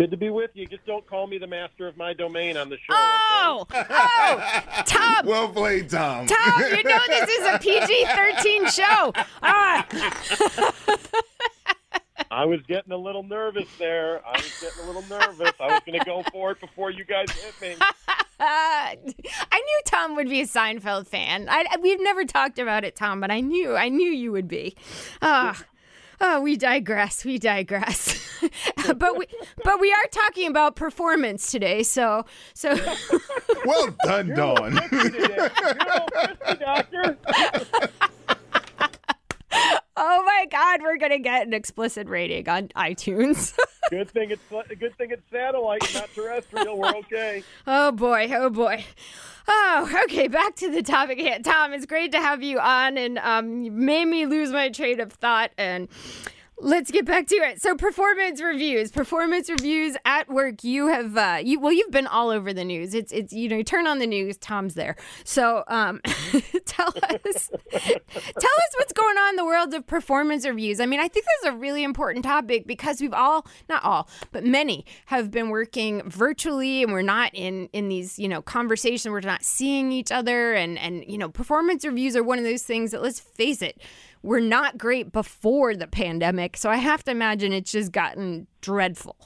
Good 0.01 0.13
to 0.13 0.17
be 0.17 0.31
with 0.31 0.51
you. 0.55 0.67
Just 0.67 0.87
don't 0.87 1.07
call 1.07 1.27
me 1.27 1.37
the 1.37 1.47
master 1.47 1.87
of 1.87 1.97
my 1.99 2.15
domain 2.15 2.57
on 2.57 2.71
the 2.71 2.77
show. 2.77 2.85
Oh, 2.89 3.67
okay? 3.71 3.85
oh, 3.91 4.83
Tom. 4.87 5.27
well 5.27 5.49
played, 5.49 5.91
Tom. 5.91 6.27
Tom, 6.27 6.63
you 6.75 6.83
know 6.85 6.99
this 7.07 7.29
is 7.29 7.47
a 7.47 7.59
PG 7.61 8.07
13 8.07 8.67
show. 8.71 9.13
Ah. 9.43 9.87
I 12.31 12.45
was 12.45 12.61
getting 12.63 12.93
a 12.93 12.97
little 12.97 13.25
nervous 13.25 13.69
there. 13.79 14.25
I 14.25 14.33
was 14.33 14.61
getting 14.61 14.85
a 14.85 14.87
little 14.87 15.05
nervous. 15.09 15.53
I 15.59 15.67
was 15.67 15.81
going 15.85 15.99
to 15.99 16.05
go 16.05 16.23
for 16.31 16.53
it 16.53 16.61
before 16.61 16.91
you 16.91 17.05
guys 17.05 17.31
hit 17.31 17.61
me. 17.61 17.75
I 18.41 18.97
knew 19.53 19.81
Tom 19.85 20.17
would 20.17 20.29
be 20.29 20.41
a 20.41 20.47
Seinfeld 20.47 21.09
fan. 21.09 21.49
I, 21.51 21.67
we've 21.81 22.01
never 22.01 22.25
talked 22.25 22.59
about 22.59 22.85
it, 22.85 22.97
Tom, 22.97 23.21
but 23.21 23.31
I 23.31 23.41
knew, 23.41 23.77
I 23.77 23.89
knew 23.89 24.11
you 24.11 24.33
would 24.33 24.49
be. 24.49 24.77
Ah. 25.21 25.63
Oh, 26.23 26.43
we 26.43 26.57
digress. 26.57 27.25
We 27.25 27.39
digress. 27.39 28.21
but 28.97 29.17
we 29.17 29.27
but 29.65 29.81
we 29.81 29.91
are 29.91 30.07
talking 30.11 30.51
about 30.51 30.77
performance 30.77 31.51
today. 31.51 31.83
So 31.83 32.27
so. 32.53 32.79
well 33.65 33.97
done, 34.05 34.35
Dawn. 34.35 34.75
doctor. 36.61 37.17
oh 40.01 40.23
my 40.25 40.47
God, 40.51 40.81
we're 40.83 40.97
gonna 40.97 41.19
get 41.19 41.47
an 41.47 41.53
explicit 41.53 42.09
rating 42.09 42.49
on 42.49 42.69
iTunes. 42.69 43.55
good 43.91 44.11
thing 44.11 44.31
it's 44.31 44.43
good 44.79 44.97
thing 44.97 45.11
it's 45.11 45.23
satellite, 45.31 45.83
not 45.95 46.13
terrestrial. 46.15 46.79
We're 46.79 46.97
okay. 46.97 47.45
Oh 47.67 47.93
boy. 47.93 48.29
Oh 48.33 48.51
boy. 48.51 48.85
Oh, 49.47 50.03
okay. 50.05 50.29
Back 50.29 50.57
to 50.57 50.71
the 50.71 50.83
topic. 50.83 51.21
Tom, 51.45 51.73
it's 51.73 51.87
great 51.87 52.13
to 52.13 52.19
have 52.19 52.43
you 52.43 52.59
on, 52.59 52.97
and 52.97 53.19
um, 53.19 53.63
you 53.63 53.71
made 53.71 54.07
me 54.07 54.27
lose 54.27 54.51
my 54.51 54.71
train 54.71 55.01
of 55.01 55.13
thought. 55.13 55.51
And 55.59 55.89
let's 56.61 56.91
get 56.91 57.07
back 57.07 57.27
to 57.29 57.37
it. 57.37 57.61
So, 57.61 57.75
performance 57.75 58.41
reviews, 58.41 58.91
performance 58.91 59.51
reviews 59.51 59.97
at 60.05 60.29
work. 60.29 60.63
You 60.63 60.89
have, 60.89 61.17
uh, 61.17 61.39
you 61.43 61.59
well, 61.59 61.73
you've 61.73 61.91
been 61.91 62.07
all 62.07 62.31
over 62.31 62.53
the 62.53 62.65
news. 62.65 62.95
It's, 62.95 63.13
it's, 63.13 63.33
you 63.33 63.49
know, 63.49 63.57
you 63.57 63.65
turn 63.65 63.87
on 63.87 63.99
the 63.99 64.07
news, 64.07 64.37
Tom's 64.37 64.75
there. 64.75 64.97
So, 65.25 65.65
um, 65.69 66.01
tell 66.67 66.89
us, 66.89 67.51
tell 67.51 67.83
us 67.83 68.71
what's 68.77 68.93
going 68.93 69.17
on 69.17 69.31
in 69.31 69.37
the 69.37 69.45
world 69.45 69.75
of 69.75 69.87
performance 69.87 70.47
reviews. 70.47 70.81
I 70.81 70.87
mean, 70.87 71.01
I 71.01 71.09
think 71.09 71.27
this 71.27 71.49
is 71.51 71.55
a 71.55 71.57
really 71.57 71.83
important 71.83 72.25
topic 72.25 72.67
because 72.67 73.01
we've 73.01 73.15
all, 73.15 73.47
not 73.69 73.83
all, 73.83 74.09
but 74.33 74.45
many 74.45 74.85
have 75.07 75.31
been 75.31 75.49
working 75.49 76.09
virtually, 76.09 76.83
and 76.83 76.93
we're 76.93 77.03
not 77.03 77.31
in 77.35 77.69
in 77.73 77.89
these, 77.89 78.19
you 78.19 78.29
know, 78.29 78.43
conversations. 78.43 79.11
We're 79.11 79.21
not 79.21 79.45
seeing 79.45 79.93
each 79.93 80.13
other, 80.13 80.53
and 80.55 80.79
and 80.79 81.05
you 81.07 81.19
know, 81.19 81.29
performance 81.29 81.85
reviews 81.85 82.17
are 82.17 82.23
one 82.23 82.39
of 82.39 82.45
those 82.45 82.63
things 82.63 82.91
that, 82.91 83.03
let's 83.03 83.21
face 83.21 83.63
it 83.63 83.81
were 84.23 84.41
not 84.41 84.79
great 84.79 85.13
before 85.13 85.75
the 85.75 85.87
pandemic. 85.87 86.57
So 86.57 86.71
I 86.71 86.77
have 86.77 87.03
to 87.05 87.11
imagine 87.11 87.53
it's 87.53 87.73
just 87.73 87.93
gotten 87.93 88.47
dreadful. 88.61 89.17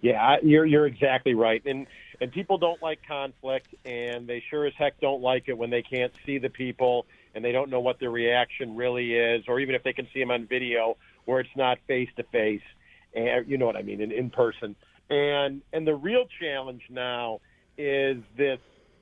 Yeah, 0.00 0.36
you're 0.42 0.66
you're 0.66 0.86
exactly 0.86 1.34
right. 1.34 1.64
And 1.64 1.86
and 2.20 2.30
people 2.30 2.58
don't 2.58 2.80
like 2.82 3.00
conflict 3.06 3.74
and 3.84 4.26
they 4.26 4.42
sure 4.50 4.66
as 4.66 4.74
heck 4.78 5.00
don't 5.00 5.22
like 5.22 5.44
it 5.48 5.56
when 5.56 5.70
they 5.70 5.82
can't 5.82 6.12
see 6.24 6.38
the 6.38 6.50
people 6.50 7.06
and 7.34 7.44
they 7.44 7.52
don't 7.52 7.70
know 7.70 7.80
what 7.80 7.98
their 7.98 8.10
reaction 8.10 8.76
really 8.76 9.14
is 9.14 9.44
or 9.48 9.60
even 9.60 9.74
if 9.74 9.82
they 9.82 9.92
can 9.92 10.06
see 10.12 10.20
them 10.20 10.30
on 10.30 10.46
video 10.46 10.96
where 11.24 11.40
it's 11.40 11.56
not 11.56 11.78
face 11.88 12.08
to 12.16 12.22
face 12.24 12.62
and 13.14 13.48
you 13.48 13.58
know 13.58 13.66
what 13.66 13.76
I 13.76 13.82
mean 13.82 14.00
in, 14.00 14.12
in 14.12 14.30
person. 14.30 14.76
And 15.10 15.62
and 15.72 15.86
the 15.86 15.94
real 15.94 16.26
challenge 16.40 16.82
now 16.90 17.40
is 17.76 18.18
this 18.36 18.58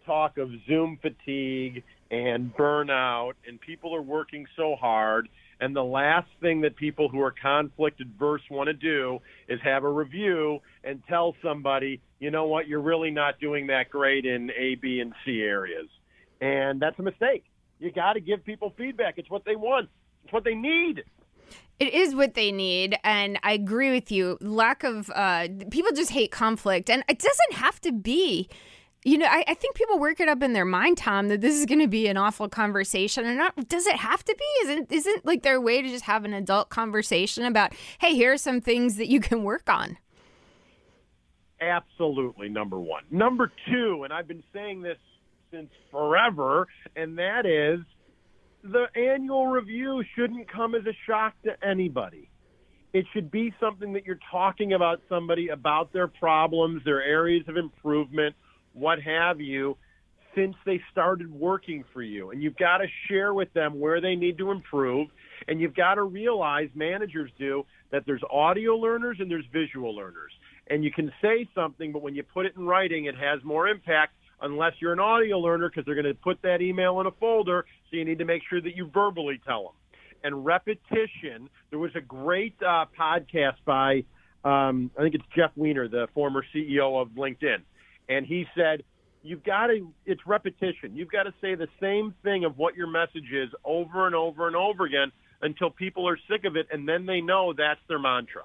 talk 0.06 0.38
of 0.38 0.50
Zoom 0.66 0.98
fatigue 1.00 1.82
and 2.12 2.54
burnout, 2.54 3.32
and 3.48 3.58
people 3.58 3.96
are 3.96 4.02
working 4.02 4.46
so 4.54 4.76
hard. 4.76 5.28
And 5.60 5.74
the 5.74 5.82
last 5.82 6.28
thing 6.40 6.60
that 6.60 6.76
people 6.76 7.08
who 7.08 7.20
are 7.22 7.32
conflict 7.32 8.00
adverse 8.00 8.42
want 8.50 8.66
to 8.66 8.74
do 8.74 9.20
is 9.48 9.58
have 9.64 9.84
a 9.84 9.88
review 9.88 10.60
and 10.84 11.02
tell 11.08 11.34
somebody, 11.42 12.00
you 12.20 12.30
know 12.30 12.44
what, 12.44 12.68
you're 12.68 12.82
really 12.82 13.10
not 13.10 13.40
doing 13.40 13.68
that 13.68 13.88
great 13.88 14.26
in 14.26 14.50
A, 14.50 14.74
B, 14.74 15.00
and 15.00 15.14
C 15.24 15.40
areas. 15.40 15.88
And 16.40 16.80
that's 16.80 16.98
a 16.98 17.02
mistake. 17.02 17.44
You 17.78 17.90
got 17.90 18.12
to 18.12 18.20
give 18.20 18.44
people 18.44 18.74
feedback. 18.76 19.14
It's 19.16 19.30
what 19.30 19.44
they 19.44 19.56
want, 19.56 19.88
it's 20.24 20.32
what 20.32 20.44
they 20.44 20.54
need. 20.54 21.02
It 21.80 21.94
is 21.94 22.14
what 22.14 22.34
they 22.34 22.52
need, 22.52 22.96
and 23.02 23.38
I 23.42 23.52
agree 23.52 23.90
with 23.90 24.12
you. 24.12 24.38
Lack 24.40 24.84
of 24.84 25.10
uh, 25.14 25.48
people 25.70 25.90
just 25.92 26.10
hate 26.10 26.30
conflict, 26.30 26.88
and 26.88 27.02
it 27.08 27.18
doesn't 27.18 27.54
have 27.54 27.80
to 27.80 27.92
be 27.92 28.48
you 29.05 29.18
know, 29.18 29.26
I, 29.26 29.44
I, 29.48 29.55
think 29.55 29.74
people 29.74 29.98
work 29.98 30.20
it 30.20 30.28
up 30.28 30.42
in 30.42 30.53
their 30.53 30.64
mind, 30.64 30.98
Tom, 30.98 31.28
that 31.28 31.40
this 31.40 31.57
is 31.57 31.66
going 31.66 31.80
to 31.80 31.88
be 31.88 32.07
an 32.07 32.16
awful 32.16 32.48
conversation. 32.48 33.24
And 33.24 33.36
not, 33.36 33.68
does 33.68 33.86
it 33.86 33.96
have 33.96 34.24
to 34.24 34.36
be? 34.38 34.66
Isn't 34.68 34.92
isn't 34.92 35.26
like 35.26 35.42
their 35.42 35.61
way 35.61 35.82
to 35.82 35.88
just 35.88 36.05
have 36.05 36.24
an 36.24 36.32
adult 36.32 36.68
conversation 36.68 37.44
about, 37.44 37.72
hey, 37.98 38.14
here 38.14 38.32
are 38.32 38.38
some 38.38 38.61
things 38.61 38.96
that 38.96 39.09
you 39.09 39.20
can 39.20 39.42
work 39.42 39.68
on? 39.68 39.98
Absolutely, 41.61 42.48
number 42.48 42.78
one. 42.78 43.03
Number 43.11 43.50
two, 43.70 44.03
and 44.05 44.12
I've 44.12 44.28
been 44.28 44.44
saying 44.53 44.82
this 44.82 44.98
since 45.50 45.70
forever, 45.90 46.68
and 46.96 47.18
that 47.18 47.44
is 47.44 47.80
the 48.62 48.86
annual 48.94 49.48
review 49.48 50.03
shouldn't 50.16 50.50
come 50.50 50.74
as 50.74 50.86
a 50.86 50.96
shock 51.07 51.34
to 51.44 51.53
anybody. 51.66 52.28
It 52.92 53.07
should 53.12 53.30
be 53.30 53.53
something 53.59 53.94
that 53.94 54.07
you're 54.07 54.20
talking 54.30 54.74
about 54.74 55.00
somebody 55.09 55.48
about 55.48 55.92
their 55.92 56.09
problems, 56.09 56.84
their 56.84 57.03
areas 57.03 57.44
of 57.48 57.57
improvement 57.57 58.36
what 58.75 59.01
have 59.03 59.41
you, 59.41 59.77
since 60.35 60.57
they 60.64 60.81
started 60.91 61.31
working 61.31 61.85
for 61.93 62.03
you. 62.03 62.31
And 62.31 62.43
you've 62.43 62.57
got 62.57 62.79
to 62.79 62.87
share 63.09 63.35
with 63.35 63.53
them 63.53 63.79
where 63.81 64.01
they 64.01 64.14
need 64.14 64.39
to 64.39 64.51
improve. 64.51 65.09
And 65.49 65.61
you've 65.61 65.75
got 65.75 65.95
to 65.95 66.05
realize, 66.05 66.68
managers 66.75 67.31
do, 67.39 67.64
that 67.91 68.05
there's 68.07 68.23
audio 68.31 68.77
learners 68.77 69.18
and 69.20 69.31
there's 69.31 69.45
visual 69.53 69.95
learners. 69.95 70.33
And 70.68 70.85
you 70.85 70.93
can 70.93 71.12
say 71.20 71.49
something, 71.55 71.93
but 71.93 72.03
when 72.03 72.14
you 72.14 72.23
put 72.23 72.47
it 72.47 72.55
in 72.57 72.64
writing, 72.64 73.07
it 73.07 73.16
has 73.16 73.43
more 73.43 73.68
impact 73.68 74.14
unless 74.41 74.73
you're 74.81 74.93
an 74.93 75.01
audio 75.01 75.39
learner 75.39 75.68
because 75.68 75.85
they're 75.85 76.01
going 76.01 76.07
to 76.07 76.14
put 76.14 76.41
that 76.43 76.62
email 76.62 77.01
in 77.01 77.07
a 77.07 77.11
folder. 77.12 77.64
So 77.91 77.97
you 77.97 78.05
need 78.05 78.18
to 78.18 78.25
make 78.25 78.43
sure 78.49 78.61
that 78.61 78.77
you 78.77 78.91
verbally 78.93 79.41
tell 79.45 79.64
them. 79.64 79.73
And 80.25 80.45
repetition, 80.45 81.51
there 81.70 81.81
was 81.81 81.91
a 81.97 82.01
great 82.01 82.55
uh, 82.62 82.87
podcast 82.99 83.57
by, 83.64 84.05
um, 84.45 84.91
I 84.97 85.03
think 85.03 85.16
it's 85.16 85.25
Jeff 85.35 85.51
Weiner, 85.57 85.89
the 85.89 86.07
former 86.14 86.45
CEO 86.55 87.01
of 87.03 87.09
LinkedIn 87.11 87.62
and 88.16 88.26
he 88.26 88.46
said, 88.56 88.82
you've 89.22 89.44
got 89.44 89.68
to, 89.68 89.92
it's 90.04 90.20
repetition. 90.26 90.94
You've 90.94 91.10
got 91.10 91.24
to 91.24 91.34
say 91.40 91.54
the 91.54 91.68
same 91.80 92.14
thing 92.22 92.44
of 92.44 92.58
what 92.58 92.76
your 92.76 92.86
message 92.86 93.30
is 93.32 93.48
over 93.64 94.06
and 94.06 94.14
over 94.14 94.46
and 94.46 94.56
over 94.56 94.84
again 94.84 95.12
until 95.40 95.70
people 95.70 96.08
are 96.08 96.18
sick 96.30 96.44
of 96.44 96.56
it, 96.56 96.66
and 96.72 96.88
then 96.88 97.06
they 97.06 97.20
know 97.20 97.52
that's 97.56 97.80
their 97.88 97.98
mantra. 97.98 98.42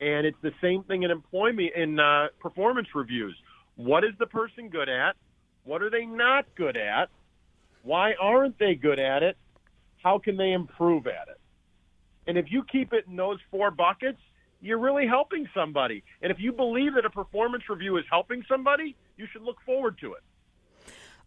And 0.00 0.26
it's 0.26 0.38
the 0.42 0.52
same 0.60 0.84
thing 0.84 1.02
in 1.02 1.10
employment, 1.10 1.72
in 1.74 1.98
uh, 1.98 2.28
performance 2.40 2.88
reviews. 2.94 3.36
What 3.76 4.04
is 4.04 4.12
the 4.18 4.26
person 4.26 4.68
good 4.68 4.88
at? 4.88 5.16
What 5.64 5.82
are 5.82 5.90
they 5.90 6.06
not 6.06 6.46
good 6.56 6.76
at? 6.76 7.08
Why 7.82 8.14
aren't 8.20 8.58
they 8.58 8.74
good 8.74 9.00
at 9.00 9.22
it? 9.22 9.36
How 10.02 10.18
can 10.18 10.36
they 10.36 10.52
improve 10.52 11.06
at 11.06 11.28
it? 11.28 11.40
And 12.26 12.38
if 12.38 12.46
you 12.50 12.62
keep 12.70 12.92
it 12.92 13.06
in 13.08 13.16
those 13.16 13.38
four 13.50 13.70
buckets, 13.70 14.20
you're 14.60 14.78
really 14.78 15.06
helping 15.06 15.48
somebody. 15.54 16.02
And 16.22 16.32
if 16.32 16.38
you 16.40 16.52
believe 16.52 16.94
that 16.94 17.04
a 17.04 17.10
performance 17.10 17.64
review 17.68 17.96
is 17.96 18.04
helping 18.10 18.44
somebody, 18.48 18.96
you 19.16 19.26
should 19.32 19.42
look 19.42 19.56
forward 19.64 19.98
to 20.00 20.14
it. 20.14 20.22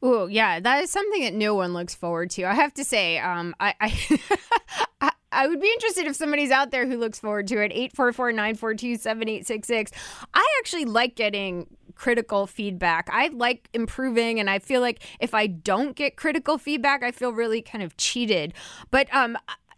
Oh 0.03 0.25
yeah, 0.25 0.59
that 0.59 0.83
is 0.83 0.89
something 0.89 1.21
that 1.21 1.33
no 1.33 1.53
one 1.53 1.73
looks 1.73 1.93
forward 1.93 2.31
to. 2.31 2.43
I 2.45 2.55
have 2.55 2.73
to 2.73 2.83
say, 2.83 3.19
um, 3.19 3.55
I, 3.59 3.75
I, 3.79 5.11
I 5.31 5.47
would 5.47 5.61
be 5.61 5.71
interested 5.71 6.07
if 6.07 6.15
somebody's 6.15 6.49
out 6.51 6.71
there 6.71 6.87
who 6.87 6.97
looks 6.97 7.19
forward 7.19 7.47
to 7.47 7.59
it. 7.59 7.71
844-942-7866. 7.95 9.91
I 10.33 10.45
actually 10.59 10.85
like 10.85 11.15
getting 11.15 11.67
critical 11.95 12.47
feedback. 12.47 13.09
I 13.11 13.27
like 13.27 13.69
improving 13.73 14.39
and 14.39 14.49
I 14.49 14.57
feel 14.59 14.81
like 14.81 15.03
if 15.19 15.35
I 15.35 15.45
don't 15.47 15.95
get 15.95 16.15
critical 16.15 16.57
feedback, 16.57 17.03
I 17.03 17.11
feel 17.11 17.31
really 17.31 17.61
kind 17.61 17.83
of 17.83 17.95
cheated. 17.97 18.55
But 18.89 19.07
um 19.13 19.37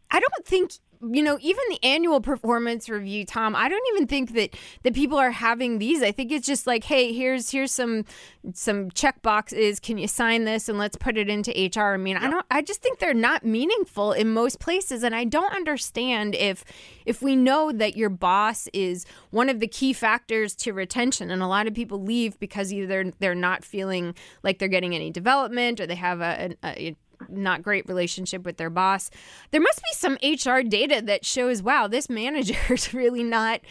I 0.10 0.20
don't 0.20 0.46
think 0.46 0.74
you 1.12 1.22
know, 1.22 1.38
even 1.42 1.64
the 1.70 1.84
annual 1.84 2.22
performance 2.22 2.88
review, 2.90 3.26
Tom, 3.26 3.56
I 3.56 3.68
don't 3.68 3.84
even 3.94 4.08
think 4.08 4.34
that 4.34 4.56
that 4.84 4.94
people 4.94 5.18
are 5.18 5.32
having 5.32 5.80
these. 5.80 6.02
I 6.02 6.12
think 6.12 6.32
it's 6.32 6.48
just 6.48 6.66
like, 6.66 6.84
hey, 6.86 7.12
here's 7.14 7.50
here's 7.52 7.72
some 7.72 8.06
some 8.54 8.92
check 8.92 9.22
boxes. 9.22 9.80
Can 9.80 9.98
you 9.98 10.08
sign 10.08 10.46
this 10.46 10.70
and 10.70 10.78
let's 10.78 10.96
put 10.96 11.18
it 11.18 11.30
into 11.30 11.52
HR? 11.52 11.94
I 11.94 11.98
mean, 11.98 12.18
I 12.18 12.30
don't. 12.30 12.46
I 12.50 12.62
just 12.62 12.82
think 12.82 13.00
they're 13.00 13.14
not 13.14 13.46
meaningful 13.46 14.14
in 14.14 14.34
most 14.34 14.60
places, 14.60 15.04
and 15.04 15.14
I 15.16 15.26
don't 15.26 15.54
understand 15.54 16.36
if 16.36 16.64
if 17.06 17.22
we 17.22 17.36
know 17.36 17.72
that 17.72 17.98
your 17.98 18.10
boss 18.10 18.68
is 18.74 19.06
one 19.32 19.50
of 19.50 19.60
the 19.60 19.68
key 19.68 19.94
factors 19.94 20.56
to 20.58 20.74
retention, 20.74 21.32
and 21.32 21.42
a 21.42 21.48
lot 21.48 21.68
of 21.68 21.74
people 21.74 22.02
leave 22.02 22.40
because 22.40 22.72
either 22.72 23.12
they're 23.20 23.36
not 23.36 23.64
feeling 23.64 24.16
like 24.44 24.60
they're 24.60 24.68
getting 24.68 24.96
any 24.96 25.12
development 25.12 25.80
or 25.80 25.88
they 25.88 25.96
have 25.96 26.22
a, 26.22 26.56
a, 26.64 26.78
a 26.80 26.96
not 27.30 27.64
great 27.64 27.88
relationship 27.88 28.46
with 28.46 28.58
their 28.58 28.70
boss. 28.70 29.10
There 29.52 29.62
must 29.62 29.82
be 29.82 29.94
some 29.94 30.18
HR 30.22 30.62
data 30.62 31.02
that 31.06 31.26
shows, 31.26 31.62
wow, 31.62 31.88
this 31.88 32.10
manager 32.10 32.58
is 32.74 32.94
really 32.94 33.24
not 33.24 33.62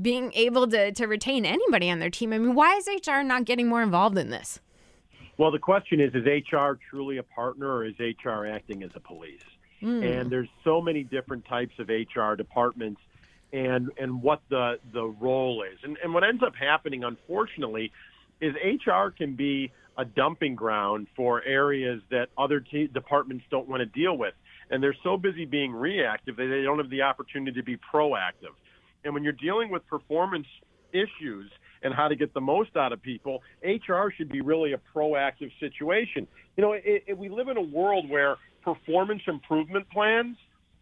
being 0.00 0.32
able 0.34 0.66
to, 0.68 0.92
to 0.92 1.06
retain 1.06 1.46
anybody 1.46 1.90
on 1.90 1.98
their 1.98 2.10
team. 2.10 2.32
I 2.32 2.38
mean, 2.38 2.54
why 2.54 2.76
is 2.76 2.88
HR 2.88 3.22
not 3.22 3.44
getting 3.44 3.68
more 3.68 3.82
involved 3.82 4.18
in 4.18 4.30
this? 4.30 4.60
Well, 5.36 5.50
the 5.50 5.58
question 5.58 6.00
is 6.00 6.14
is 6.14 6.24
HR 6.24 6.78
truly 6.90 7.18
a 7.18 7.22
partner 7.22 7.68
or 7.68 7.84
is 7.84 7.94
HR 7.98 8.46
acting 8.46 8.82
as 8.82 8.90
a 8.94 9.00
police? 9.00 9.42
Mm. 9.82 10.20
And 10.20 10.30
there's 10.30 10.48
so 10.62 10.80
many 10.80 11.02
different 11.02 11.44
types 11.44 11.74
of 11.78 11.88
HR 11.88 12.34
departments 12.34 13.00
and 13.52 13.90
and 13.98 14.22
what 14.22 14.40
the 14.48 14.78
the 14.92 15.04
role 15.04 15.62
is. 15.62 15.78
And 15.82 15.96
and 16.02 16.14
what 16.14 16.24
ends 16.24 16.42
up 16.42 16.54
happening 16.54 17.04
unfortunately 17.04 17.92
is 18.44 18.54
HR 18.86 19.08
can 19.10 19.36
be 19.36 19.72
a 19.96 20.04
dumping 20.04 20.54
ground 20.54 21.06
for 21.16 21.42
areas 21.44 22.02
that 22.10 22.28
other 22.36 22.60
t- 22.60 22.88
departments 22.88 23.44
don't 23.50 23.68
want 23.68 23.80
to 23.80 23.86
deal 23.86 24.16
with. 24.16 24.34
And 24.70 24.82
they're 24.82 24.96
so 25.02 25.16
busy 25.16 25.44
being 25.44 25.72
reactive 25.72 26.36
that 26.36 26.46
they 26.46 26.62
don't 26.62 26.78
have 26.78 26.90
the 26.90 27.02
opportunity 27.02 27.58
to 27.58 27.64
be 27.64 27.76
proactive. 27.76 28.54
And 29.04 29.14
when 29.14 29.22
you're 29.22 29.32
dealing 29.32 29.70
with 29.70 29.86
performance 29.86 30.46
issues 30.92 31.50
and 31.82 31.94
how 31.94 32.08
to 32.08 32.16
get 32.16 32.34
the 32.34 32.40
most 32.40 32.76
out 32.76 32.92
of 32.92 33.02
people, 33.02 33.42
HR 33.62 34.08
should 34.16 34.30
be 34.30 34.40
really 34.40 34.72
a 34.72 34.80
proactive 34.94 35.50
situation. 35.60 36.26
You 36.56 36.62
know, 36.62 36.72
it, 36.72 37.04
it, 37.06 37.18
we 37.18 37.28
live 37.28 37.48
in 37.48 37.56
a 37.56 37.62
world 37.62 38.08
where 38.08 38.36
performance 38.62 39.22
improvement 39.26 39.88
plans 39.90 40.36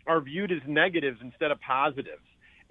are 0.06 0.20
viewed 0.20 0.50
as 0.52 0.58
negatives 0.66 1.18
instead 1.22 1.50
of 1.50 1.60
positives. 1.60 2.22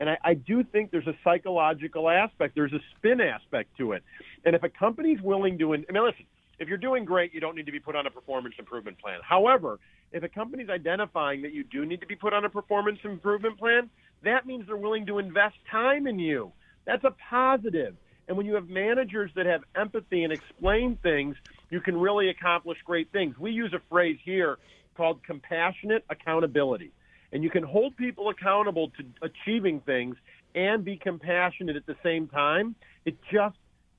And 0.02 0.10
I, 0.10 0.18
I 0.24 0.34
do 0.34 0.64
think 0.64 0.90
there's 0.90 1.06
a 1.06 1.16
psychological 1.24 2.10
aspect. 2.10 2.56
There's 2.56 2.74
a 2.74 2.80
spin 2.98 3.22
aspect 3.22 3.78
to 3.78 3.92
it. 3.92 4.04
And 4.44 4.56
if 4.56 4.64
a 4.64 4.70
company's 4.70 5.22
willing 5.22 5.60
to, 5.60 5.76
I 5.76 5.78
mean, 5.78 6.04
listen, 6.04 6.26
if 6.58 6.68
you're 6.68 6.80
doing 6.80 7.06
great, 7.06 7.36
you 7.36 7.40
don't 7.40 7.56
need 7.56 7.68
to 7.68 7.72
be 7.72 7.80
put 7.80 7.96
on 7.96 8.08
a 8.08 8.10
performance 8.10 8.56
improvement 8.58 8.98
plan. 9.00 9.20
However, 9.24 9.80
if 10.12 10.24
a 10.24 10.28
company's 10.28 10.70
identifying 10.70 11.44
that 11.44 11.54
you 11.54 11.64
do 11.64 11.86
need 11.86 12.02
to 12.02 12.08
be 12.08 12.16
put 12.16 12.34
on 12.34 12.44
a 12.46 12.50
performance 12.50 12.98
improvement 13.04 13.60
plan, 13.60 13.92
that 14.24 14.48
means 14.48 14.66
they're 14.66 14.76
willing 14.76 15.06
to 15.06 15.20
invest 15.20 15.56
time 15.70 16.08
in 16.08 16.18
you. 16.18 16.52
That's 16.88 17.04
a 17.04 17.14
positive. 17.30 17.96
And 18.28 18.36
when 18.36 18.48
you 18.48 18.56
have 18.56 18.70
managers 18.70 19.30
that 19.36 19.46
have 19.46 19.62
empathy 19.76 20.24
and 20.24 20.34
explain 20.34 20.98
things, 21.04 21.36
you 21.70 21.80
can 21.80 21.96
really 21.96 22.30
accomplish 22.30 22.80
great 22.86 23.12
things. 23.12 23.38
We 23.38 23.52
use 23.52 23.72
a 23.76 23.82
phrase 23.88 24.18
here 24.26 24.58
called 24.98 25.24
compassionate 25.24 26.04
accountability 26.10 26.92
and 27.32 27.44
you 27.44 27.50
can 27.50 27.64
hold 27.64 27.96
people 27.98 28.30
accountable 28.30 28.92
to 28.98 29.06
achieving 29.22 29.80
things 29.82 30.16
and 30.56 30.84
be 30.84 30.98
compassionate 30.98 31.76
at 31.76 31.86
the 31.86 31.96
same 32.04 32.28
time. 32.28 32.76
It 33.06 33.16
just 33.32 33.58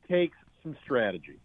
takes 0.08 0.36
some 0.62 0.76
strategy. 0.84 1.38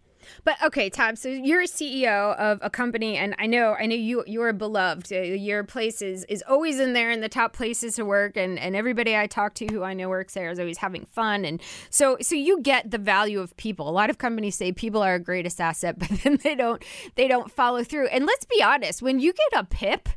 But 0.44 0.62
okay, 0.64 0.90
Tom. 0.90 1.16
So 1.16 1.30
you're 1.30 1.62
a 1.62 1.68
CEO 1.68 2.36
of 2.38 2.60
a 2.62 2.70
company, 2.70 3.18
and 3.18 3.36
I 3.40 3.46
know, 3.46 3.76
I 3.80 3.86
know 3.86 3.96
you 3.96 4.24
you're 4.28 4.52
beloved. 4.54 5.12
Uh, 5.12 5.20
your 5.20 5.64
place 5.64 6.02
is, 6.02 6.26
is 6.26 6.44
always 6.48 6.80
in 6.80 6.94
there 6.94 7.12
in 7.12 7.22
the 7.22 7.30
top 7.30 7.54
places 7.54 7.96
to 7.96 8.06
work, 8.06 8.36
and, 8.36 8.60
and 8.60 8.76
everybody 8.76 9.16
I 9.16 9.28
talk 9.28 9.54
to 9.56 9.68
who 9.68 9.84
I 9.84 9.94
know 9.94 10.10
works 10.10 10.34
there 10.34 10.50
is 10.50 10.60
always 10.60 10.78
having 10.78 11.06
fun. 11.06 11.46
And 11.46 11.62
so 11.90 12.18
so 12.22 12.36
you 12.36 12.62
get 12.62 12.92
the 12.92 12.98
value 12.98 13.40
of 13.40 13.56
people. 13.58 13.90
A 13.90 13.92
lot 13.92 14.10
of 14.10 14.18
companies 14.18 14.56
say 14.56 14.72
people 14.72 15.02
are 15.02 15.12
our 15.12 15.20
greatest 15.20 15.62
asset, 15.62 15.98
but 16.00 16.10
then 16.24 16.40
they 16.44 16.56
don't 16.56 16.84
they 17.16 17.28
don't 17.28 17.52
follow 17.52 17.84
through. 17.84 18.08
And 18.08 18.26
let's 18.26 18.46
be 18.46 18.62
honest, 18.62 19.02
when 19.02 19.20
you 19.20 19.34
get 19.34 19.62
a 19.62 19.64
PIP 19.66 20.10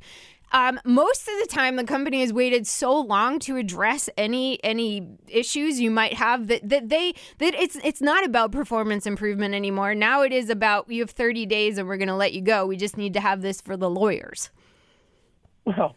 um, 0.53 0.81
most 0.85 1.29
of 1.29 1.35
the 1.41 1.47
time, 1.47 1.77
the 1.77 1.85
company 1.85 2.21
has 2.21 2.33
waited 2.33 2.67
so 2.67 2.99
long 2.99 3.39
to 3.41 3.57
address 3.57 4.09
any 4.17 4.63
any 4.65 5.07
issues 5.29 5.81
you 5.81 5.91
might 5.91 6.15
have 6.15 6.49
that, 6.49 6.69
that 6.69 6.89
they 6.89 7.15
that 7.39 7.55
it's 7.55 7.77
it's 7.85 8.01
not 8.01 8.25
about 8.25 8.51
performance 8.51 9.07
improvement 9.07 9.55
anymore. 9.55 9.95
Now 9.95 10.23
it 10.23 10.33
is 10.33 10.51
about 10.51 10.91
you 10.91 11.03
have 11.03 11.11
30 11.11 11.47
days 11.47 11.79
and 11.79 11.87
we're 11.87 11.99
going 11.99 12.09
to 12.09 12.15
let 12.15 12.33
you 12.33 12.41
go. 12.41 12.67
We 12.67 12.77
just 12.77 12.97
need 12.97 13.15
to 13.15 13.21
have 13.21 13.43
this 13.43 13.61
for 13.61 13.77
the 13.77 13.89
lawyers. 13.89 14.51
Well, 15.65 15.95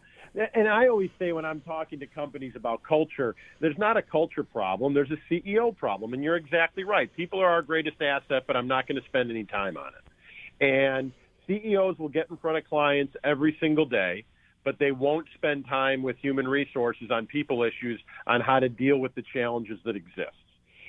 and 0.54 0.68
I 0.68 0.88
always 0.88 1.10
say 1.18 1.32
when 1.32 1.44
I'm 1.44 1.60
talking 1.60 1.98
to 2.00 2.06
companies 2.06 2.52
about 2.56 2.82
culture, 2.82 3.34
there's 3.60 3.78
not 3.78 3.96
a 3.96 4.02
culture 4.02 4.44
problem, 4.44 4.94
there's 4.94 5.10
a 5.10 5.32
CEO 5.32 5.76
problem. 5.76 6.12
And 6.12 6.22
you're 6.22 6.36
exactly 6.36 6.84
right. 6.84 7.12
People 7.16 7.40
are 7.40 7.48
our 7.48 7.62
greatest 7.62 8.00
asset, 8.02 8.44
but 8.46 8.56
I'm 8.56 8.68
not 8.68 8.86
going 8.86 9.00
to 9.00 9.06
spend 9.08 9.30
any 9.30 9.44
time 9.44 9.76
on 9.76 9.92
it. 9.94 10.64
And 10.64 11.12
CEOs 11.46 11.98
will 11.98 12.08
get 12.08 12.30
in 12.30 12.36
front 12.36 12.58
of 12.58 12.64
clients 12.64 13.14
every 13.22 13.56
single 13.60 13.86
day 13.86 14.24
but 14.64 14.78
they 14.78 14.92
won't 14.92 15.26
spend 15.34 15.66
time 15.66 16.02
with 16.02 16.16
human 16.20 16.48
resources 16.48 17.10
on 17.10 17.26
people 17.26 17.62
issues 17.62 18.00
on 18.26 18.40
how 18.40 18.58
to 18.58 18.68
deal 18.68 18.98
with 18.98 19.14
the 19.14 19.22
challenges 19.32 19.78
that 19.84 19.96
exist. 19.96 20.36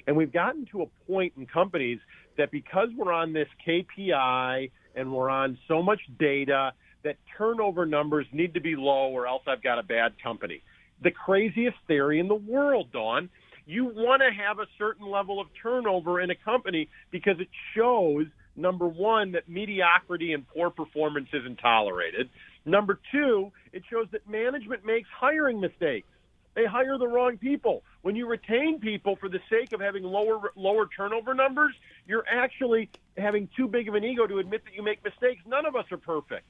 And 0.08 0.16
we've 0.16 0.32
gotten 0.32 0.66
to 0.72 0.84
a 0.84 0.86
point 1.08 1.34
in 1.38 1.46
companies 1.46 2.00
that 2.38 2.52
because 2.52 2.90
we're 2.96 3.12
on 3.12 3.34
this 3.34 3.48
KPI 3.68 4.72
and 4.96 5.12
we're 5.12 5.30
on 5.30 5.58
so 5.68 5.82
much 5.82 6.00
data 6.20 6.74
that 7.04 7.18
turnover 7.38 7.86
numbers 7.86 8.26
need 8.32 8.54
to 8.54 8.62
be 8.62 8.76
low 8.76 9.10
or 9.10 9.28
else 9.28 9.44
I've 9.48 9.64
got 9.64 9.80
a 9.80 9.84
bad 9.84 10.14
company. 10.22 10.62
The 11.04 11.12
craziest 11.12 11.78
theory 11.88 12.20
in 12.20 12.28
the 12.28 12.36
world, 12.36 12.92
Dawn. 12.92 13.30
You 13.68 13.86
want 13.86 14.22
to 14.22 14.30
have 14.32 14.60
a 14.60 14.68
certain 14.78 15.08
level 15.08 15.42
of 15.42 15.48
turnover 15.62 16.22
in 16.22 16.30
a 16.30 16.36
company 16.36 16.88
because 17.10 17.40
it 17.40 17.48
shows, 17.76 18.28
number 18.56 18.88
one, 18.88 19.32
that 19.32 19.50
mediocrity 19.50 20.34
and 20.34 20.48
poor 20.48 20.70
performance 20.70 21.28
isn't 21.34 21.58
tolerated. 21.58 22.30
Number 22.66 23.00
two, 23.12 23.52
it 23.74 23.84
shows 23.90 24.08
that 24.12 24.28
management 24.28 24.86
makes 24.86 25.08
hiring 25.16 25.60
mistakes. 25.60 26.08
They 26.56 26.66
hire 26.66 26.98
the 26.98 27.08
wrong 27.08 27.38
people. 27.38 27.84
When 28.02 28.16
you 28.16 28.28
retain 28.28 28.80
people 28.80 29.18
for 29.18 29.30
the 29.30 29.40
sake 29.50 29.74
of 29.74 29.82
having 29.82 30.04
lower 30.04 30.52
lower 30.56 30.88
turnover 30.88 31.34
numbers, 31.34 31.76
you're 32.08 32.26
actually 32.30 32.90
having 33.18 33.50
too 33.56 33.68
big 33.68 33.90
of 33.90 33.96
an 33.96 34.04
ego 34.04 34.26
to 34.26 34.40
admit 34.40 34.64
that 34.66 34.74
you 34.74 34.82
make 34.82 35.04
mistakes. 35.04 35.42
None 35.46 35.66
of 35.66 35.76
us 35.76 35.86
are 35.92 35.98
perfect. 35.98 36.46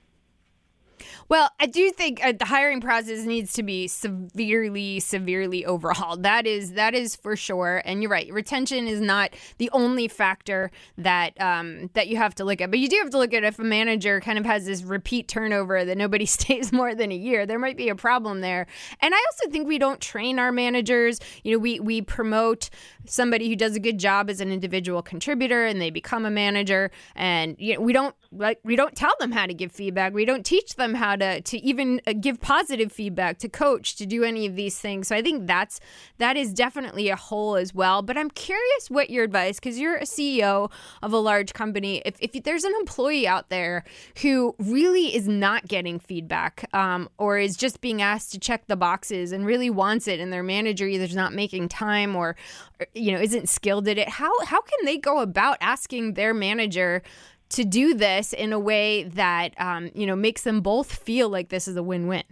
Well, 1.30 1.50
I 1.60 1.66
do 1.66 1.92
think 1.92 2.24
uh, 2.24 2.34
the 2.38 2.46
hiring 2.46 2.82
process 2.82 3.26
needs 3.26 3.54
to 3.54 3.64
be 3.64 3.88
severely, 3.88 5.00
severely 5.00 5.66
overhauled. 5.66 6.24
That 6.24 6.46
is 6.48 6.74
that 6.74 6.94
is 6.94 7.16
for 7.16 7.36
sure. 7.36 7.82
And 7.86 8.02
you're 8.02 8.12
right, 8.12 8.32
retention 8.32 8.88
is 8.88 9.02
not 9.02 9.36
the 9.58 9.70
only 9.72 10.08
factor 10.08 10.72
that 10.98 11.40
um, 11.42 11.90
that 11.94 12.08
you 12.08 12.18
have 12.18 12.36
to 12.36 12.46
look 12.46 12.62
at. 12.62 12.72
But 12.72 12.80
you 12.80 12.90
do 12.90 12.98
have 12.98 13.10
to 13.12 13.18
look 13.18 13.34
at 13.34 13.44
if 13.44 13.60
a 13.60 13.64
manager 13.64 14.20
kind 14.22 14.38
of 14.38 14.46
has 14.46 14.66
this 14.66 14.84
repeat 14.84 15.28
turnover 15.28 15.86
that 15.86 15.98
nobody 15.98 16.26
stays 16.36 16.72
more 16.72 16.96
than 16.96 17.12
a 17.12 17.16
year. 17.16 17.46
There 17.46 17.60
might 17.60 17.78
be 17.78 17.90
a 17.90 17.96
problem 17.96 18.42
there. 18.42 18.68
And 19.02 19.14
I 19.14 19.18
also 19.18 19.50
think 19.52 19.68
we 19.68 19.78
don't 19.78 20.02
train 20.02 20.40
our 20.40 20.52
managers. 20.52 21.20
You 21.44 21.54
know, 21.54 21.60
we 21.60 21.80
we 21.80 22.02
promote 22.02 22.70
somebody 23.06 23.50
who 23.50 23.56
does 23.56 23.76
a 23.76 23.80
good 23.80 24.00
job 24.00 24.30
as 24.30 24.42
an 24.42 24.52
individual 24.52 25.02
contributor, 25.02 25.66
and 25.66 25.82
they 25.82 25.90
become 25.90 26.26
a 26.26 26.32
manager. 26.32 26.92
And 27.16 27.56
you 27.60 27.76
know, 27.76 27.82
we 27.82 27.94
don't 27.94 28.16
like 28.32 28.60
we 28.64 28.76
don't 28.76 28.96
tell 28.96 29.14
them 29.20 29.32
how 29.32 29.46
to 29.46 29.54
give 29.54 29.72
feedback. 29.72 30.14
We 30.14 30.26
don't 30.26 30.46
teach 30.46 30.76
them 30.76 30.95
how 30.96 31.16
to 31.16 31.42
to 31.42 31.58
even 31.64 32.02
uh, 32.08 32.14
give 32.14 32.42
positive 32.42 32.92
feedback 32.92 33.38
to 33.40 33.50
coach 33.50 33.96
to 33.98 34.06
do 34.06 34.24
any 34.24 34.46
of 34.46 34.56
these 34.56 34.80
things. 34.80 35.08
So 35.08 35.16
I 35.16 35.22
think 35.22 35.48
that's 35.48 35.80
that 36.18 36.38
is 36.38 36.54
definitely 36.54 37.10
a 37.10 37.16
hole 37.16 37.56
as 37.56 37.74
well. 37.74 38.02
But 38.02 38.18
I'm 38.18 38.30
curious 38.30 38.90
what 38.90 39.10
your 39.10 39.24
advice 39.24 39.60
because 39.60 39.80
you're 39.80 39.98
a 39.98 40.04
CEO 40.04 40.72
of 41.02 41.14
a 41.14 41.18
large 41.18 41.54
company. 41.54 42.02
If 42.06 42.16
if 42.20 42.44
there's 42.44 42.64
an 42.64 42.74
employee 42.80 43.28
out 43.28 43.50
there 43.50 43.84
who 44.22 44.56
really 44.60 45.16
is 45.16 45.28
not 45.28 45.68
getting 45.68 46.00
feedback 46.00 46.70
um, 46.74 47.10
or 47.18 47.38
is 47.38 47.56
just 47.56 47.82
being 47.82 48.02
asked 48.02 48.32
to 48.32 48.40
check 48.40 48.68
the 48.68 48.76
boxes 48.76 49.32
and 49.32 49.46
really 49.46 49.70
wants 49.70 50.08
it, 50.08 50.20
and 50.20 50.32
their 50.32 50.44
manager 50.44 50.88
either 50.88 51.06
is 51.06 51.16
not 51.16 51.34
making 51.34 51.70
time 51.70 52.16
or, 52.16 52.36
or 52.80 52.88
you 52.94 53.12
know 53.12 53.20
isn't 53.20 53.50
skilled 53.50 53.88
at 53.88 53.98
it, 53.98 54.10
how 54.10 54.32
how 54.46 54.62
can 54.62 54.86
they 54.86 54.98
go 54.98 55.20
about 55.20 55.58
asking 55.62 56.14
their 56.14 56.34
manager? 56.34 57.02
To 57.50 57.64
do 57.64 57.94
this 57.94 58.34
in 58.34 58.54
a 58.54 58.60
way 58.60 59.04
that 59.04 59.60
um, 59.60 59.92
you 59.94 60.06
know 60.06 60.16
makes 60.16 60.44
them 60.44 60.62
both 60.62 60.94
feel 60.94 61.30
like 61.30 61.50
this 61.50 61.68
is 61.68 61.76
a 61.76 61.84
win-win. 61.84 62.24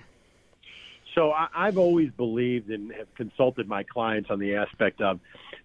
So 1.16 1.32
I, 1.32 1.48
I've 1.56 1.78
always 1.78 2.12
believed 2.12 2.70
and 2.70 2.92
have 2.94 3.14
consulted 3.16 3.68
my 3.68 3.84
clients 3.84 4.30
on 4.32 4.40
the 4.40 4.56
aspect 4.56 5.02
of 5.02 5.20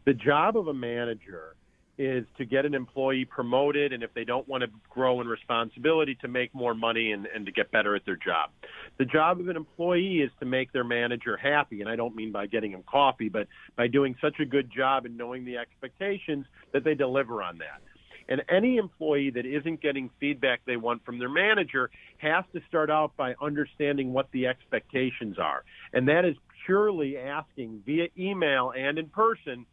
the 0.05 0.15
job 0.15 0.57
of 0.57 0.69
a 0.69 0.75
manager 0.75 1.55
is 1.99 2.25
to 2.37 2.45
get 2.45 2.65
an 2.65 2.75
employee 2.75 3.25
promoted 3.25 3.93
and 3.93 4.05
if 4.05 4.15
they 4.15 4.25
don't 4.25 4.47
want 4.47 4.63
to 4.63 4.71
grow 4.89 5.21
in 5.21 5.27
responsibility 5.27 6.15
to 6.15 6.29
make 6.29 6.55
more 6.55 6.73
money 6.73 7.11
and, 7.11 7.27
and 7.27 7.45
to 7.45 7.51
get 7.51 7.73
better 7.73 7.97
at 7.97 8.07
their 8.07 8.17
job. 8.17 8.51
The 8.99 9.05
job 9.05 9.41
of 9.41 9.49
an 9.49 9.57
employee 9.57 10.19
is 10.19 10.31
to 10.39 10.47
make 10.47 10.73
their 10.73 10.85
manager 10.85 11.37
happy 11.37 11.81
and 11.81 11.91
I 11.91 11.97
don't 11.97 12.15
mean 12.15 12.31
by 12.31 12.47
getting 12.47 12.71
him 12.71 12.85
coffee 12.89 13.29
but 13.29 13.49
by 13.77 13.89
doing 13.89 14.15
such 14.21 14.39
a 14.39 14.47
good 14.47 14.71
job 14.71 15.07
and 15.07 15.19
knowing 15.19 15.45
the 15.45 15.57
expectations 15.57 16.47
that 16.73 16.85
they 16.85 16.95
deliver 16.95 17.43
on 17.43 17.59
that. 17.59 17.83
And 18.29 18.43
any 18.51 18.77
employee 18.77 19.31
that 19.31 19.47
isn't 19.47 19.81
getting 19.81 20.11
feedback 20.21 20.61
they 20.67 20.77
want 20.77 21.05
from 21.05 21.19
their 21.19 21.31
manager 21.31 21.91
has 22.19 22.45
to 22.53 22.61
start 22.69 22.91
out 22.91 23.17
by 23.17 23.35
understanding 23.41 24.13
what 24.13 24.31
the 24.33 24.47
expectations 24.47 25.39
are. 25.39 25.65
And 25.93 26.07
that 26.09 26.25
is 26.25 26.37
purely 26.67 27.17
asking 27.17 27.83
via 27.87 28.09
email 28.19 28.73
and 28.77 28.99
in 28.99 29.09
person, 29.09 29.65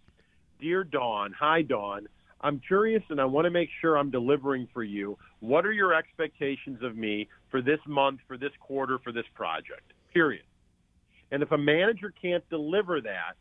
Dear 0.62 0.86
Dawn, 0.86 1.36
hi 1.38 1.62
Dawn, 1.62 2.08
I'm 2.39 2.62
curious 2.66 3.03
and 3.10 3.20
I 3.20 3.26
want 3.26 3.45
to 3.45 3.51
make 3.51 3.70
sure 3.82 3.97
I'm 3.97 4.12
delivering 4.12 4.70
for 4.74 4.84
you. 4.84 5.18
What 5.39 5.66
are 5.66 5.72
your 5.72 5.93
expectations 5.93 6.82
of 6.84 6.95
me 6.95 7.28
for 7.49 7.62
this 7.62 7.80
month, 7.88 8.22
for 8.28 8.38
this 8.38 8.51
quarter, 8.60 8.99
for 9.03 9.12
this 9.12 9.26
project? 9.34 9.91
Period. 10.14 10.43
And 11.32 11.43
if 11.43 11.51
a 11.51 11.58
manager 11.58 12.14
can't 12.22 12.47
deliver 12.49 13.01
that, 13.01 13.34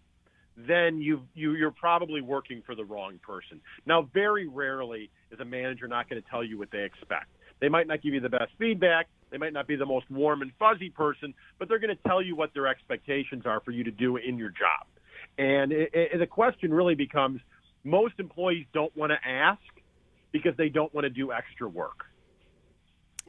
then 0.56 1.00
you 1.00 1.22
you 1.34 1.54
you're 1.54 1.70
probably 1.70 2.20
working 2.20 2.62
for 2.64 2.74
the 2.74 2.84
wrong 2.84 3.18
person. 3.26 3.60
Now, 3.86 4.08
very 4.14 4.46
rarely 4.46 5.10
is 5.30 5.40
a 5.40 5.44
manager 5.44 5.88
not 5.88 6.08
going 6.08 6.22
to 6.22 6.28
tell 6.28 6.44
you 6.44 6.58
what 6.58 6.70
they 6.70 6.84
expect. 6.84 7.26
They 7.60 7.68
might 7.68 7.86
not 7.86 8.02
give 8.02 8.14
you 8.14 8.20
the 8.20 8.28
best 8.28 8.52
feedback. 8.58 9.08
They 9.30 9.38
might 9.38 9.52
not 9.52 9.66
be 9.66 9.76
the 9.76 9.86
most 9.86 10.10
warm 10.10 10.42
and 10.42 10.52
fuzzy 10.58 10.90
person, 10.90 11.34
but 11.58 11.68
they're 11.68 11.78
going 11.78 11.96
to 11.96 12.02
tell 12.08 12.22
you 12.22 12.36
what 12.36 12.54
their 12.54 12.66
expectations 12.66 13.44
are 13.46 13.60
for 13.60 13.72
you 13.72 13.84
to 13.84 13.90
do 13.90 14.16
in 14.16 14.38
your 14.38 14.50
job. 14.50 14.86
And 15.38 15.72
it, 15.72 15.90
it, 15.92 16.18
the 16.18 16.26
question 16.26 16.72
really 16.72 16.94
becomes: 16.94 17.40
most 17.82 18.14
employees 18.18 18.66
don't 18.72 18.96
want 18.96 19.12
to 19.12 19.28
ask 19.28 19.60
because 20.30 20.56
they 20.56 20.68
don't 20.68 20.92
want 20.94 21.04
to 21.04 21.10
do 21.10 21.32
extra 21.32 21.68
work. 21.68 22.04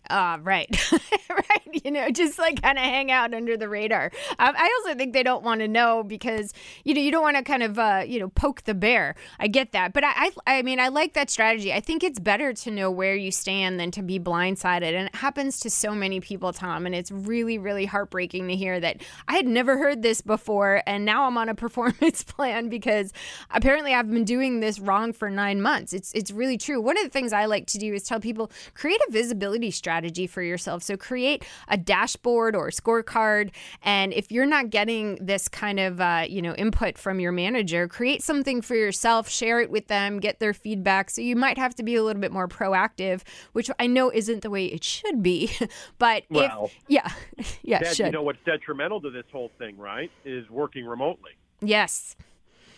Uh, 0.09 0.37
right. 0.43 0.69
right. 1.29 1.83
You 1.83 1.91
know, 1.91 2.09
just 2.09 2.37
like 2.37 2.61
kind 2.61 2.77
of 2.77 2.83
hang 2.83 3.11
out 3.11 3.33
under 3.33 3.57
the 3.57 3.67
radar. 3.67 4.11
Um, 4.39 4.53
I 4.57 4.79
also 4.79 4.97
think 4.97 5.13
they 5.13 5.23
don't 5.23 5.43
want 5.43 5.61
to 5.61 5.67
know 5.67 6.03
because, 6.03 6.53
you 6.83 6.93
know, 6.93 7.01
you 7.01 7.11
don't 7.11 7.23
want 7.23 7.37
to 7.37 7.43
kind 7.43 7.63
of, 7.63 7.79
uh, 7.79 8.03
you 8.05 8.19
know, 8.19 8.29
poke 8.29 8.63
the 8.63 8.73
bear. 8.73 9.15
I 9.39 9.47
get 9.47 9.71
that. 9.71 9.93
But 9.93 10.03
I, 10.03 10.11
I, 10.15 10.57
I 10.57 10.61
mean, 10.61 10.79
I 10.79 10.89
like 10.89 11.13
that 11.13 11.29
strategy. 11.29 11.73
I 11.73 11.79
think 11.79 12.03
it's 12.03 12.19
better 12.19 12.53
to 12.53 12.71
know 12.71 12.91
where 12.91 13.15
you 13.15 13.31
stand 13.31 13.79
than 13.79 13.91
to 13.91 14.01
be 14.01 14.19
blindsided. 14.19 14.93
And 14.93 15.07
it 15.07 15.15
happens 15.15 15.59
to 15.61 15.69
so 15.69 15.95
many 15.95 16.19
people, 16.19 16.53
Tom. 16.53 16.85
And 16.85 16.93
it's 16.93 17.11
really, 17.11 17.57
really 17.57 17.85
heartbreaking 17.85 18.47
to 18.47 18.55
hear 18.55 18.79
that 18.79 19.01
I 19.27 19.35
had 19.35 19.47
never 19.47 19.77
heard 19.77 20.01
this 20.01 20.21
before. 20.21 20.83
And 20.85 21.03
now 21.03 21.25
I'm 21.25 21.37
on 21.37 21.49
a 21.49 21.55
performance 21.65 22.23
plan 22.23 22.69
because 22.69 23.11
apparently 23.51 23.93
I've 23.93 24.09
been 24.09 24.25
doing 24.25 24.59
this 24.59 24.79
wrong 24.79 25.13
for 25.13 25.29
nine 25.29 25.61
months. 25.61 25.93
It's, 25.93 26.13
it's 26.13 26.31
really 26.31 26.57
true. 26.57 26.79
One 26.79 26.97
of 26.97 27.03
the 27.03 27.09
things 27.09 27.33
I 27.33 27.45
like 27.45 27.65
to 27.67 27.79
do 27.79 27.93
is 27.93 28.03
tell 28.03 28.19
people 28.19 28.51
create 28.75 29.01
a 29.07 29.11
visibility 29.11 29.71
strategy 29.71 29.94
strategy 29.95 30.27
for 30.27 30.41
yourself. 30.41 30.83
So 30.83 30.97
create 30.97 31.45
a 31.69 31.77
dashboard 31.77 32.53
or 32.53 32.67
a 32.67 32.71
scorecard. 32.71 33.51
And 33.81 34.11
if 34.11 34.29
you're 34.29 34.45
not 34.45 34.69
getting 34.69 35.17
this 35.21 35.47
kind 35.47 35.79
of 35.79 36.01
uh, 36.01 36.25
you 36.27 36.41
know 36.41 36.53
input 36.55 36.97
from 36.97 37.21
your 37.21 37.31
manager, 37.31 37.87
create 37.87 38.21
something 38.21 38.61
for 38.61 38.75
yourself, 38.75 39.29
share 39.29 39.61
it 39.61 39.69
with 39.69 39.87
them, 39.87 40.19
get 40.19 40.39
their 40.39 40.53
feedback. 40.53 41.09
So 41.09 41.21
you 41.21 41.37
might 41.37 41.57
have 41.57 41.75
to 41.75 41.83
be 41.83 41.95
a 41.95 42.03
little 42.03 42.21
bit 42.21 42.33
more 42.33 42.49
proactive, 42.49 43.21
which 43.53 43.71
I 43.79 43.87
know 43.87 44.11
isn't 44.11 44.41
the 44.41 44.49
way 44.49 44.65
it 44.65 44.83
should 44.83 45.23
be. 45.23 45.49
but 45.97 46.23
well, 46.29 46.65
if, 46.65 46.75
yeah, 46.89 47.09
yeah, 47.63 47.79
that, 47.79 47.95
should. 47.95 48.07
you 48.07 48.11
know 48.11 48.23
what's 48.23 48.43
detrimental 48.45 48.99
to 49.01 49.09
this 49.09 49.25
whole 49.31 49.51
thing, 49.57 49.77
right? 49.77 50.11
Is 50.25 50.49
working 50.49 50.85
remotely. 50.85 51.31
Yes. 51.61 52.17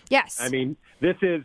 Yes. 0.10 0.38
I 0.40 0.50
mean, 0.50 0.78
this 1.02 1.18
is 1.24 1.42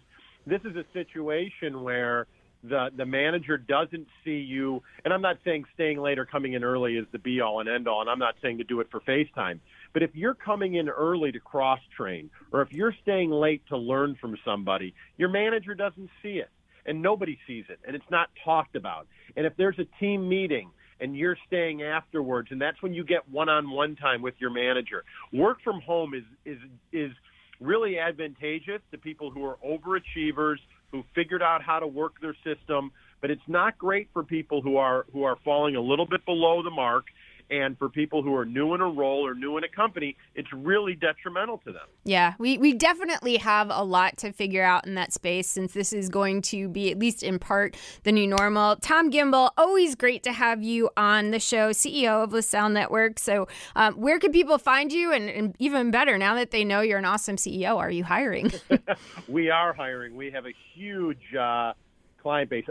this 0.46 0.60
is 0.64 0.76
a 0.76 0.84
situation 0.92 1.82
where 1.82 2.26
the 2.62 2.90
the 2.96 3.06
manager 3.06 3.58
doesn't 3.58 4.06
see 4.24 4.38
you 4.38 4.82
and 5.04 5.12
I'm 5.12 5.22
not 5.22 5.38
saying 5.44 5.64
staying 5.74 6.00
late 6.00 6.18
or 6.18 6.24
coming 6.24 6.52
in 6.52 6.62
early 6.62 6.96
is 6.96 7.06
the 7.12 7.18
be 7.18 7.40
all 7.40 7.60
and 7.60 7.68
end 7.68 7.88
all 7.88 8.00
and 8.00 8.10
I'm 8.10 8.18
not 8.18 8.36
saying 8.40 8.58
to 8.58 8.64
do 8.64 8.80
it 8.80 8.88
for 8.90 9.00
FaceTime 9.00 9.58
but 9.92 10.02
if 10.02 10.10
you're 10.14 10.34
coming 10.34 10.74
in 10.74 10.88
early 10.88 11.32
to 11.32 11.40
cross 11.40 11.80
train 11.96 12.30
or 12.52 12.62
if 12.62 12.72
you're 12.72 12.94
staying 13.02 13.30
late 13.30 13.62
to 13.68 13.76
learn 13.76 14.16
from 14.20 14.36
somebody 14.44 14.94
your 15.16 15.28
manager 15.28 15.74
doesn't 15.74 16.10
see 16.22 16.38
it 16.38 16.50
and 16.86 17.02
nobody 17.02 17.38
sees 17.46 17.64
it 17.68 17.78
and 17.86 17.94
it's 17.96 18.10
not 18.10 18.28
talked 18.44 18.76
about. 18.76 19.06
And 19.36 19.46
if 19.46 19.56
there's 19.56 19.78
a 19.78 19.86
team 20.00 20.28
meeting 20.28 20.70
and 21.00 21.16
you're 21.16 21.36
staying 21.46 21.82
afterwards 21.82 22.48
and 22.50 22.60
that's 22.60 22.80
when 22.82 22.94
you 22.94 23.04
get 23.04 23.28
one-on-one 23.28 23.96
time 23.96 24.22
with 24.22 24.34
your 24.38 24.50
manager. 24.50 25.04
Work 25.32 25.58
from 25.62 25.80
home 25.80 26.14
is 26.14 26.24
is 26.44 26.58
is 26.92 27.12
really 27.60 27.98
advantageous 27.98 28.80
to 28.90 28.98
people 28.98 29.30
who 29.30 29.44
are 29.44 29.56
overachievers 29.64 30.56
who 30.92 31.02
figured 31.14 31.42
out 31.42 31.62
how 31.62 31.80
to 31.80 31.86
work 31.86 32.20
their 32.20 32.36
system, 32.44 32.92
but 33.20 33.30
it's 33.30 33.42
not 33.48 33.76
great 33.78 34.08
for 34.12 34.22
people 34.22 34.62
who 34.62 34.76
are 34.76 35.06
who 35.12 35.24
are 35.24 35.36
falling 35.44 35.74
a 35.74 35.80
little 35.80 36.06
bit 36.06 36.24
below 36.24 36.62
the 36.62 36.70
mark 36.70 37.06
and 37.50 37.78
for 37.78 37.88
people 37.88 38.22
who 38.22 38.34
are 38.34 38.44
new 38.44 38.74
in 38.74 38.80
a 38.80 38.88
role 38.88 39.26
or 39.26 39.34
new 39.34 39.56
in 39.58 39.64
a 39.64 39.68
company, 39.68 40.16
it's 40.34 40.52
really 40.52 40.94
detrimental 40.94 41.58
to 41.58 41.72
them. 41.72 41.86
Yeah, 42.04 42.34
we, 42.38 42.58
we 42.58 42.72
definitely 42.72 43.36
have 43.36 43.68
a 43.70 43.84
lot 43.84 44.16
to 44.18 44.32
figure 44.32 44.62
out 44.62 44.86
in 44.86 44.94
that 44.94 45.12
space 45.12 45.48
since 45.48 45.72
this 45.72 45.92
is 45.92 46.08
going 46.08 46.42
to 46.42 46.68
be, 46.68 46.90
at 46.90 46.98
least 46.98 47.22
in 47.22 47.38
part, 47.38 47.76
the 48.04 48.12
new 48.12 48.26
normal. 48.26 48.76
Tom 48.76 49.10
Gimbel, 49.10 49.50
always 49.56 49.94
great 49.94 50.22
to 50.24 50.32
have 50.32 50.62
you 50.62 50.90
on 50.96 51.30
the 51.30 51.40
show, 51.40 51.70
CEO 51.70 52.24
of 52.24 52.32
LaSalle 52.32 52.70
Network. 52.70 53.18
So, 53.18 53.48
um, 53.76 53.94
where 53.94 54.18
can 54.18 54.32
people 54.32 54.58
find 54.58 54.92
you? 54.92 55.12
And, 55.12 55.28
and, 55.28 55.56
even 55.58 55.90
better, 55.90 56.18
now 56.18 56.34
that 56.34 56.50
they 56.50 56.64
know 56.64 56.80
you're 56.80 56.98
an 56.98 57.04
awesome 57.04 57.36
CEO, 57.36 57.76
are 57.76 57.90
you 57.90 58.04
hiring? 58.04 58.50
we 59.28 59.50
are 59.50 59.72
hiring. 59.72 60.16
We 60.16 60.30
have 60.30 60.46
a 60.46 60.52
huge 60.74 61.34
uh, 61.38 61.74
client 62.22 62.50
base. 62.50 62.64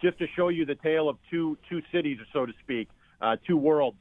Just 0.00 0.18
to 0.18 0.26
show 0.34 0.48
you 0.48 0.64
the 0.64 0.74
tale 0.74 1.08
of 1.08 1.18
two 1.30 1.56
two 1.68 1.82
cities, 1.92 2.18
so 2.32 2.46
to 2.46 2.52
speak, 2.62 2.88
uh, 3.20 3.36
two 3.46 3.56
worlds 3.56 3.98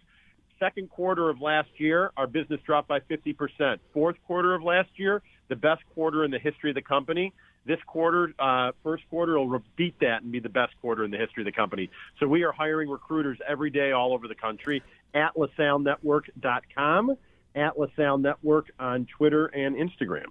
second 0.60 0.90
quarter 0.90 1.30
of 1.30 1.42
last 1.42 1.70
year, 1.78 2.12
our 2.18 2.28
business 2.28 2.60
dropped 2.66 2.88
by 2.88 3.00
50%. 3.00 3.80
Fourth 3.94 4.16
quarter 4.26 4.54
of 4.56 4.64
last 4.64 4.90
year, 4.96 5.22
the 5.50 5.56
best 5.56 5.82
quarter 5.94 6.24
in 6.24 6.32
the 6.32 6.40
history 6.40 6.72
of 6.72 6.76
the 6.76 6.82
company. 6.82 7.34
This 7.66 7.80
quarter, 7.86 8.34
uh, 8.40 8.72
first 8.84 9.04
quarter, 9.10 9.40
will 9.40 9.62
beat 9.76 10.00
that 10.00 10.24
and 10.24 10.32
be 10.32 10.40
the 10.40 10.50
best 10.50 10.74
quarter 10.82 11.04
in 11.04 11.12
the 11.12 11.18
history 11.18 11.44
of 11.44 11.46
the 11.46 11.52
company. 11.52 11.90
So 12.20 12.28
we 12.28 12.44
are 12.44 12.52
hiring 12.52 12.90
recruiters 12.90 13.38
every 13.48 13.70
day 13.70 13.92
all 13.92 14.14
over 14.14 14.28
the 14.28 14.36
country 14.36 14.84
at 15.14 15.36
LaSalleNetwork.com, 15.36 17.18
at 17.56 17.78
LaSalle 17.78 18.36
on 18.80 19.06
Twitter 19.06 19.48
and 19.48 19.76
Instagram. 19.76 20.28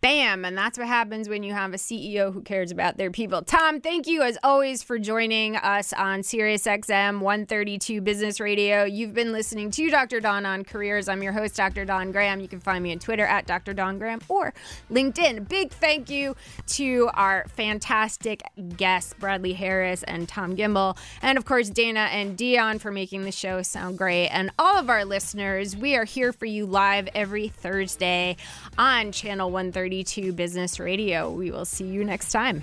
Bam. 0.00 0.44
And 0.44 0.56
that's 0.56 0.78
what 0.78 0.86
happens 0.86 1.28
when 1.28 1.42
you 1.42 1.52
have 1.52 1.74
a 1.74 1.76
CEO 1.76 2.32
who 2.32 2.40
cares 2.40 2.70
about 2.70 2.98
their 2.98 3.10
people. 3.10 3.42
Tom, 3.42 3.80
thank 3.80 4.06
you 4.06 4.22
as 4.22 4.38
always 4.44 4.80
for 4.80 4.96
joining 4.96 5.56
us 5.56 5.92
on 5.92 6.20
SiriusXM 6.20 7.18
132 7.20 8.00
Business 8.00 8.38
Radio. 8.38 8.84
You've 8.84 9.12
been 9.12 9.32
listening 9.32 9.72
to 9.72 9.90
Dr. 9.90 10.20
Dawn 10.20 10.46
on 10.46 10.62
Careers. 10.62 11.08
I'm 11.08 11.20
your 11.20 11.32
host, 11.32 11.56
Dr. 11.56 11.84
Dawn 11.84 12.12
Graham. 12.12 12.38
You 12.38 12.46
can 12.46 12.60
find 12.60 12.84
me 12.84 12.92
on 12.92 13.00
Twitter 13.00 13.24
at 13.24 13.48
Dr. 13.48 13.74
Dawn 13.74 13.98
Graham 13.98 14.20
or 14.28 14.54
LinkedIn. 14.88 15.48
Big 15.48 15.72
thank 15.72 16.08
you 16.08 16.36
to 16.68 17.10
our 17.14 17.44
fantastic 17.48 18.44
guests, 18.76 19.14
Bradley 19.18 19.54
Harris 19.54 20.04
and 20.04 20.28
Tom 20.28 20.54
Gimbel. 20.54 20.96
And 21.22 21.36
of 21.36 21.44
course, 21.44 21.70
Dana 21.70 22.08
and 22.12 22.36
Dion 22.36 22.78
for 22.78 22.92
making 22.92 23.24
the 23.24 23.32
show 23.32 23.62
sound 23.62 23.98
great. 23.98 24.28
And 24.28 24.52
all 24.60 24.76
of 24.76 24.90
our 24.90 25.04
listeners, 25.04 25.76
we 25.76 25.96
are 25.96 26.04
here 26.04 26.32
for 26.32 26.46
you 26.46 26.66
live 26.66 27.08
every 27.16 27.48
Thursday 27.48 28.36
on 28.78 29.10
Channel 29.10 29.50
132. 29.50 29.87
32 29.88 30.34
Business 30.34 30.78
Radio. 30.78 31.30
We 31.30 31.50
will 31.50 31.64
see 31.64 31.86
you 31.86 32.04
next 32.04 32.30
time. 32.30 32.62